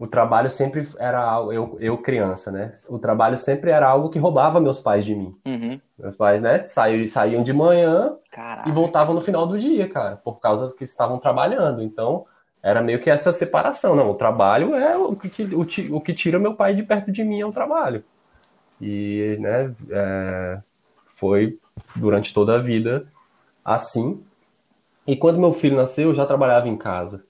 o 0.00 0.06
trabalho 0.06 0.48
sempre 0.48 0.88
era 0.98 1.22
algo, 1.22 1.52
eu, 1.52 1.76
eu 1.78 1.98
criança, 1.98 2.50
né? 2.50 2.72
O 2.88 2.98
trabalho 2.98 3.36
sempre 3.36 3.70
era 3.70 3.86
algo 3.86 4.08
que 4.08 4.18
roubava 4.18 4.58
meus 4.58 4.78
pais 4.78 5.04
de 5.04 5.14
mim. 5.14 5.36
Uhum. 5.44 5.78
Meus 5.98 6.16
pais, 6.16 6.40
né, 6.40 6.64
saíam, 6.64 7.06
saíam 7.06 7.42
de 7.42 7.52
manhã 7.52 8.16
Caraca. 8.30 8.66
e 8.66 8.72
voltavam 8.72 9.14
no 9.14 9.20
final 9.20 9.46
do 9.46 9.58
dia, 9.58 9.86
cara, 9.90 10.16
por 10.16 10.40
causa 10.40 10.74
que 10.74 10.84
estavam 10.84 11.18
trabalhando. 11.18 11.82
Então, 11.82 12.24
era 12.62 12.80
meio 12.80 12.98
que 12.98 13.10
essa 13.10 13.30
separação. 13.30 13.94
Não, 13.94 14.10
o 14.10 14.14
trabalho 14.14 14.74
é 14.74 14.96
o 14.96 15.14
que, 15.14 15.42
o, 15.44 15.66
o 15.94 16.00
que 16.00 16.14
tira 16.14 16.38
meu 16.38 16.54
pai 16.54 16.74
de 16.74 16.82
perto 16.82 17.12
de 17.12 17.22
mim 17.22 17.42
é 17.42 17.44
o 17.46 17.52
trabalho. 17.52 18.02
E, 18.80 19.36
né, 19.38 19.74
é, 19.90 20.60
foi 21.08 21.58
durante 21.94 22.32
toda 22.32 22.54
a 22.54 22.58
vida 22.58 23.06
assim. 23.62 24.24
E 25.06 25.14
quando 25.14 25.38
meu 25.38 25.52
filho 25.52 25.76
nasceu, 25.76 26.08
eu 26.08 26.14
já 26.14 26.24
trabalhava 26.24 26.70
em 26.70 26.76
casa. 26.78 27.22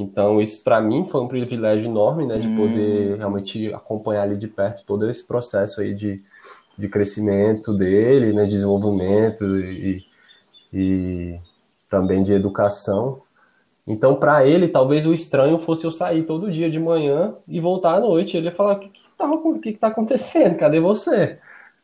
Então, 0.00 0.40
isso 0.40 0.64
para 0.64 0.80
mim 0.80 1.04
foi 1.04 1.20
um 1.20 1.28
privilégio 1.28 1.84
enorme, 1.84 2.26
né, 2.26 2.38
de 2.38 2.48
hum. 2.48 2.56
poder 2.56 3.18
realmente 3.18 3.72
acompanhar 3.74 4.22
ali 4.22 4.36
de 4.36 4.48
perto 4.48 4.84
todo 4.86 5.08
esse 5.08 5.26
processo 5.26 5.80
aí 5.80 5.94
de, 5.94 6.22
de 6.78 6.88
crescimento 6.88 7.76
dele, 7.76 8.32
né, 8.32 8.46
desenvolvimento 8.46 9.44
e, 9.58 10.02
e 10.72 11.38
também 11.88 12.22
de 12.22 12.32
educação. 12.32 13.22
Então, 13.86 14.14
para 14.14 14.46
ele, 14.46 14.68
talvez 14.68 15.06
o 15.06 15.12
estranho 15.12 15.58
fosse 15.58 15.84
eu 15.84 15.92
sair 15.92 16.22
todo 16.24 16.50
dia 16.50 16.70
de 16.70 16.78
manhã 16.78 17.34
e 17.46 17.60
voltar 17.60 17.96
à 17.96 18.00
noite. 18.00 18.36
Ele 18.36 18.46
ia 18.46 18.54
falar: 18.54 18.74
o 18.74 18.78
que, 18.78 18.88
que, 18.88 19.02
tá, 19.18 19.28
que, 19.60 19.72
que 19.72 19.78
tá 19.78 19.88
acontecendo? 19.88 20.56
Cadê 20.56 20.80
você? 20.80 21.38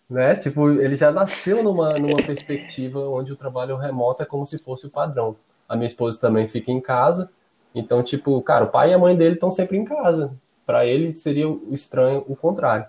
Né? 0.09 0.37
Tipo, 0.37 0.71
ele 0.71 0.95
já 0.95 1.11
nasceu 1.11 1.65
numa, 1.65 1.95
numa 1.99 2.23
perspectiva 2.23 3.01
onde 3.01 3.33
o 3.33 3.37
trabalho 3.37 3.77
remoto 3.77 4.23
é 4.23 4.27
como 4.27 4.47
se 4.47 4.57
fosse 4.59 4.87
o 4.87 4.91
padrão. 4.91 5.37
A 5.69 5.75
minha 5.75 5.89
esposa 5.89 6.21
também 6.21 6.47
fica 6.47 6.71
em 6.71 6.81
casa. 6.81 7.31
Então, 7.77 8.03
tipo, 8.03 8.41
cara, 8.41 8.65
o 8.65 8.69
pai 8.69 8.91
e 8.91 8.95
a 8.95 8.99
mãe 8.99 9.15
dele 9.15 9.35
estão 9.35 9.51
sempre 9.51 9.77
em 9.77 9.85
casa. 9.85 10.33
Para 10.65 10.87
ele 10.87 11.13
seria 11.13 11.47
estranho 11.71 12.25
o 12.27 12.35
contrário. 12.35 12.87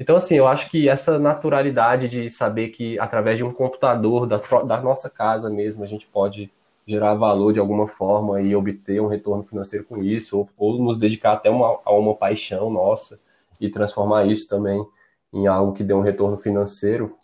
Então, 0.00 0.16
assim, 0.16 0.34
eu 0.34 0.48
acho 0.48 0.70
que 0.70 0.88
essa 0.88 1.18
naturalidade 1.18 2.08
de 2.08 2.28
saber 2.30 2.70
que 2.70 2.98
através 2.98 3.36
de 3.36 3.44
um 3.44 3.52
computador 3.52 4.26
da, 4.26 4.38
da 4.66 4.80
nossa 4.80 5.10
casa 5.10 5.50
mesmo 5.50 5.84
a 5.84 5.86
gente 5.86 6.06
pode 6.06 6.50
gerar 6.88 7.14
valor 7.14 7.52
de 7.52 7.60
alguma 7.60 7.86
forma 7.86 8.40
e 8.40 8.56
obter 8.56 9.00
um 9.00 9.06
retorno 9.06 9.44
financeiro 9.44 9.84
com 9.84 10.02
isso, 10.02 10.38
ou, 10.38 10.48
ou 10.56 10.82
nos 10.82 10.98
dedicar 10.98 11.34
até 11.34 11.50
uma, 11.50 11.78
a 11.84 11.92
uma 11.92 12.14
paixão 12.14 12.70
nossa 12.70 13.20
e 13.60 13.68
transformar 13.68 14.26
isso 14.26 14.48
também 14.48 14.84
em 15.32 15.46
algo 15.46 15.74
que 15.74 15.84
dê 15.84 15.94
um 15.94 16.00
retorno 16.00 16.36
financeiro, 16.36 17.16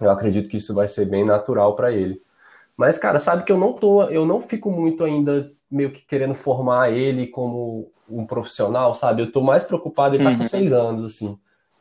eu 0.00 0.10
acredito 0.10 0.48
que 0.48 0.56
isso 0.56 0.72
vai 0.72 0.88
ser 0.88 1.06
bem 1.06 1.24
natural 1.24 1.74
para 1.76 1.92
ele. 1.92 2.22
Mas, 2.76 2.98
cara, 2.98 3.18
sabe 3.18 3.44
que 3.44 3.52
eu 3.52 3.58
não 3.58 3.72
tô, 3.72 4.04
eu 4.04 4.24
não 4.24 4.40
fico 4.40 4.70
muito 4.70 5.04
ainda 5.04 5.52
meio 5.70 5.90
que 5.90 6.02
querendo 6.06 6.34
formar 6.34 6.92
ele 6.92 7.26
como 7.26 7.90
um 8.08 8.24
profissional, 8.24 8.94
sabe? 8.94 9.22
Eu 9.22 9.32
tô 9.32 9.40
mais 9.40 9.64
preocupado, 9.64 10.14
ele 10.14 10.24
tá 10.24 10.30
uhum. 10.30 10.38
com 10.38 10.44
seis 10.44 10.72
anos, 10.72 11.02
assim. 11.02 11.38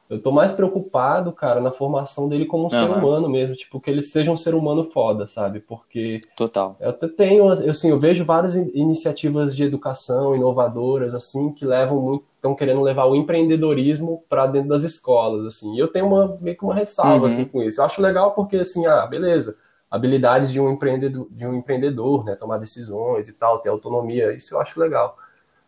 Eu 0.07 0.21
tô 0.21 0.31
mais 0.31 0.51
preocupado, 0.51 1.31
cara, 1.31 1.59
na 1.59 1.71
formação 1.71 2.29
dele 2.29 2.45
como 2.45 2.63
um 2.63 2.65
uhum. 2.65 2.69
ser 2.69 2.83
humano 2.83 3.27
mesmo, 3.27 3.55
tipo, 3.55 3.79
que 3.79 3.89
ele 3.89 4.03
seja 4.03 4.31
um 4.31 4.37
ser 4.37 4.53
humano 4.53 4.83
foda, 4.83 5.27
sabe? 5.27 5.59
Porque. 5.59 6.19
Total. 6.37 6.77
Eu 6.79 6.93
tenho, 6.93 7.51
eu, 7.51 7.71
assim, 7.71 7.89
eu 7.89 7.99
vejo 7.99 8.23
várias 8.23 8.55
iniciativas 8.55 9.55
de 9.55 9.63
educação 9.63 10.35
inovadoras, 10.35 11.15
assim, 11.15 11.51
que 11.51 11.65
levam 11.65 11.99
muito. 11.99 12.25
estão 12.35 12.53
querendo 12.53 12.81
levar 12.81 13.05
o 13.05 13.15
empreendedorismo 13.15 14.23
para 14.29 14.45
dentro 14.45 14.69
das 14.69 14.83
escolas, 14.83 15.43
assim. 15.47 15.75
E 15.75 15.79
eu 15.79 15.87
tenho 15.87 16.05
uma, 16.05 16.37
meio 16.39 16.55
que 16.55 16.63
uma 16.63 16.75
ressalva, 16.75 17.21
uhum. 17.21 17.25
assim, 17.25 17.45
com 17.45 17.63
isso. 17.63 17.81
Eu 17.81 17.85
acho 17.85 17.99
legal 17.99 18.33
porque, 18.33 18.57
assim, 18.57 18.85
ah, 18.85 19.07
beleza. 19.07 19.57
Habilidades 19.89 20.51
de 20.51 20.59
um 20.59 20.71
empreendedor, 20.71 21.27
de 21.31 21.45
um 21.45 21.53
empreendedor, 21.53 22.25
né? 22.25 22.35
Tomar 22.35 22.57
decisões 22.57 23.29
e 23.29 23.33
tal, 23.33 23.59
ter 23.59 23.69
autonomia, 23.69 24.33
isso 24.33 24.55
eu 24.55 24.61
acho 24.61 24.79
legal. 24.79 25.17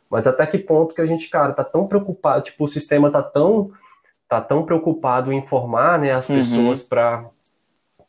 Mas 0.10 0.26
até 0.26 0.46
que 0.46 0.58
ponto 0.58 0.96
que 0.96 1.02
a 1.02 1.06
gente, 1.06 1.30
cara, 1.30 1.54
tá 1.54 1.64
tão 1.64 1.88
preocupado, 1.88 2.44
tipo, 2.44 2.64
o 2.64 2.68
sistema 2.68 3.12
tá 3.12 3.22
tão 3.22 3.72
tá 4.28 4.42
tão 4.42 4.66
preocupado 4.66 5.32
em 5.32 5.42
formar 5.42 5.98
né, 6.00 6.12
as 6.12 6.30
uhum. 6.30 6.38
pessoas 6.38 6.84
para 6.84 7.26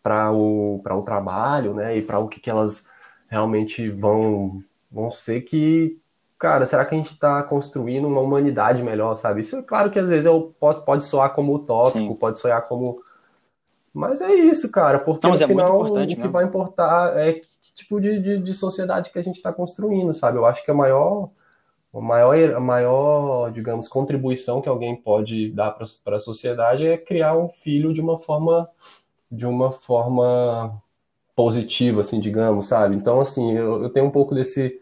para 0.03 0.33
o, 0.33 0.81
para 0.83 0.97
o 0.97 1.03
trabalho, 1.03 1.75
né, 1.75 1.99
e 1.99 2.03
para 2.03 2.19
o 2.19 2.29
que, 2.29 2.41
que 2.41 2.49
elas 2.49 2.87
realmente 3.29 3.91
vão, 3.91 4.63
vão 4.91 5.11
ser 5.11 5.43
que, 5.43 5.99
cara, 6.39 6.67
será 6.67 6.85
que 6.87 6.95
a 6.95 6.99
gente 6.99 7.13
está 7.13 7.43
construindo 7.43 8.09
uma 8.09 8.21
humanidade 8.21 8.83
melhor, 8.83 9.17
sabe? 9.17 9.43
Isso 9.43 9.57
é 9.57 9.63
claro 9.63 9.91
que 9.91 9.99
às 9.99 10.09
vezes 10.09 10.25
eu 10.25 10.55
posso, 10.59 10.83
pode 10.85 11.05
soar 11.05 11.35
como 11.35 11.55
utópico, 11.55 11.99
Sim. 11.99 12.15
pode 12.15 12.41
soar 12.41 12.67
como... 12.67 13.03
Mas 13.99 14.20
é 14.20 14.32
isso, 14.32 14.70
cara, 14.70 14.99
porque 14.99 15.26
Não, 15.26 15.34
no 15.34 15.42
é 15.42 15.46
final 15.46 15.80
o 15.80 15.92
que 15.92 16.16
mesmo. 16.16 16.30
vai 16.30 16.44
importar 16.44 17.16
é 17.18 17.34
que 17.34 17.49
tipo 17.74 18.01
de, 18.01 18.18
de, 18.20 18.38
de 18.38 18.55
sociedade 18.55 19.11
que 19.11 19.18
a 19.18 19.22
gente 19.22 19.36
está 19.36 19.53
construindo, 19.53 20.12
sabe? 20.14 20.38
Eu 20.38 20.46
acho 20.46 20.64
que 20.64 20.70
a 20.70 20.74
maior 20.74 21.30
a 21.92 22.01
maior, 22.01 22.55
a 22.55 22.61
maior, 22.61 23.51
digamos, 23.51 23.88
contribuição 23.88 24.61
que 24.61 24.68
alguém 24.68 24.94
pode 24.94 25.51
dar 25.51 25.70
para 26.05 26.16
a 26.16 26.20
sociedade 26.20 26.86
é 26.86 26.96
criar 26.99 27.36
um 27.36 27.49
filho 27.49 27.92
de 27.92 28.01
uma 28.01 28.18
forma 28.18 28.68
de 29.30 29.44
uma 29.44 29.72
forma 29.72 30.80
positiva, 31.36 32.01
assim, 32.01 32.18
digamos, 32.18 32.66
sabe? 32.66 32.96
Então, 32.96 33.20
assim, 33.20 33.53
eu, 33.53 33.82
eu 33.82 33.90
tenho 33.90 34.07
um 34.07 34.11
pouco 34.11 34.34
desse, 34.34 34.80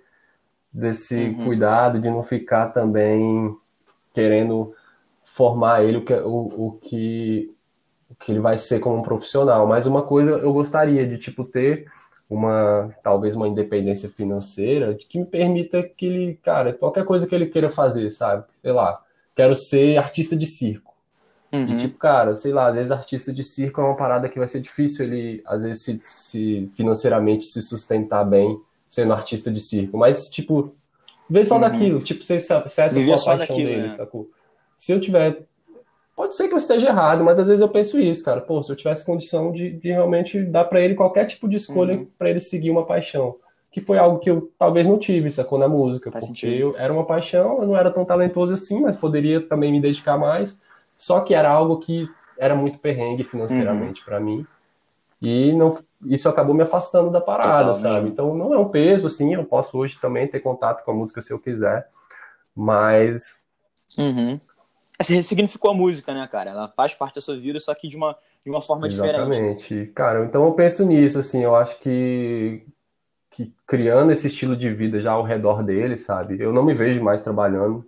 desse 0.72 1.16
uhum. 1.16 1.44
cuidado 1.44 2.00
de 2.00 2.08
não 2.08 2.22
ficar 2.22 2.68
também 2.68 3.56
querendo 4.14 4.72
formar 5.24 5.84
ele 5.84 5.98
o 5.98 6.04
que, 6.04 6.14
o, 6.14 6.66
o, 6.66 6.78
que, 6.80 7.54
que 8.20 8.32
ele 8.32 8.40
vai 8.40 8.58
ser 8.58 8.80
como 8.80 8.96
um 8.96 9.02
profissional. 9.02 9.66
Mas 9.66 9.86
uma 9.86 10.02
coisa 10.02 10.32
eu 10.32 10.52
gostaria 10.52 11.06
de, 11.06 11.18
tipo, 11.18 11.44
ter 11.44 11.86
uma, 12.28 12.94
talvez 13.02 13.36
uma 13.36 13.48
independência 13.48 14.08
financeira 14.08 14.94
que 14.94 15.18
me 15.18 15.24
permita 15.24 15.82
que 15.82 16.06
ele, 16.06 16.40
cara, 16.42 16.72
qualquer 16.72 17.04
coisa 17.04 17.26
que 17.26 17.34
ele 17.34 17.46
queira 17.46 17.70
fazer, 17.70 18.10
sabe? 18.10 18.44
Sei 18.60 18.72
lá, 18.72 19.00
quero 19.34 19.54
ser 19.54 19.96
artista 19.98 20.36
de 20.36 20.46
circo. 20.46 20.94
Uhum. 21.52 21.74
E 21.74 21.76
tipo, 21.76 21.96
cara, 21.96 22.34
sei 22.34 22.52
lá, 22.52 22.66
às 22.66 22.74
vezes 22.74 22.90
artista 22.90 23.32
de 23.32 23.44
circo 23.44 23.80
é 23.80 23.84
uma 23.84 23.96
parada 23.96 24.28
que 24.28 24.38
vai 24.38 24.48
ser 24.48 24.60
difícil 24.60 25.06
ele, 25.06 25.42
às 25.46 25.62
vezes, 25.62 25.82
se, 25.82 26.00
se 26.02 26.70
financeiramente 26.74 27.44
se 27.46 27.62
sustentar 27.62 28.24
bem 28.24 28.60
sendo 28.90 29.12
artista 29.12 29.50
de 29.50 29.60
circo. 29.60 29.96
Mas, 29.96 30.28
tipo, 30.28 30.74
vê 31.30 31.44
só 31.44 31.54
uhum. 31.54 31.60
daquilo, 31.60 32.00
tipo, 32.00 32.24
se, 32.24 32.38
se 32.38 32.52
essa 32.52 32.54
é 32.54 32.86
a 32.86 32.90
paixão 33.06 33.38
daquilo, 33.38 33.68
dele, 33.68 33.82
né? 33.82 33.90
sacou? 33.90 34.28
Se 34.76 34.92
eu 34.92 35.00
tiver. 35.00 35.46
Pode 36.16 36.34
ser 36.34 36.48
que 36.48 36.54
eu 36.54 36.58
esteja 36.58 36.88
errado, 36.88 37.22
mas 37.22 37.38
às 37.38 37.46
vezes 37.46 37.60
eu 37.60 37.68
penso 37.68 38.00
isso, 38.00 38.24
cara. 38.24 38.40
Pô, 38.40 38.62
se 38.62 38.72
eu 38.72 38.76
tivesse 38.76 39.04
condição 39.04 39.52
de, 39.52 39.72
de 39.72 39.88
realmente 39.88 40.42
dar 40.42 40.64
para 40.64 40.80
ele 40.80 40.94
qualquer 40.94 41.26
tipo 41.26 41.46
de 41.46 41.56
escolha 41.56 41.94
uhum. 41.94 42.08
para 42.18 42.30
ele 42.30 42.40
seguir 42.40 42.70
uma 42.70 42.86
paixão. 42.86 43.36
Que 43.70 43.82
foi 43.82 43.98
algo 43.98 44.18
que 44.18 44.30
eu 44.30 44.50
talvez 44.58 44.86
não 44.86 44.98
tive, 44.98 45.30
sacou? 45.30 45.58
Na 45.58 45.68
música. 45.68 46.10
Faz 46.10 46.24
porque 46.24 46.46
sentido. 46.46 46.58
eu 46.58 46.76
era 46.78 46.90
uma 46.90 47.04
paixão, 47.04 47.58
eu 47.60 47.66
não 47.66 47.76
era 47.76 47.90
tão 47.90 48.02
talentoso 48.02 48.54
assim, 48.54 48.80
mas 48.80 48.96
poderia 48.96 49.42
também 49.42 49.70
me 49.70 49.78
dedicar 49.78 50.16
mais. 50.16 50.58
Só 50.96 51.20
que 51.20 51.34
era 51.34 51.50
algo 51.50 51.78
que 51.80 52.08
era 52.38 52.54
muito 52.54 52.78
perrengue 52.78 53.22
financeiramente 53.22 54.00
uhum. 54.00 54.06
para 54.06 54.18
mim. 54.18 54.46
E 55.20 55.52
não, 55.52 55.78
isso 56.06 56.30
acabou 56.30 56.54
me 56.54 56.62
afastando 56.62 57.10
da 57.10 57.20
parada, 57.20 57.74
sabe? 57.74 58.08
Então 58.08 58.34
não 58.34 58.54
é 58.54 58.58
um 58.58 58.68
peso, 58.68 59.06
assim, 59.06 59.34
eu 59.34 59.44
posso 59.44 59.76
hoje 59.76 59.98
também 60.00 60.26
ter 60.26 60.40
contato 60.40 60.82
com 60.82 60.90
a 60.90 60.94
música 60.94 61.20
se 61.20 61.32
eu 61.32 61.38
quiser, 61.38 61.86
mas. 62.54 63.34
Uhum. 64.00 64.40
Significou 65.00 65.70
a 65.70 65.74
música, 65.74 66.14
né, 66.14 66.26
cara? 66.26 66.50
Ela 66.50 66.68
faz 66.68 66.94
parte 66.94 67.16
da 67.16 67.20
sua 67.20 67.36
vida, 67.36 67.60
só 67.60 67.74
que 67.74 67.86
de 67.86 67.96
uma, 67.96 68.16
de 68.44 68.50
uma 68.50 68.62
forma 68.62 68.86
Exatamente. 68.86 69.16
diferente. 69.16 69.74
Exatamente. 69.74 69.92
Cara, 69.94 70.24
então 70.24 70.44
eu 70.44 70.52
penso 70.52 70.86
nisso, 70.86 71.18
assim, 71.18 71.42
eu 71.42 71.54
acho 71.54 71.78
que, 71.80 72.66
que 73.30 73.52
criando 73.66 74.10
esse 74.10 74.26
estilo 74.26 74.56
de 74.56 74.72
vida 74.72 75.00
já 75.00 75.12
ao 75.12 75.22
redor 75.22 75.62
dele, 75.62 75.96
sabe? 75.98 76.40
Eu 76.40 76.52
não 76.52 76.64
me 76.64 76.74
vejo 76.74 77.02
mais 77.02 77.22
trabalhando 77.22 77.86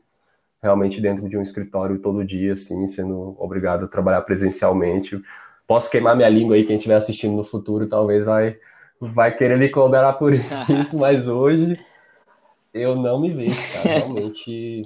realmente 0.62 1.00
dentro 1.00 1.28
de 1.28 1.36
um 1.36 1.42
escritório 1.42 1.98
todo 1.98 2.24
dia, 2.24 2.52
assim, 2.52 2.86
sendo 2.86 3.36
obrigado 3.38 3.84
a 3.84 3.88
trabalhar 3.88 4.20
presencialmente. 4.22 5.20
Posso 5.66 5.90
queimar 5.90 6.16
minha 6.16 6.28
língua 6.28 6.56
aí, 6.56 6.64
quem 6.64 6.76
estiver 6.76 6.96
assistindo 6.96 7.36
no 7.36 7.44
futuro 7.44 7.88
talvez 7.88 8.24
vai, 8.24 8.58
vai 9.00 9.34
querer 9.34 9.56
me 9.56 9.68
cobrar 9.68 10.12
por 10.14 10.32
isso, 10.68 10.98
mas 10.98 11.26
hoje 11.26 11.78
eu 12.74 12.94
não 12.96 13.20
me 13.20 13.30
vejo, 13.32 13.56
cara, 13.72 13.88
realmente 14.04 14.82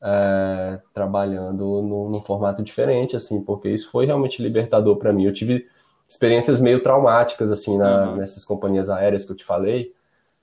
é, 0.00 0.80
trabalhando 0.94 1.82
num, 1.82 2.10
num, 2.10 2.20
formato 2.20 2.62
diferente, 2.62 3.16
assim, 3.16 3.42
porque 3.42 3.68
isso 3.68 3.90
foi 3.90 4.06
realmente 4.06 4.42
libertador 4.42 4.96
para 4.96 5.12
mim. 5.12 5.24
Eu 5.24 5.32
tive 5.32 5.66
experiências 6.08 6.60
meio 6.60 6.82
traumáticas, 6.82 7.50
assim, 7.50 7.76
na, 7.76 8.10
uhum. 8.10 8.16
nessas 8.16 8.44
companhias 8.44 8.88
aéreas 8.88 9.24
que 9.24 9.32
eu 9.32 9.36
te 9.36 9.44
falei, 9.44 9.92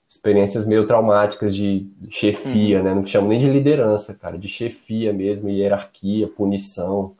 experiências 0.08 0.66
meio 0.66 0.86
traumáticas 0.86 1.54
de 1.54 1.88
chefia, 2.08 2.78
uhum. 2.78 2.84
né? 2.84 2.94
Não 2.94 3.06
chamo 3.06 3.28
nem 3.28 3.38
de 3.38 3.50
liderança, 3.50 4.14
cara, 4.14 4.38
de 4.38 4.48
chefia 4.48 5.12
mesmo, 5.12 5.48
hierarquia, 5.48 6.28
punição. 6.28 7.14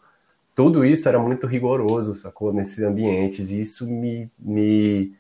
Tudo 0.55 0.85
isso 0.85 1.09
era 1.09 1.19
muito 1.19 1.47
rigoroso, 1.47 2.15
sacou? 2.15 2.53
Nesses 2.53 2.83
ambientes. 2.85 3.51
E 3.51 3.61
isso 3.61 3.87
me, 3.87 4.31
me, 4.39 5.15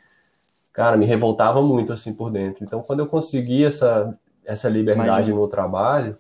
cara, 0.72 0.96
me 0.96 1.06
revoltava 1.06 1.60
muito, 1.60 1.92
assim, 1.92 2.14
por 2.14 2.30
dentro. 2.30 2.62
Então, 2.62 2.82
quando 2.82 3.00
eu 3.00 3.06
consegui 3.06 3.64
essa, 3.64 4.16
essa 4.44 4.68
liberdade 4.68 5.08
Imagina. 5.08 5.36
no 5.36 5.48
trabalho, 5.48 6.16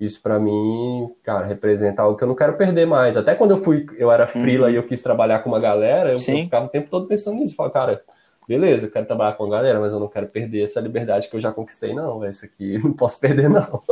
isso 0.00 0.22
para 0.22 0.40
mim, 0.40 1.14
cara, 1.22 1.46
representa 1.46 2.00
algo 2.00 2.16
que 2.16 2.24
eu 2.24 2.28
não 2.28 2.34
quero 2.34 2.56
perder 2.56 2.86
mais. 2.86 3.16
Até 3.18 3.34
quando 3.34 3.50
eu 3.50 3.58
fui, 3.58 3.86
eu 3.98 4.10
era 4.10 4.26
frila 4.26 4.66
uhum. 4.66 4.72
e 4.72 4.76
eu 4.76 4.82
quis 4.82 5.02
trabalhar 5.02 5.40
com 5.40 5.50
uma 5.50 5.60
galera, 5.60 6.08
eu, 6.08 6.14
eu 6.14 6.18
ficava 6.18 6.64
o 6.64 6.70
tempo 6.70 6.88
todo 6.88 7.06
pensando 7.06 7.36
nisso. 7.36 7.54
Falava, 7.54 7.72
cara, 7.74 8.04
beleza, 8.48 8.86
eu 8.86 8.90
quero 8.90 9.06
trabalhar 9.06 9.34
com 9.34 9.44
a 9.44 9.50
galera, 9.50 9.78
mas 9.78 9.92
eu 9.92 10.00
não 10.00 10.08
quero 10.08 10.26
perder 10.26 10.64
essa 10.64 10.80
liberdade 10.80 11.28
que 11.28 11.36
eu 11.36 11.40
já 11.40 11.52
conquistei, 11.52 11.94
não. 11.94 12.24
Essa 12.24 12.46
aqui 12.46 12.78
não 12.82 12.94
posso 12.94 13.20
perder, 13.20 13.50
não. 13.50 13.82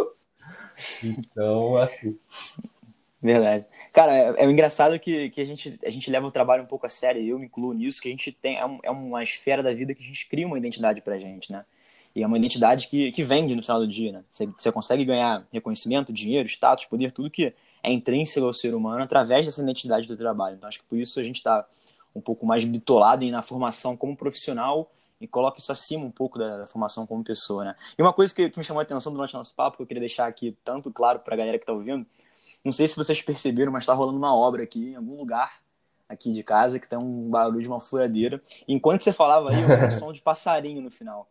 Então, 1.05 1.77
assim. 1.77 2.19
Verdade. 3.21 3.67
Cara, 3.93 4.17
é, 4.17 4.35
é 4.39 4.45
engraçado 4.45 4.99
que, 4.99 5.29
que 5.31 5.41
a, 5.41 5.45
gente, 5.45 5.79
a 5.85 5.91
gente 5.91 6.11
leva 6.11 6.27
o 6.27 6.33
trabalho 6.33 6.63
um 6.63 6.67
pouco 6.67 6.87
a 6.87 6.89
sério, 6.89 7.21
e 7.21 7.29
eu 7.29 7.39
me 7.39 7.47
incluo 7.47 7.75
nisso, 7.75 8.01
que 8.01 8.09
a 8.09 8.11
gente 8.11 8.33
tem. 8.33 8.57
É, 8.57 8.79
é 8.85 8.91
uma 8.91 9.23
esfera 9.23 9.63
da 9.63 9.75
vida 9.75 9.95
que 9.95 10.03
a 10.03 10.07
gente 10.07 10.27
cria 10.29 10.47
uma 10.47 10.57
identidade 10.57 11.01
pra 11.03 11.19
gente, 11.19 11.53
né? 11.53 11.65
E 12.19 12.23
é 12.25 12.27
uma 12.27 12.37
identidade 12.37 12.89
que, 12.89 13.12
que 13.12 13.23
vende 13.23 13.55
no 13.55 13.62
final 13.62 13.79
do 13.79 13.87
dia, 13.87 14.11
né? 14.11 14.25
Você, 14.29 14.47
você 14.47 14.73
consegue 14.73 15.05
ganhar 15.05 15.47
reconhecimento, 15.53 16.12
dinheiro, 16.12 16.49
status, 16.49 16.85
poder, 16.85 17.12
tudo 17.12 17.31
que 17.31 17.55
é 17.81 17.93
intrínseco 17.93 18.45
ao 18.45 18.53
ser 18.53 18.75
humano 18.75 19.05
através 19.05 19.47
dessa 19.47 19.62
identidade 19.62 20.09
do 20.09 20.16
trabalho. 20.16 20.57
Então, 20.57 20.69
acho 20.69 20.81
que 20.81 20.85
por 20.85 20.99
isso 20.99 21.21
a 21.21 21.23
gente 21.23 21.37
está 21.37 21.64
um 22.12 22.21
pouco 22.21 22.45
mais 22.45 22.64
bitolado 22.64 23.25
na 23.31 23.41
formação 23.41 23.97
como 23.97 24.16
profissional 24.16 24.91
e 25.21 25.29
coloca 25.29 25.61
isso 25.61 25.71
acima 25.71 26.05
um 26.05 26.11
pouco 26.11 26.41
da, 26.41 26.59
da 26.59 26.66
formação 26.66 27.07
como 27.07 27.23
pessoa, 27.23 27.66
né? 27.66 27.77
E 27.97 28.03
uma 28.03 28.12
coisa 28.12 28.35
que, 28.35 28.51
que, 28.51 28.59
me 28.59 28.64
chamou 28.64 28.81
a 28.81 28.83
atenção 28.83 29.12
durante 29.12 29.35
o 29.35 29.39
nosso 29.39 29.55
papo, 29.55 29.77
que 29.77 29.85
eu 29.85 29.87
queria 29.87 30.01
deixar 30.01 30.27
aqui 30.27 30.59
tanto 30.64 30.91
claro 30.91 31.21
para 31.21 31.35
a 31.35 31.37
galera 31.37 31.57
que 31.57 31.62
está 31.62 31.73
ouvindo, 31.73 32.05
não 32.64 32.73
sei 32.73 32.89
se 32.89 32.97
vocês 32.97 33.23
perceberam, 33.23 33.71
mas 33.71 33.85
está 33.85 33.95
rolando 33.95 34.19
uma 34.19 34.35
obra 34.35 34.64
aqui 34.64 34.91
em 34.91 34.97
algum 34.97 35.16
lugar 35.16 35.61
aqui 36.09 36.33
de 36.33 36.43
casa 36.43 36.81
que 36.81 36.89
tem 36.89 36.99
um 36.99 37.29
barulho 37.29 37.61
de 37.61 37.69
uma 37.69 37.81
furadeira. 37.81 38.43
enquanto 38.66 39.03
você 39.03 39.12
falava 39.12 39.51
aí, 39.51 39.62
eu 39.62 39.87
um 39.87 39.91
som 39.93 40.12
de 40.12 40.21
passarinho 40.21 40.81
no 40.81 40.91
final. 40.91 41.29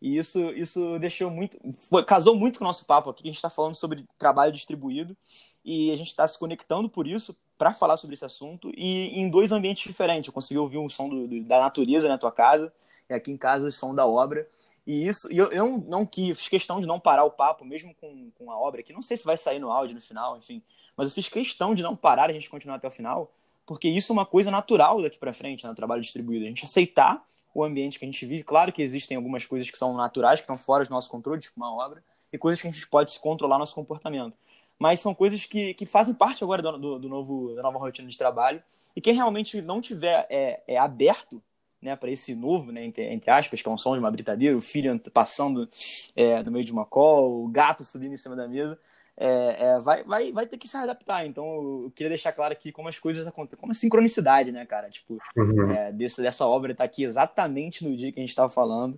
E 0.00 0.16
isso, 0.16 0.40
isso 0.50 0.98
deixou 0.98 1.30
muito. 1.30 1.58
Foi, 1.88 2.04
casou 2.04 2.36
muito 2.36 2.58
com 2.58 2.64
o 2.64 2.68
nosso 2.68 2.84
papo 2.84 3.10
aqui, 3.10 3.22
que 3.22 3.28
a 3.28 3.32
gente 3.32 3.38
está 3.38 3.50
falando 3.50 3.74
sobre 3.74 4.04
trabalho 4.16 4.52
distribuído. 4.52 5.16
E 5.64 5.90
a 5.92 5.96
gente 5.96 6.08
está 6.08 6.26
se 6.26 6.38
conectando 6.38 6.88
por 6.88 7.06
isso, 7.06 7.36
para 7.58 7.74
falar 7.74 7.96
sobre 7.96 8.14
esse 8.14 8.24
assunto, 8.24 8.70
e 8.74 9.20
em 9.20 9.28
dois 9.28 9.52
ambientes 9.52 9.86
diferentes. 9.86 10.28
Eu 10.28 10.32
consegui 10.32 10.58
ouvir 10.58 10.78
o 10.78 10.88
som 10.88 11.08
do, 11.08 11.26
do, 11.26 11.44
da 11.44 11.60
natureza 11.60 12.08
na 12.08 12.16
tua 12.16 12.32
casa, 12.32 12.72
e 13.10 13.12
aqui 13.12 13.30
em 13.30 13.36
casa 13.36 13.68
o 13.68 13.72
som 13.72 13.94
da 13.94 14.06
obra. 14.06 14.48
E 14.86 15.06
isso, 15.06 15.30
e 15.30 15.36
eu, 15.36 15.50
eu 15.50 15.84
não 15.86 16.08
fiz 16.10 16.48
questão 16.48 16.80
de 16.80 16.86
não 16.86 16.98
parar 16.98 17.24
o 17.24 17.30
papo, 17.30 17.64
mesmo 17.64 17.94
com, 17.96 18.30
com 18.38 18.50
a 18.50 18.58
obra, 18.58 18.82
que 18.82 18.92
não 18.92 19.02
sei 19.02 19.16
se 19.16 19.26
vai 19.26 19.36
sair 19.36 19.58
no 19.58 19.70
áudio 19.70 19.96
no 19.96 20.00
final, 20.00 20.38
enfim. 20.38 20.62
Mas 20.96 21.08
eu 21.08 21.12
fiz 21.12 21.28
questão 21.28 21.74
de 21.74 21.82
não 21.82 21.94
parar, 21.94 22.30
a 22.30 22.32
gente 22.32 22.48
continuar 22.48 22.76
até 22.76 22.88
o 22.88 22.90
final, 22.90 23.30
porque 23.68 23.86
isso 23.86 24.10
é 24.10 24.14
uma 24.14 24.24
coisa 24.24 24.50
natural 24.50 25.02
daqui 25.02 25.18
para 25.18 25.34
frente 25.34 25.62
no 25.62 25.68
né, 25.68 25.76
trabalho 25.76 26.00
distribuído. 26.00 26.46
A 26.46 26.48
gente 26.48 26.64
aceitar 26.64 27.22
o 27.54 27.62
ambiente 27.62 27.98
que 27.98 28.04
a 28.06 28.08
gente 28.08 28.24
vive. 28.24 28.42
Claro 28.42 28.72
que 28.72 28.80
existem 28.80 29.14
algumas 29.14 29.44
coisas 29.44 29.70
que 29.70 29.76
são 29.76 29.94
naturais, 29.94 30.40
que 30.40 30.44
estão 30.44 30.56
fora 30.56 30.86
do 30.86 30.90
nosso 30.90 31.10
controle, 31.10 31.38
tipo 31.38 31.52
uma 31.58 31.70
obra, 31.70 32.02
e 32.32 32.38
coisas 32.38 32.62
que 32.62 32.66
a 32.66 32.70
gente 32.70 32.88
pode 32.88 33.18
controlar 33.20 33.58
nosso 33.58 33.74
comportamento. 33.74 34.34
Mas 34.78 35.00
são 35.00 35.14
coisas 35.14 35.44
que, 35.44 35.74
que 35.74 35.84
fazem 35.84 36.14
parte 36.14 36.42
agora 36.42 36.62
do, 36.62 36.78
do, 36.78 36.98
do 36.98 37.08
novo, 37.10 37.54
da 37.54 37.62
nova 37.62 37.78
rotina 37.78 38.08
de 38.08 38.16
trabalho. 38.16 38.62
E 38.96 39.02
quem 39.02 39.12
realmente 39.12 39.60
não 39.60 39.82
tiver 39.82 40.26
é, 40.30 40.62
é 40.66 40.78
aberto 40.78 41.42
né, 41.82 41.94
para 41.94 42.10
esse 42.10 42.34
novo, 42.34 42.72
né, 42.72 42.82
entre, 42.86 43.04
entre, 43.04 43.30
aspas, 43.30 43.60
que 43.60 43.68
é 43.68 43.70
um 43.70 43.76
som 43.76 43.92
de 43.92 43.98
uma 43.98 44.10
britadeira, 44.10 44.56
o 44.56 44.62
filho 44.62 44.98
passando 45.12 45.68
é, 46.16 46.42
no 46.42 46.50
meio 46.50 46.64
de 46.64 46.72
uma 46.72 46.86
call, 46.86 47.44
o 47.44 47.48
gato 47.48 47.84
subindo 47.84 48.14
em 48.14 48.16
cima 48.16 48.34
da 48.34 48.48
mesa, 48.48 48.78
é, 49.20 49.56
é, 49.58 49.80
vai, 49.80 50.04
vai, 50.04 50.32
vai 50.32 50.46
ter 50.46 50.56
que 50.56 50.68
se 50.68 50.76
adaptar. 50.76 51.26
Então, 51.26 51.44
eu 51.84 51.92
queria 51.94 52.08
deixar 52.08 52.32
claro 52.32 52.52
aqui 52.52 52.70
como 52.70 52.88
as 52.88 52.98
coisas 52.98 53.26
acontecem, 53.26 53.58
como 53.58 53.72
a 53.72 53.74
sincronicidade, 53.74 54.52
né, 54.52 54.64
cara? 54.64 54.88
Tipo, 54.88 55.18
uhum. 55.36 55.72
é, 55.72 55.90
desse, 55.90 56.22
dessa 56.22 56.46
obra 56.46 56.74
tá 56.74 56.84
aqui 56.84 57.02
exatamente 57.02 57.84
no 57.84 57.96
dia 57.96 58.12
que 58.12 58.20
a 58.20 58.22
gente 58.22 58.30
estava 58.30 58.48
falando. 58.48 58.96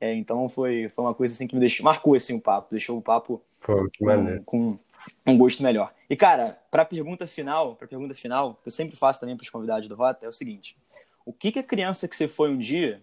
É, 0.00 0.14
então, 0.14 0.48
foi, 0.48 0.88
foi 0.88 1.04
uma 1.04 1.14
coisa 1.14 1.34
assim 1.34 1.46
que 1.46 1.54
me 1.54 1.60
deixou, 1.60 1.84
marcou 1.84 2.14
assim 2.14 2.34
o 2.34 2.40
papo, 2.40 2.68
deixou 2.70 2.96
o 2.96 3.02
papo 3.02 3.42
Pô, 3.60 3.86
com, 3.98 4.42
com, 4.44 4.78
um 5.26 5.36
gosto 5.36 5.62
melhor. 5.62 5.92
E, 6.08 6.16
cara, 6.16 6.58
para 6.70 6.86
pergunta 6.86 7.26
final, 7.26 7.76
para 7.76 7.86
pergunta 7.86 8.14
final, 8.14 8.54
que 8.54 8.68
eu 8.68 8.72
sempre 8.72 8.96
faço 8.96 9.20
também 9.20 9.36
para 9.36 9.44
os 9.44 9.50
convidados 9.50 9.86
do 9.86 9.94
Rota, 9.94 10.24
é 10.24 10.28
o 10.28 10.32
seguinte: 10.32 10.78
o 11.26 11.32
que, 11.32 11.52
que 11.52 11.58
a 11.58 11.62
criança 11.62 12.08
que 12.08 12.16
você 12.16 12.26
foi 12.26 12.50
um 12.50 12.56
dia 12.56 13.02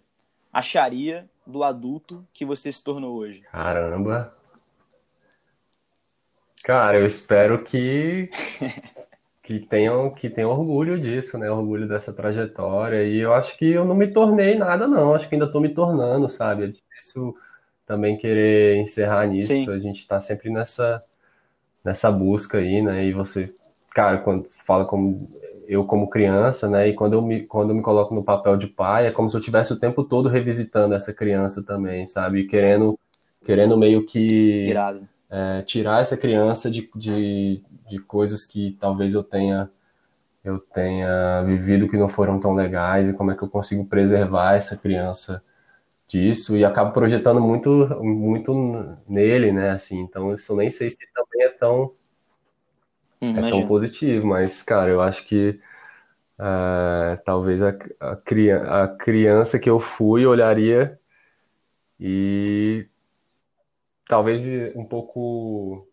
acharia 0.52 1.30
do 1.46 1.64
adulto 1.64 2.26
que 2.34 2.44
você 2.44 2.72
se 2.72 2.84
tornou 2.84 3.18
hoje? 3.18 3.42
Caramba! 3.52 4.36
Cara, 6.66 6.98
eu 6.98 7.06
espero 7.06 7.64
que 7.64 8.28
que 9.44 9.60
tenham 9.60 10.10
que 10.10 10.28
tenham 10.32 10.50
orgulho 10.50 11.00
disso, 11.00 11.38
né? 11.38 11.50
Orgulho 11.50 11.88
dessa 11.88 12.12
trajetória. 12.12 13.04
E 13.04 13.20
eu 13.20 13.36
acho 13.36 13.56
que 13.56 13.70
eu 13.70 13.86
não 13.86 13.94
me 13.94 14.08
tornei 14.08 14.58
nada, 14.58 14.88
não. 14.88 15.14
Acho 15.14 15.30
que 15.30 15.36
ainda 15.36 15.46
estou 15.46 15.62
me 15.62 15.70
tornando, 15.70 16.28
sabe? 16.28 16.64
É 16.64 16.68
difícil 16.68 17.38
também 17.86 18.18
querer 18.18 18.78
encerrar 18.78 19.28
nisso. 19.28 19.50
Sim. 19.54 19.70
A 19.70 19.78
gente 19.78 20.00
está 20.00 20.20
sempre 20.20 20.50
nessa 20.50 21.04
nessa 21.84 22.12
busca 22.12 22.58
aí, 22.58 22.82
né? 22.82 23.06
E 23.06 23.14
você, 23.14 23.54
cara, 23.94 24.18
quando 24.18 24.48
fala 24.66 24.86
como 24.86 25.30
eu 25.68 25.86
como 25.86 26.10
criança, 26.10 26.68
né? 26.68 26.88
E 26.88 26.94
quando 26.94 27.14
eu 27.14 27.22
me 27.22 27.44
quando 27.44 27.70
eu 27.70 27.76
me 27.76 27.84
coloco 27.84 28.16
no 28.16 28.24
papel 28.24 28.58
de 28.58 28.66
pai, 28.66 29.06
é 29.06 29.12
como 29.12 29.30
se 29.30 29.38
eu 29.38 29.42
tivesse 29.42 29.72
o 29.72 29.80
tempo 29.80 30.04
todo 30.04 30.30
revisitando 30.30 30.96
essa 30.96 31.14
criança 31.14 31.64
também, 31.64 32.08
sabe? 32.08 32.48
Querendo 32.48 32.98
querendo 33.46 33.78
meio 33.78 34.04
que 34.04 34.74
é, 35.30 35.62
tirar 35.64 36.02
essa 36.02 36.18
criança 36.18 36.70
de, 36.70 36.90
de, 36.96 37.64
de 37.90 38.00
coisas 38.00 38.46
que 38.46 38.78
talvez 38.80 39.14
eu 39.14 39.24
tenha 39.24 39.70
eu 40.44 40.60
tenha 40.60 41.42
vivido 41.44 41.90
que 41.90 41.98
não 41.98 42.08
foram 42.08 42.40
tão 42.40 42.54
legais 42.54 43.10
e 43.10 43.14
como 43.14 43.32
é 43.32 43.36
que 43.36 43.42
eu 43.42 43.50
consigo 43.50 43.88
preservar 43.90 44.54
essa 44.54 44.78
criança 44.78 45.44
disso 46.08 46.56
e 46.56 46.64
acabo 46.64 46.92
projetando 46.94 47.42
muito 47.42 47.70
muito 48.04 48.98
nele, 49.08 49.52
né? 49.52 49.72
Assim, 49.72 50.00
então 50.02 50.34
isso 50.34 50.56
nem 50.56 50.70
sei 50.70 50.90
se 50.90 51.12
também 51.12 51.48
é 51.48 51.50
tão 51.50 51.94
hum, 53.22 53.38
é 53.38 53.50
tão 53.50 53.68
positivo, 53.68 54.28
mas 54.28 54.62
cara, 54.62 54.92
eu 54.92 55.02
acho 55.02 55.26
que 55.26 55.60
uh, 56.40 57.18
talvez 57.26 57.62
a, 57.64 57.70
a, 58.00 58.16
criança, 58.16 58.84
a 58.84 58.88
criança 58.88 59.60
que 59.60 59.70
eu 59.70 59.80
fui 59.80 60.26
olharia 60.28 61.00
e 62.00 62.88
talvez 64.08 64.42
um 64.76 64.86
pouco 64.86 65.88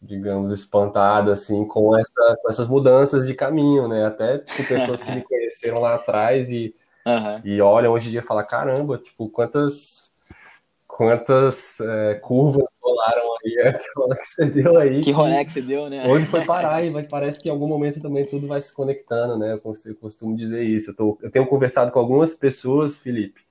digamos, 0.00 0.52
espantado, 0.52 1.32
assim, 1.32 1.64
com, 1.66 1.98
essa, 1.98 2.38
com 2.42 2.50
essas 2.50 2.68
mudanças 2.68 3.26
de 3.26 3.34
caminho, 3.34 3.88
né? 3.88 4.06
Até 4.06 4.38
tipo, 4.38 4.68
pessoas 4.68 5.02
que 5.02 5.10
me 5.10 5.22
conheceram 5.24 5.80
lá 5.80 5.94
atrás 5.94 6.50
e, 6.50 6.74
uhum. 7.04 7.40
e 7.44 7.60
olham 7.60 7.92
hoje 7.92 8.08
em 8.08 8.10
dia 8.12 8.20
e 8.20 8.22
falam, 8.22 8.46
caramba, 8.46 8.98
tipo, 8.98 9.28
quantas 9.28 10.06
quantas 10.86 11.78
é, 11.78 12.14
curvas 12.14 12.70
rolaram 12.80 13.36
aí, 13.44 13.74
que 13.78 13.88
rolê 13.94 14.16
que 14.16 14.26
você 14.26 14.46
deu 14.46 14.78
aí. 14.78 15.00
Que 15.02 15.10
rolê 15.10 15.44
que 15.44 15.52
você 15.52 15.60
deu, 15.60 15.90
né? 15.90 16.02
Onde 16.06 16.24
foi 16.24 16.42
parar 16.42 16.82
e 16.82 17.08
parece 17.08 17.38
que 17.38 17.48
em 17.48 17.52
algum 17.52 17.68
momento 17.68 18.00
também 18.00 18.24
tudo 18.24 18.46
vai 18.46 18.62
se 18.62 18.74
conectando, 18.74 19.38
né? 19.38 19.52
Eu 19.52 19.94
costumo 19.96 20.34
dizer 20.34 20.62
isso. 20.62 20.92
Eu, 20.92 20.96
tô, 20.96 21.18
eu 21.20 21.30
tenho 21.30 21.46
conversado 21.46 21.92
com 21.92 21.98
algumas 21.98 22.34
pessoas, 22.34 22.98
Felipe, 22.98 23.42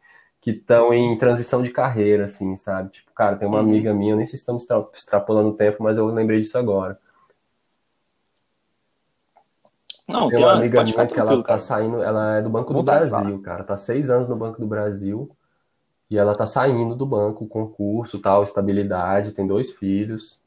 que 0.46 0.52
estão 0.52 0.94
em 0.94 1.18
transição 1.18 1.64
de 1.64 1.72
carreira, 1.72 2.26
assim, 2.26 2.56
sabe? 2.56 2.92
Tipo, 2.92 3.12
cara, 3.16 3.36
tem 3.36 3.48
uma 3.48 3.60
uhum. 3.60 3.64
amiga 3.64 3.92
minha, 3.96 4.14
eu 4.14 4.18
nem 4.18 4.28
sei 4.28 4.38
se 4.38 4.44
estamos 4.44 4.68
extrapolando 4.94 5.50
o 5.50 5.54
tempo, 5.54 5.82
mas 5.82 5.98
eu 5.98 6.06
lembrei 6.06 6.40
disso 6.40 6.56
agora. 6.56 7.00
Não, 10.08 10.30
tem 10.30 10.38
uma 10.38 10.54
amiga 10.54 10.84
minha 10.84 11.08
que 11.08 11.20
ela 11.20 11.42
tá 11.42 11.58
saindo, 11.58 12.04
ela 12.04 12.36
é 12.36 12.44
do 12.44 12.50
Banco 12.52 12.72
do 12.76 12.84
Brasil, 12.84 13.42
cara. 13.42 13.64
Tá 13.64 13.76
seis 13.76 14.12
anos 14.12 14.30
no 14.30 14.36
Banco 14.36 14.62
do 14.62 14.68
Brasil 14.68 15.32
e 16.12 16.16
ela 16.16 16.36
tá 16.36 16.46
saindo 16.46 16.96
do 16.96 17.08
banco, 17.08 17.48
concurso, 17.48 18.20
tal, 18.20 18.44
estabilidade, 18.44 19.32
tem 19.32 19.48
dois 19.48 19.72
filhos. 19.72 20.40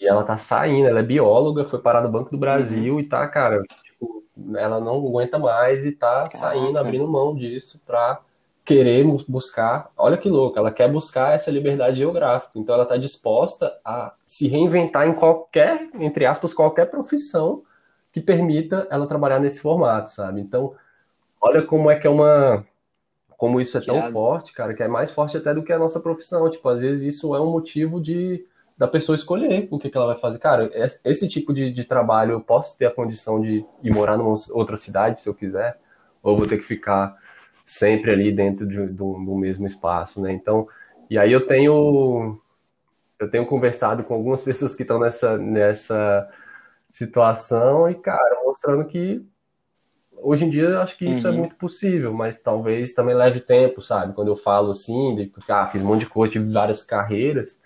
E 0.00 0.06
ela 0.06 0.22
tá 0.22 0.38
saindo, 0.38 0.86
ela 0.86 1.00
é 1.00 1.02
bióloga, 1.02 1.64
foi 1.64 1.80
parar 1.80 2.02
no 2.02 2.08
Banco 2.08 2.30
do 2.30 2.38
Brasil 2.38 2.94
uhum. 2.94 3.00
e 3.00 3.08
tá, 3.08 3.26
cara, 3.26 3.60
tipo, 3.82 4.22
ela 4.54 4.78
não 4.78 5.04
aguenta 5.04 5.36
mais 5.36 5.84
e 5.84 5.90
tá 5.90 6.28
Caraca. 6.28 6.36
saindo, 6.36 6.78
abrindo 6.78 7.08
mão 7.08 7.34
disso 7.34 7.80
pra 7.84 8.20
querer 8.64 9.04
buscar, 9.26 9.90
olha 9.96 10.16
que 10.16 10.28
louco, 10.28 10.58
ela 10.58 10.70
quer 10.70 10.90
buscar 10.90 11.34
essa 11.34 11.50
liberdade 11.50 11.98
geográfica, 11.98 12.52
então 12.54 12.74
ela 12.74 12.84
está 12.84 12.96
disposta 12.96 13.76
a 13.84 14.14
se 14.24 14.46
reinventar 14.46 15.08
em 15.08 15.14
qualquer, 15.14 15.88
entre 15.94 16.24
aspas, 16.24 16.54
qualquer 16.54 16.86
profissão 16.86 17.62
que 18.12 18.20
permita 18.20 18.86
ela 18.90 19.06
trabalhar 19.06 19.40
nesse 19.40 19.60
formato, 19.60 20.10
sabe? 20.10 20.40
Então, 20.40 20.74
olha 21.40 21.62
como 21.62 21.90
é 21.90 21.98
que 21.98 22.06
é 22.06 22.10
uma, 22.10 22.64
como 23.36 23.60
isso 23.60 23.76
é 23.76 23.80
tão 23.80 24.12
forte, 24.12 24.52
cara, 24.52 24.74
que 24.74 24.82
é 24.82 24.88
mais 24.88 25.10
forte 25.10 25.36
até 25.36 25.52
do 25.52 25.64
que 25.64 25.72
a 25.72 25.78
nossa 25.78 25.98
profissão, 25.98 26.48
tipo, 26.48 26.68
às 26.68 26.80
vezes 26.80 27.16
isso 27.16 27.34
é 27.34 27.40
um 27.40 27.50
motivo 27.50 28.00
de 28.00 28.46
da 28.78 28.88
pessoa 28.88 29.14
escolher 29.14 29.68
o 29.70 29.78
que, 29.78 29.90
que 29.90 29.96
ela 29.96 30.06
vai 30.06 30.18
fazer. 30.18 30.38
Cara, 30.38 30.70
esse 31.04 31.28
tipo 31.28 31.52
de, 31.52 31.70
de 31.70 31.84
trabalho 31.84 32.32
eu 32.32 32.40
posso 32.40 32.76
ter 32.76 32.86
a 32.86 32.90
condição 32.90 33.40
de 33.40 33.64
ir 33.82 33.92
morar 33.92 34.16
numa 34.16 34.34
outra 34.50 34.76
cidade 34.76 35.20
se 35.20 35.28
eu 35.28 35.34
quiser, 35.34 35.78
ou 36.22 36.36
vou 36.36 36.46
ter 36.46 36.56
que 36.56 36.64
ficar 36.64 37.16
sempre 37.64 38.10
ali 38.10 38.32
dentro 38.32 38.66
de, 38.66 38.86
do, 38.86 39.14
do 39.14 39.36
mesmo 39.36 39.66
espaço, 39.66 40.20
né? 40.20 40.32
Então, 40.32 40.68
e 41.08 41.18
aí 41.18 41.32
eu 41.32 41.46
tenho 41.46 42.38
eu 43.18 43.30
tenho 43.30 43.46
conversado 43.46 44.02
com 44.02 44.14
algumas 44.14 44.42
pessoas 44.42 44.74
que 44.74 44.82
estão 44.82 44.98
nessa 44.98 45.38
nessa 45.38 46.28
situação 46.90 47.88
e 47.88 47.94
cara 47.94 48.42
mostrando 48.44 48.84
que 48.84 49.24
hoje 50.22 50.44
em 50.44 50.50
dia 50.50 50.64
eu 50.64 50.80
acho 50.80 50.96
que 50.96 51.06
isso 51.08 51.26
é 51.26 51.30
uhum. 51.30 51.36
é 51.36 51.40
muito 51.40 51.56
possível, 51.56 52.12
mas 52.12 52.38
talvez 52.38 52.92
também 52.94 53.14
leve 53.14 53.40
tempo, 53.40 53.82
sabe? 53.82 54.14
Quando 54.14 54.28
eu 54.28 54.36
falo 54.36 54.70
assim, 54.70 55.16
de, 55.16 55.32
ah, 55.48 55.66
fiz 55.66 55.82
um 55.82 55.86
monte 55.86 56.00
de 56.00 56.06
coisa, 56.06 56.32
tive 56.32 56.50
várias 56.52 56.82
carreiras, 56.82 57.60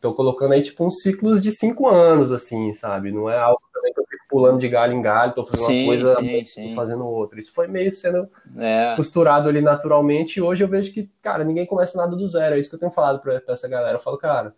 tô 0.00 0.14
colocando 0.14 0.52
aí 0.52 0.62
tipo 0.62 0.84
uns 0.84 1.02
ciclos 1.02 1.42
de 1.42 1.52
cinco 1.52 1.88
anos, 1.88 2.32
assim, 2.32 2.72
sabe? 2.74 3.12
Não 3.12 3.28
é 3.28 3.38
algo 3.38 3.62
também 3.72 3.92
que 3.92 4.00
eu 4.00 4.06
pulando 4.38 4.60
de 4.60 4.68
galho 4.68 4.92
em 4.92 5.02
galho, 5.02 5.34
tô 5.34 5.44
fazendo 5.44 5.66
sim, 5.66 5.82
uma 5.82 5.86
coisa, 5.88 6.20
sim, 6.20 6.44
sim. 6.44 6.74
fazendo 6.76 7.04
outra. 7.04 7.40
Isso 7.40 7.52
foi 7.52 7.66
meio 7.66 7.90
sendo 7.90 8.28
é. 8.56 8.94
costurado 8.94 9.48
ali 9.48 9.60
naturalmente, 9.60 10.36
e 10.36 10.42
hoje 10.42 10.62
eu 10.62 10.68
vejo 10.68 10.92
que, 10.92 11.10
cara, 11.20 11.42
ninguém 11.42 11.66
começa 11.66 11.98
nada 11.98 12.14
do 12.14 12.24
zero. 12.24 12.54
É 12.54 12.58
isso 12.60 12.70
que 12.70 12.76
eu 12.76 12.78
tenho 12.78 12.92
falado 12.92 13.18
pra, 13.18 13.40
pra 13.40 13.54
essa 13.54 13.68
galera. 13.68 13.96
Eu 13.96 14.00
falo, 14.00 14.16
cara, 14.16 14.54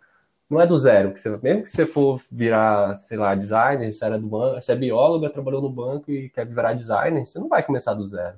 não 0.47 0.61
é 0.61 0.67
do 0.67 0.77
zero. 0.77 1.11
Que 1.11 1.19
você, 1.19 1.35
mesmo 1.41 1.63
que 1.63 1.69
você 1.69 1.87
for 1.87 2.21
virar, 2.31 2.95
sei 2.97 3.17
lá, 3.17 3.33
designer, 3.33 3.91
você, 3.91 4.05
era 4.05 4.19
do 4.19 4.27
banco, 4.27 4.61
você 4.61 4.71
é 4.71 4.75
bióloga, 4.75 5.31
trabalhou 5.31 5.63
no 5.63 5.69
banco 5.69 6.11
e 6.11 6.29
quer 6.29 6.45
virar 6.45 6.73
designer, 6.73 7.25
você 7.25 7.39
não 7.39 7.49
vai 7.49 7.63
começar 7.63 7.95
do 7.95 8.05
zero. 8.05 8.37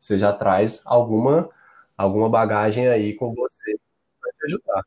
Você 0.00 0.18
já 0.18 0.32
traz 0.32 0.82
alguma, 0.84 1.48
alguma 1.96 2.28
bagagem 2.28 2.88
aí 2.88 3.14
com 3.14 3.32
você 3.32 3.78
para 4.20 4.32
te 4.32 4.46
ajudar. 4.46 4.84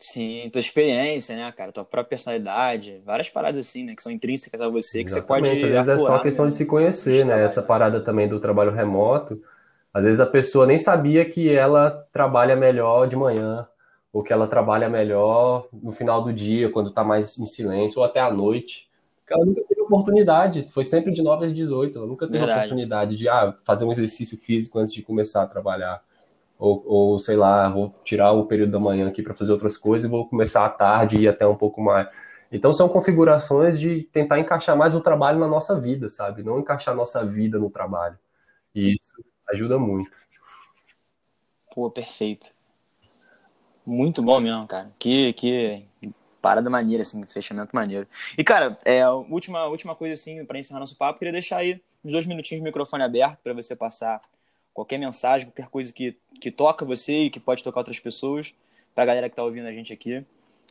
Sim, 0.00 0.48
tua 0.52 0.60
experiência, 0.60 1.34
né, 1.34 1.50
cara? 1.50 1.72
Tua 1.72 1.84
própria 1.84 2.10
personalidade, 2.10 3.02
várias 3.04 3.28
paradas 3.28 3.66
assim, 3.66 3.84
né, 3.84 3.96
que 3.96 4.02
são 4.02 4.12
intrínsecas 4.12 4.60
a 4.60 4.68
você, 4.68 5.02
que 5.02 5.10
Exatamente. 5.10 5.48
você 5.48 5.54
pode. 5.56 5.64
Às 5.64 5.86
vezes 5.86 5.88
é 5.88 5.98
só 5.98 6.18
questão 6.20 6.46
de 6.46 6.54
se 6.54 6.66
conhecer, 6.66 7.26
né? 7.26 7.42
Essa 7.42 7.62
parada 7.62 8.00
também 8.00 8.28
do 8.28 8.38
trabalho 8.38 8.70
remoto. 8.70 9.42
Às 9.92 10.04
vezes 10.04 10.20
a 10.20 10.26
pessoa 10.26 10.66
nem 10.66 10.78
sabia 10.78 11.24
que 11.24 11.50
ela 11.50 12.06
trabalha 12.12 12.54
melhor 12.54 13.08
de 13.08 13.16
manhã, 13.16 13.66
ou 14.12 14.22
que 14.22 14.32
ela 14.32 14.46
trabalha 14.46 14.88
melhor 14.88 15.66
no 15.72 15.90
final 15.90 16.22
do 16.22 16.32
dia, 16.32 16.70
quando 16.70 16.92
tá 16.92 17.02
mais 17.02 17.36
em 17.36 17.46
silêncio, 17.46 17.98
ou 17.98 18.04
até 18.04 18.20
à 18.20 18.32
noite. 18.32 18.88
Ela 19.28 19.44
nunca 19.44 19.62
teve 19.68 19.80
oportunidade, 19.82 20.68
foi 20.72 20.84
sempre 20.84 21.12
de 21.12 21.22
9 21.22 21.44
às 21.44 21.52
18, 21.52 21.98
ela 21.98 22.06
nunca 22.06 22.26
teve 22.26 22.38
Verdade. 22.38 22.60
oportunidade 22.60 23.16
de 23.16 23.28
ah, 23.28 23.54
fazer 23.64 23.84
um 23.84 23.90
exercício 23.90 24.38
físico 24.38 24.78
antes 24.78 24.94
de 24.94 25.02
começar 25.02 25.42
a 25.42 25.46
trabalhar 25.46 26.02
ou, 26.58 26.82
ou 26.86 27.18
sei 27.18 27.36
lá, 27.36 27.68
vou 27.68 27.94
tirar 28.04 28.32
o 28.32 28.46
período 28.46 28.72
da 28.72 28.80
manhã 28.80 29.08
aqui 29.08 29.22
para 29.22 29.34
fazer 29.34 29.52
outras 29.52 29.76
coisas 29.76 30.08
e 30.08 30.10
vou 30.10 30.28
começar 30.28 30.64
à 30.64 30.68
tarde 30.68 31.18
e 31.18 31.28
até 31.28 31.46
um 31.46 31.56
pouco 31.56 31.80
mais. 31.80 32.08
Então 32.50 32.72
são 32.72 32.88
configurações 32.88 33.78
de 33.78 34.02
tentar 34.12 34.38
encaixar 34.40 34.76
mais 34.76 34.94
o 34.94 35.00
trabalho 35.00 35.38
na 35.38 35.46
nossa 35.46 35.78
vida, 35.78 36.08
sabe? 36.08 36.42
Não 36.42 36.58
encaixar 36.58 36.94
nossa 36.94 37.24
vida 37.24 37.58
no 37.58 37.70
trabalho. 37.70 38.18
E 38.74 38.94
isso 38.94 39.22
ajuda 39.50 39.78
muito. 39.78 40.10
Pô, 41.74 41.90
perfeito. 41.90 42.50
Muito 43.86 44.20
bom 44.22 44.40
mesmo, 44.40 44.66
cara. 44.66 44.90
Que, 44.98 45.32
que 45.34 45.86
parada 46.42 46.68
maneira, 46.68 47.02
assim, 47.02 47.24
fechamento 47.26 47.70
maneiro. 47.74 48.06
E, 48.36 48.44
cara, 48.44 48.76
é, 48.84 49.08
última, 49.08 49.66
última 49.66 49.94
coisa, 49.94 50.14
assim, 50.14 50.44
para 50.44 50.58
encerrar 50.58 50.80
nosso 50.80 50.96
papo, 50.96 51.18
queria 51.18 51.32
deixar 51.32 51.58
aí 51.58 51.80
uns 52.04 52.12
dois 52.12 52.26
minutinhos 52.26 52.60
de 52.60 52.64
microfone 52.64 53.02
aberto 53.02 53.38
para 53.42 53.52
você 53.52 53.74
passar 53.76 54.20
qualquer 54.72 54.98
mensagem, 54.98 55.48
qualquer 55.48 55.68
coisa 55.68 55.92
que, 55.92 56.16
que 56.40 56.50
toca 56.50 56.84
você 56.84 57.24
e 57.24 57.30
que 57.30 57.40
pode 57.40 57.62
tocar 57.62 57.80
outras 57.80 58.00
pessoas, 58.00 58.54
pra 58.94 59.04
galera 59.04 59.28
que 59.28 59.36
tá 59.36 59.42
ouvindo 59.42 59.66
a 59.66 59.72
gente 59.72 59.92
aqui. 59.92 60.24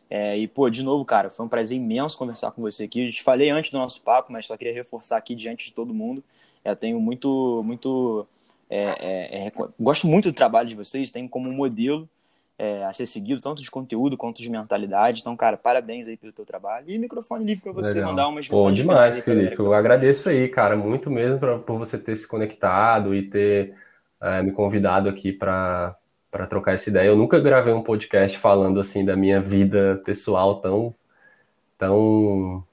É, 0.09 0.38
e, 0.38 0.47
pô, 0.47 0.70
de 0.70 0.84
novo, 0.84 1.03
cara, 1.03 1.30
foi 1.30 1.45
um 1.45 1.49
prazer 1.49 1.78
imenso 1.78 2.18
conversar 2.18 2.51
com 2.51 2.61
você 2.61 2.86
aqui. 2.86 3.07
Eu 3.07 3.11
te 3.11 3.22
falei 3.22 3.49
antes 3.49 3.72
do 3.72 3.78
nosso 3.78 4.01
papo, 4.01 4.32
mas 4.32 4.45
só 4.45 4.55
queria 4.55 4.74
reforçar 4.74 5.18
aqui 5.18 5.36
diante 5.36 5.65
de 5.65 5.74
todo 5.74 5.93
mundo. 5.93 6.24
Eu 6.63 6.76
tenho 6.76 6.99
muito, 6.99 7.61
muito. 7.65 8.26
É, 8.70 8.82
é, 8.82 9.47
é 9.47 9.51
gosto 9.80 10.07
muito 10.07 10.30
do 10.32 10.36
trabalho 10.36 10.68
de 10.68 10.76
vocês, 10.76 11.11
tenho 11.11 11.30
como 11.30 11.51
modelo 11.51 12.07
é, 12.57 12.84
a 12.84 12.91
ser 12.91 13.05
seguido, 13.05 13.39
tanto 13.39 13.61
de 13.61 13.70
conteúdo 13.70 14.18
quanto 14.18 14.41
de 14.41 14.49
mentalidade. 14.49 15.22
Então, 15.22 15.36
cara, 15.36 15.55
parabéns 15.57 16.07
aí 16.07 16.18
pelo 16.18 16.34
teu 16.34 16.45
trabalho. 16.45 16.89
E 16.89 16.97
microfone 16.97 17.45
livre 17.45 17.63
para 17.63 17.72
você 17.72 17.93
Legal. 17.93 18.09
mandar 18.09 18.28
umas 18.28 18.49
mensagens. 18.49 18.70
Pô, 18.70 18.72
demais, 18.72 19.20
Felipe. 19.20 19.59
Eu 19.59 19.74
agradeço 19.74 20.30
aí, 20.30 20.47
cara, 20.47 20.76
muito 20.76 21.11
mesmo 21.11 21.39
pra, 21.39 21.59
por 21.59 21.78
você 21.78 21.97
ter 21.97 22.15
se 22.15 22.28
conectado 22.28 23.13
e 23.13 23.30
ter 23.30 23.76
é, 24.22 24.41
me 24.41 24.51
convidado 24.51 25.09
aqui 25.09 25.32
para 25.32 25.95
trocar 26.49 26.74
essa 26.74 26.89
ideia. 26.89 27.07
Eu 27.07 27.15
nunca 27.15 27.39
gravei 27.39 27.74
um 27.74 27.84
podcast 27.84 28.38
falando 28.38 28.80
assim 28.80 29.05
da 29.05 29.15
minha 29.15 29.41
vida 29.41 30.01
pessoal 30.05 30.59
tão, 30.61 30.93
tão 31.78 32.63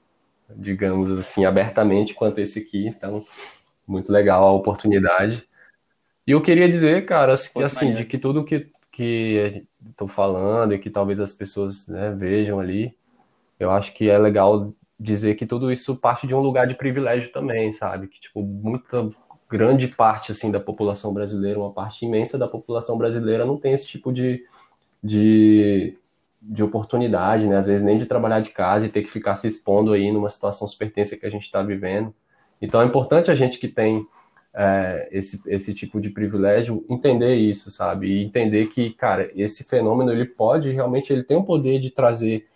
digamos 0.49 1.11
assim, 1.11 1.45
abertamente 1.45 2.13
quanto 2.13 2.39
esse 2.39 2.59
aqui. 2.59 2.87
Então, 2.87 3.25
muito 3.87 4.11
legal 4.11 4.43
a 4.43 4.53
oportunidade. 4.53 5.47
E 6.27 6.31
eu 6.31 6.41
queria 6.41 6.67
dizer, 6.67 7.05
cara, 7.05 7.33
assim, 7.33 7.61
assim 7.61 7.93
de 7.93 8.05
que 8.05 8.17
tudo 8.17 8.43
que, 8.43 8.67
que 8.91 9.63
estou 9.89 10.07
falando 10.07 10.73
e 10.73 10.79
que 10.79 10.89
talvez 10.89 11.19
as 11.19 11.31
pessoas 11.31 11.87
né, 11.87 12.11
vejam 12.11 12.59
ali, 12.59 12.95
eu 13.59 13.69
acho 13.71 13.93
que 13.93 14.09
é 14.09 14.17
legal 14.17 14.73
dizer 14.99 15.35
que 15.35 15.45
tudo 15.45 15.71
isso 15.71 15.95
parte 15.95 16.25
de 16.25 16.33
um 16.33 16.39
lugar 16.39 16.65
de 16.65 16.75
privilégio 16.75 17.31
também, 17.31 17.71
sabe? 17.71 18.07
Que, 18.07 18.19
tipo, 18.19 18.41
muita, 18.41 19.09
grande 19.49 19.87
parte 19.87 20.31
assim 20.31 20.51
da 20.51 20.59
população 20.59 21.13
brasileira, 21.13 21.59
uma 21.59 21.71
parte 21.71 22.05
imensa 22.05 22.37
da 22.37 22.47
população 22.47 22.97
brasileira 22.97 23.45
não 23.45 23.57
tem 23.57 23.73
esse 23.73 23.87
tipo 23.87 24.11
de, 24.11 24.43
de, 25.03 25.95
de 26.41 26.63
oportunidade, 26.63 27.45
né? 27.47 27.57
Às 27.57 27.65
vezes 27.65 27.85
nem 27.85 27.97
de 27.97 28.05
trabalhar 28.05 28.39
de 28.39 28.51
casa 28.51 28.85
e 28.85 28.89
ter 28.89 29.03
que 29.03 29.09
ficar 29.09 29.35
se 29.35 29.47
expondo 29.47 29.93
aí 29.93 30.11
numa 30.11 30.29
situação 30.29 30.67
super 30.67 30.91
tensa 30.91 31.17
que 31.17 31.25
a 31.25 31.29
gente 31.29 31.43
está 31.43 31.61
vivendo. 31.61 32.13
Então 32.61 32.81
é 32.81 32.85
importante 32.85 33.29
a 33.29 33.35
gente 33.35 33.59
que 33.59 33.67
tem 33.67 34.05
é, 34.53 35.09
esse, 35.11 35.41
esse 35.47 35.73
tipo 35.73 35.99
de 35.99 36.09
privilégio 36.09 36.83
entender 36.89 37.35
isso, 37.35 37.69
sabe? 37.69 38.07
E 38.07 38.23
entender 38.23 38.67
que, 38.67 38.91
cara, 38.91 39.29
esse 39.35 39.63
fenômeno 39.63 40.11
ele 40.11 40.25
pode 40.25 40.71
realmente 40.71 41.11
ele 41.11 41.23
tem 41.23 41.37
o 41.37 41.43
poder 41.43 41.79
de 41.79 41.91
trazer, 41.91 42.47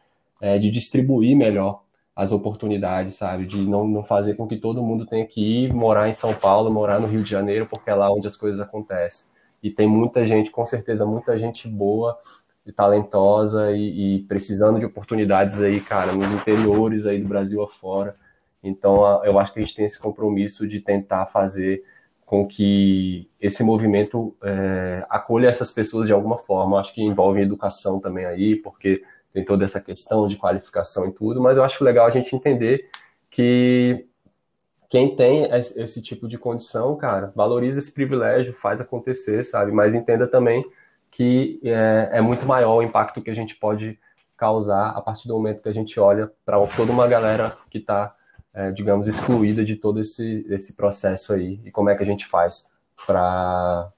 é, 0.42 0.58
de 0.58 0.72
distribuir 0.72 1.36
melhor 1.36 1.84
as 2.20 2.34
oportunidades, 2.34 3.16
sabe? 3.16 3.46
De 3.46 3.62
não, 3.62 3.88
não 3.88 4.04
fazer 4.04 4.34
com 4.34 4.46
que 4.46 4.58
todo 4.58 4.84
mundo 4.84 5.06
tenha 5.06 5.26
que 5.26 5.40
ir 5.42 5.74
morar 5.74 6.10
em 6.10 6.14
São 6.14 6.34
Paulo, 6.34 6.70
morar 6.70 7.00
no 7.00 7.08
Rio 7.08 7.24
de 7.24 7.30
Janeiro, 7.30 7.66
porque 7.66 7.90
é 7.90 7.96
lá 7.96 8.12
onde 8.12 8.28
as 8.28 8.36
coisas 8.36 8.60
acontecem. 8.60 9.30
E 9.64 9.72
tem 9.72 9.88
muita 9.88 10.28
gente, 10.28 10.52
com 10.52 10.66
certeza, 10.66 11.06
muita 11.06 11.40
gente 11.40 11.66
boa 11.66 12.20
e 12.66 12.74
talentosa 12.74 13.72
e, 13.72 14.18
e 14.18 14.20
precisando 14.24 14.80
de 14.80 14.86
oportunidades 14.86 15.62
aí, 15.62 15.80
cara, 15.80 16.12
nos 16.12 16.34
interiores 16.34 17.06
aí 17.06 17.22
do 17.22 17.28
Brasil 17.30 17.64
afora. 17.64 18.14
Então, 18.62 19.24
eu 19.24 19.40
acho 19.40 19.54
que 19.54 19.60
a 19.60 19.62
gente 19.62 19.76
tem 19.76 19.86
esse 19.86 19.98
compromisso 19.98 20.68
de 20.68 20.82
tentar 20.82 21.26
fazer 21.28 21.86
com 22.26 22.46
que 22.46 23.30
esse 23.40 23.64
movimento 23.64 24.36
é, 24.44 25.06
acolha 25.10 25.48
essas 25.48 25.72
pessoas 25.72 26.08
de 26.08 26.12
alguma 26.12 26.38
forma. 26.38 26.82
Acho 26.82 26.94
que 26.94 27.02
envolve 27.02 27.40
educação 27.40 27.98
também 27.98 28.26
aí, 28.26 28.58
porque 28.58 29.02
tem 29.34 29.46
toda 29.46 29.64
essa 29.64 29.80
questão 29.80 30.28
de 30.28 30.38
qualificação 30.38 31.08
e 31.08 31.12
tudo, 31.12 31.42
mas 31.42 31.58
eu 31.58 31.64
acho 31.64 31.84
legal 31.84 32.08
a 32.08 32.10
gente 32.10 32.36
entender 32.36 32.90
que 33.30 34.06
quem 34.90 35.16
tem 35.16 35.48
esse 35.54 36.02
tipo 36.02 36.28
de 36.28 36.38
condição, 36.38 36.96
cara, 36.96 37.32
valoriza 37.36 37.80
esse 37.80 37.94
privilégio, 37.94 38.54
faz 38.54 38.82
acontecer, 38.82 39.46
sabe? 39.46 39.72
Mas 39.72 39.94
entenda 39.94 40.28
também 40.28 40.66
que 41.12 41.60
é, 41.64 42.10
é 42.14 42.22
muito 42.22 42.46
maior 42.46 42.78
o 42.78 42.82
impacto 42.82 43.22
que 43.22 43.30
a 43.30 43.36
gente 43.36 43.56
pode 43.56 44.00
causar 44.36 44.90
a 44.90 45.02
partir 45.02 45.28
do 45.28 45.36
momento 45.36 45.62
que 45.62 45.70
a 45.70 45.74
gente 45.74 46.00
olha 46.00 46.32
para 46.46 46.66
toda 46.68 46.92
uma 46.92 47.08
galera 47.08 47.56
que 47.70 47.78
está, 47.78 48.16
é, 48.54 48.72
digamos, 48.72 49.08
excluída 49.08 49.64
de 49.64 49.76
todo 49.76 50.00
esse, 50.00 50.46
esse 50.50 50.74
processo 50.74 51.34
aí 51.34 51.60
e 51.66 51.72
como 51.72 51.90
é 51.90 51.96
que 51.96 52.02
a 52.02 52.06
gente 52.06 52.26
faz 52.26 52.70
para 53.06 53.92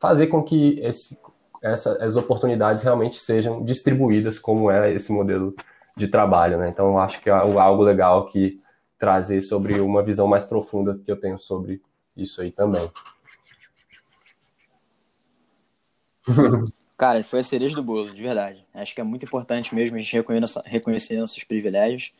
fazer 0.00 0.26
com 0.28 0.42
que 0.42 0.80
esse, 0.80 1.16
essa, 1.64 1.96
as 2.04 2.14
oportunidades 2.14 2.82
realmente 2.82 3.16
sejam 3.16 3.64
distribuídas, 3.64 4.38
como 4.38 4.70
é 4.70 4.92
esse 4.92 5.10
modelo 5.10 5.54
de 5.96 6.06
trabalho, 6.06 6.58
né? 6.58 6.68
Então, 6.68 6.98
acho 6.98 7.20
que 7.22 7.30
é 7.30 7.32
algo 7.32 7.82
legal 7.82 8.26
que 8.26 8.60
trazer 8.98 9.40
sobre 9.40 9.80
uma 9.80 10.02
visão 10.02 10.26
mais 10.26 10.44
profunda 10.44 11.00
que 11.02 11.10
eu 11.10 11.18
tenho 11.18 11.38
sobre 11.38 11.80
isso 12.14 12.42
aí 12.42 12.52
também. 12.52 12.90
Cara, 16.96 17.24
foi 17.24 17.40
a 17.40 17.42
cereja 17.42 17.74
do 17.74 17.82
bolo, 17.82 18.14
de 18.14 18.22
verdade. 18.22 18.64
Acho 18.72 18.94
que 18.94 19.00
é 19.00 19.04
muito 19.04 19.24
importante 19.24 19.74
mesmo 19.74 19.96
a 19.96 20.00
gente 20.00 20.12
reconhecer, 20.12 20.62
reconhecer 20.64 21.18
nossos 21.18 21.42
privilégios. 21.44 22.12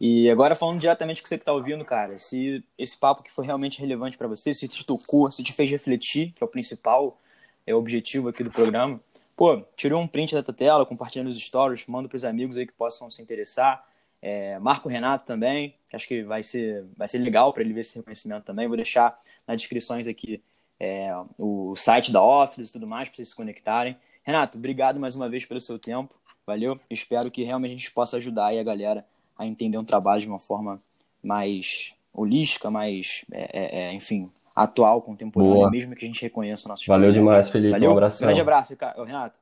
E 0.00 0.30
agora 0.30 0.54
falando 0.54 0.78
diretamente 0.78 1.20
com 1.20 1.28
você 1.28 1.36
que 1.36 1.42
está 1.42 1.52
ouvindo, 1.52 1.84
cara, 1.84 2.16
se 2.16 2.64
esse 2.78 2.98
papo 2.98 3.22
que 3.22 3.32
foi 3.32 3.44
realmente 3.44 3.80
relevante 3.80 4.16
para 4.16 4.28
você, 4.28 4.54
se 4.54 4.68
te 4.68 4.84
tocou, 4.84 5.30
se 5.32 5.42
te 5.42 5.52
fez 5.52 5.70
refletir, 5.70 6.32
que 6.32 6.42
é 6.42 6.46
o 6.46 6.48
principal, 6.48 7.18
é 7.66 7.74
o 7.74 7.78
objetivo 7.78 8.28
aqui 8.28 8.42
do 8.42 8.50
programa, 8.50 9.00
pô, 9.36 9.62
tirou 9.76 10.00
um 10.00 10.06
print 10.06 10.34
da 10.34 10.42
tua 10.42 10.52
tela, 10.52 10.84
compartilha 10.84 11.24
nos 11.24 11.38
stories, 11.38 11.86
manda 11.86 12.08
para 12.08 12.16
os 12.16 12.24
amigos 12.24 12.56
aí 12.56 12.66
que 12.66 12.72
possam 12.72 13.10
se 13.10 13.22
interessar. 13.22 13.84
É, 14.20 14.58
Marco 14.58 14.88
Renato 14.88 15.24
também, 15.24 15.74
acho 15.92 16.06
que 16.06 16.22
vai 16.22 16.42
ser, 16.42 16.84
vai 16.96 17.08
ser 17.08 17.18
legal 17.18 17.52
para 17.52 17.62
ele 17.62 17.72
ver 17.72 17.80
esse 17.80 17.96
reconhecimento 17.96 18.44
também. 18.44 18.68
Vou 18.68 18.76
deixar 18.76 19.18
nas 19.46 19.56
descrições 19.56 20.06
aqui 20.06 20.42
é, 20.78 21.10
o 21.38 21.74
site 21.74 22.12
da 22.12 22.22
Office 22.22 22.68
e 22.68 22.72
tudo 22.72 22.86
mais 22.86 23.08
para 23.08 23.16
vocês 23.16 23.30
se 23.30 23.36
conectarem. 23.36 23.96
Renato, 24.22 24.58
obrigado 24.58 25.00
mais 25.00 25.16
uma 25.16 25.28
vez 25.28 25.46
pelo 25.46 25.60
seu 25.60 25.78
tempo. 25.78 26.14
Valeu. 26.46 26.78
Espero 26.90 27.30
que 27.30 27.42
realmente 27.42 27.70
a 27.70 27.76
gente 27.76 27.92
possa 27.92 28.18
ajudar 28.18 28.48
aí 28.48 28.58
a 28.58 28.62
galera 28.62 29.06
a 29.38 29.46
entender 29.46 29.78
um 29.78 29.84
trabalho 29.84 30.20
de 30.20 30.28
uma 30.28 30.38
forma 30.38 30.82
mais 31.22 31.94
holística, 32.12 32.70
mais, 32.70 33.24
é, 33.32 33.50
é, 33.52 33.82
é 33.84 33.92
enfim, 33.94 34.30
atual, 34.54 35.00
contemporânea, 35.02 35.54
Boa. 35.54 35.70
mesmo 35.70 35.94
que 35.94 36.04
a 36.04 36.08
gente 36.08 36.22
reconheça 36.22 36.66
o 36.66 36.68
nosso 36.68 36.86
Valeu 36.86 37.12
demais, 37.12 37.48
Felipe. 37.48 37.70
Valeu. 37.72 37.90
Um 37.90 37.92
abraço. 37.92 38.22
Grande 38.22 38.40
abraço, 38.40 38.76
Renato. 39.04 39.39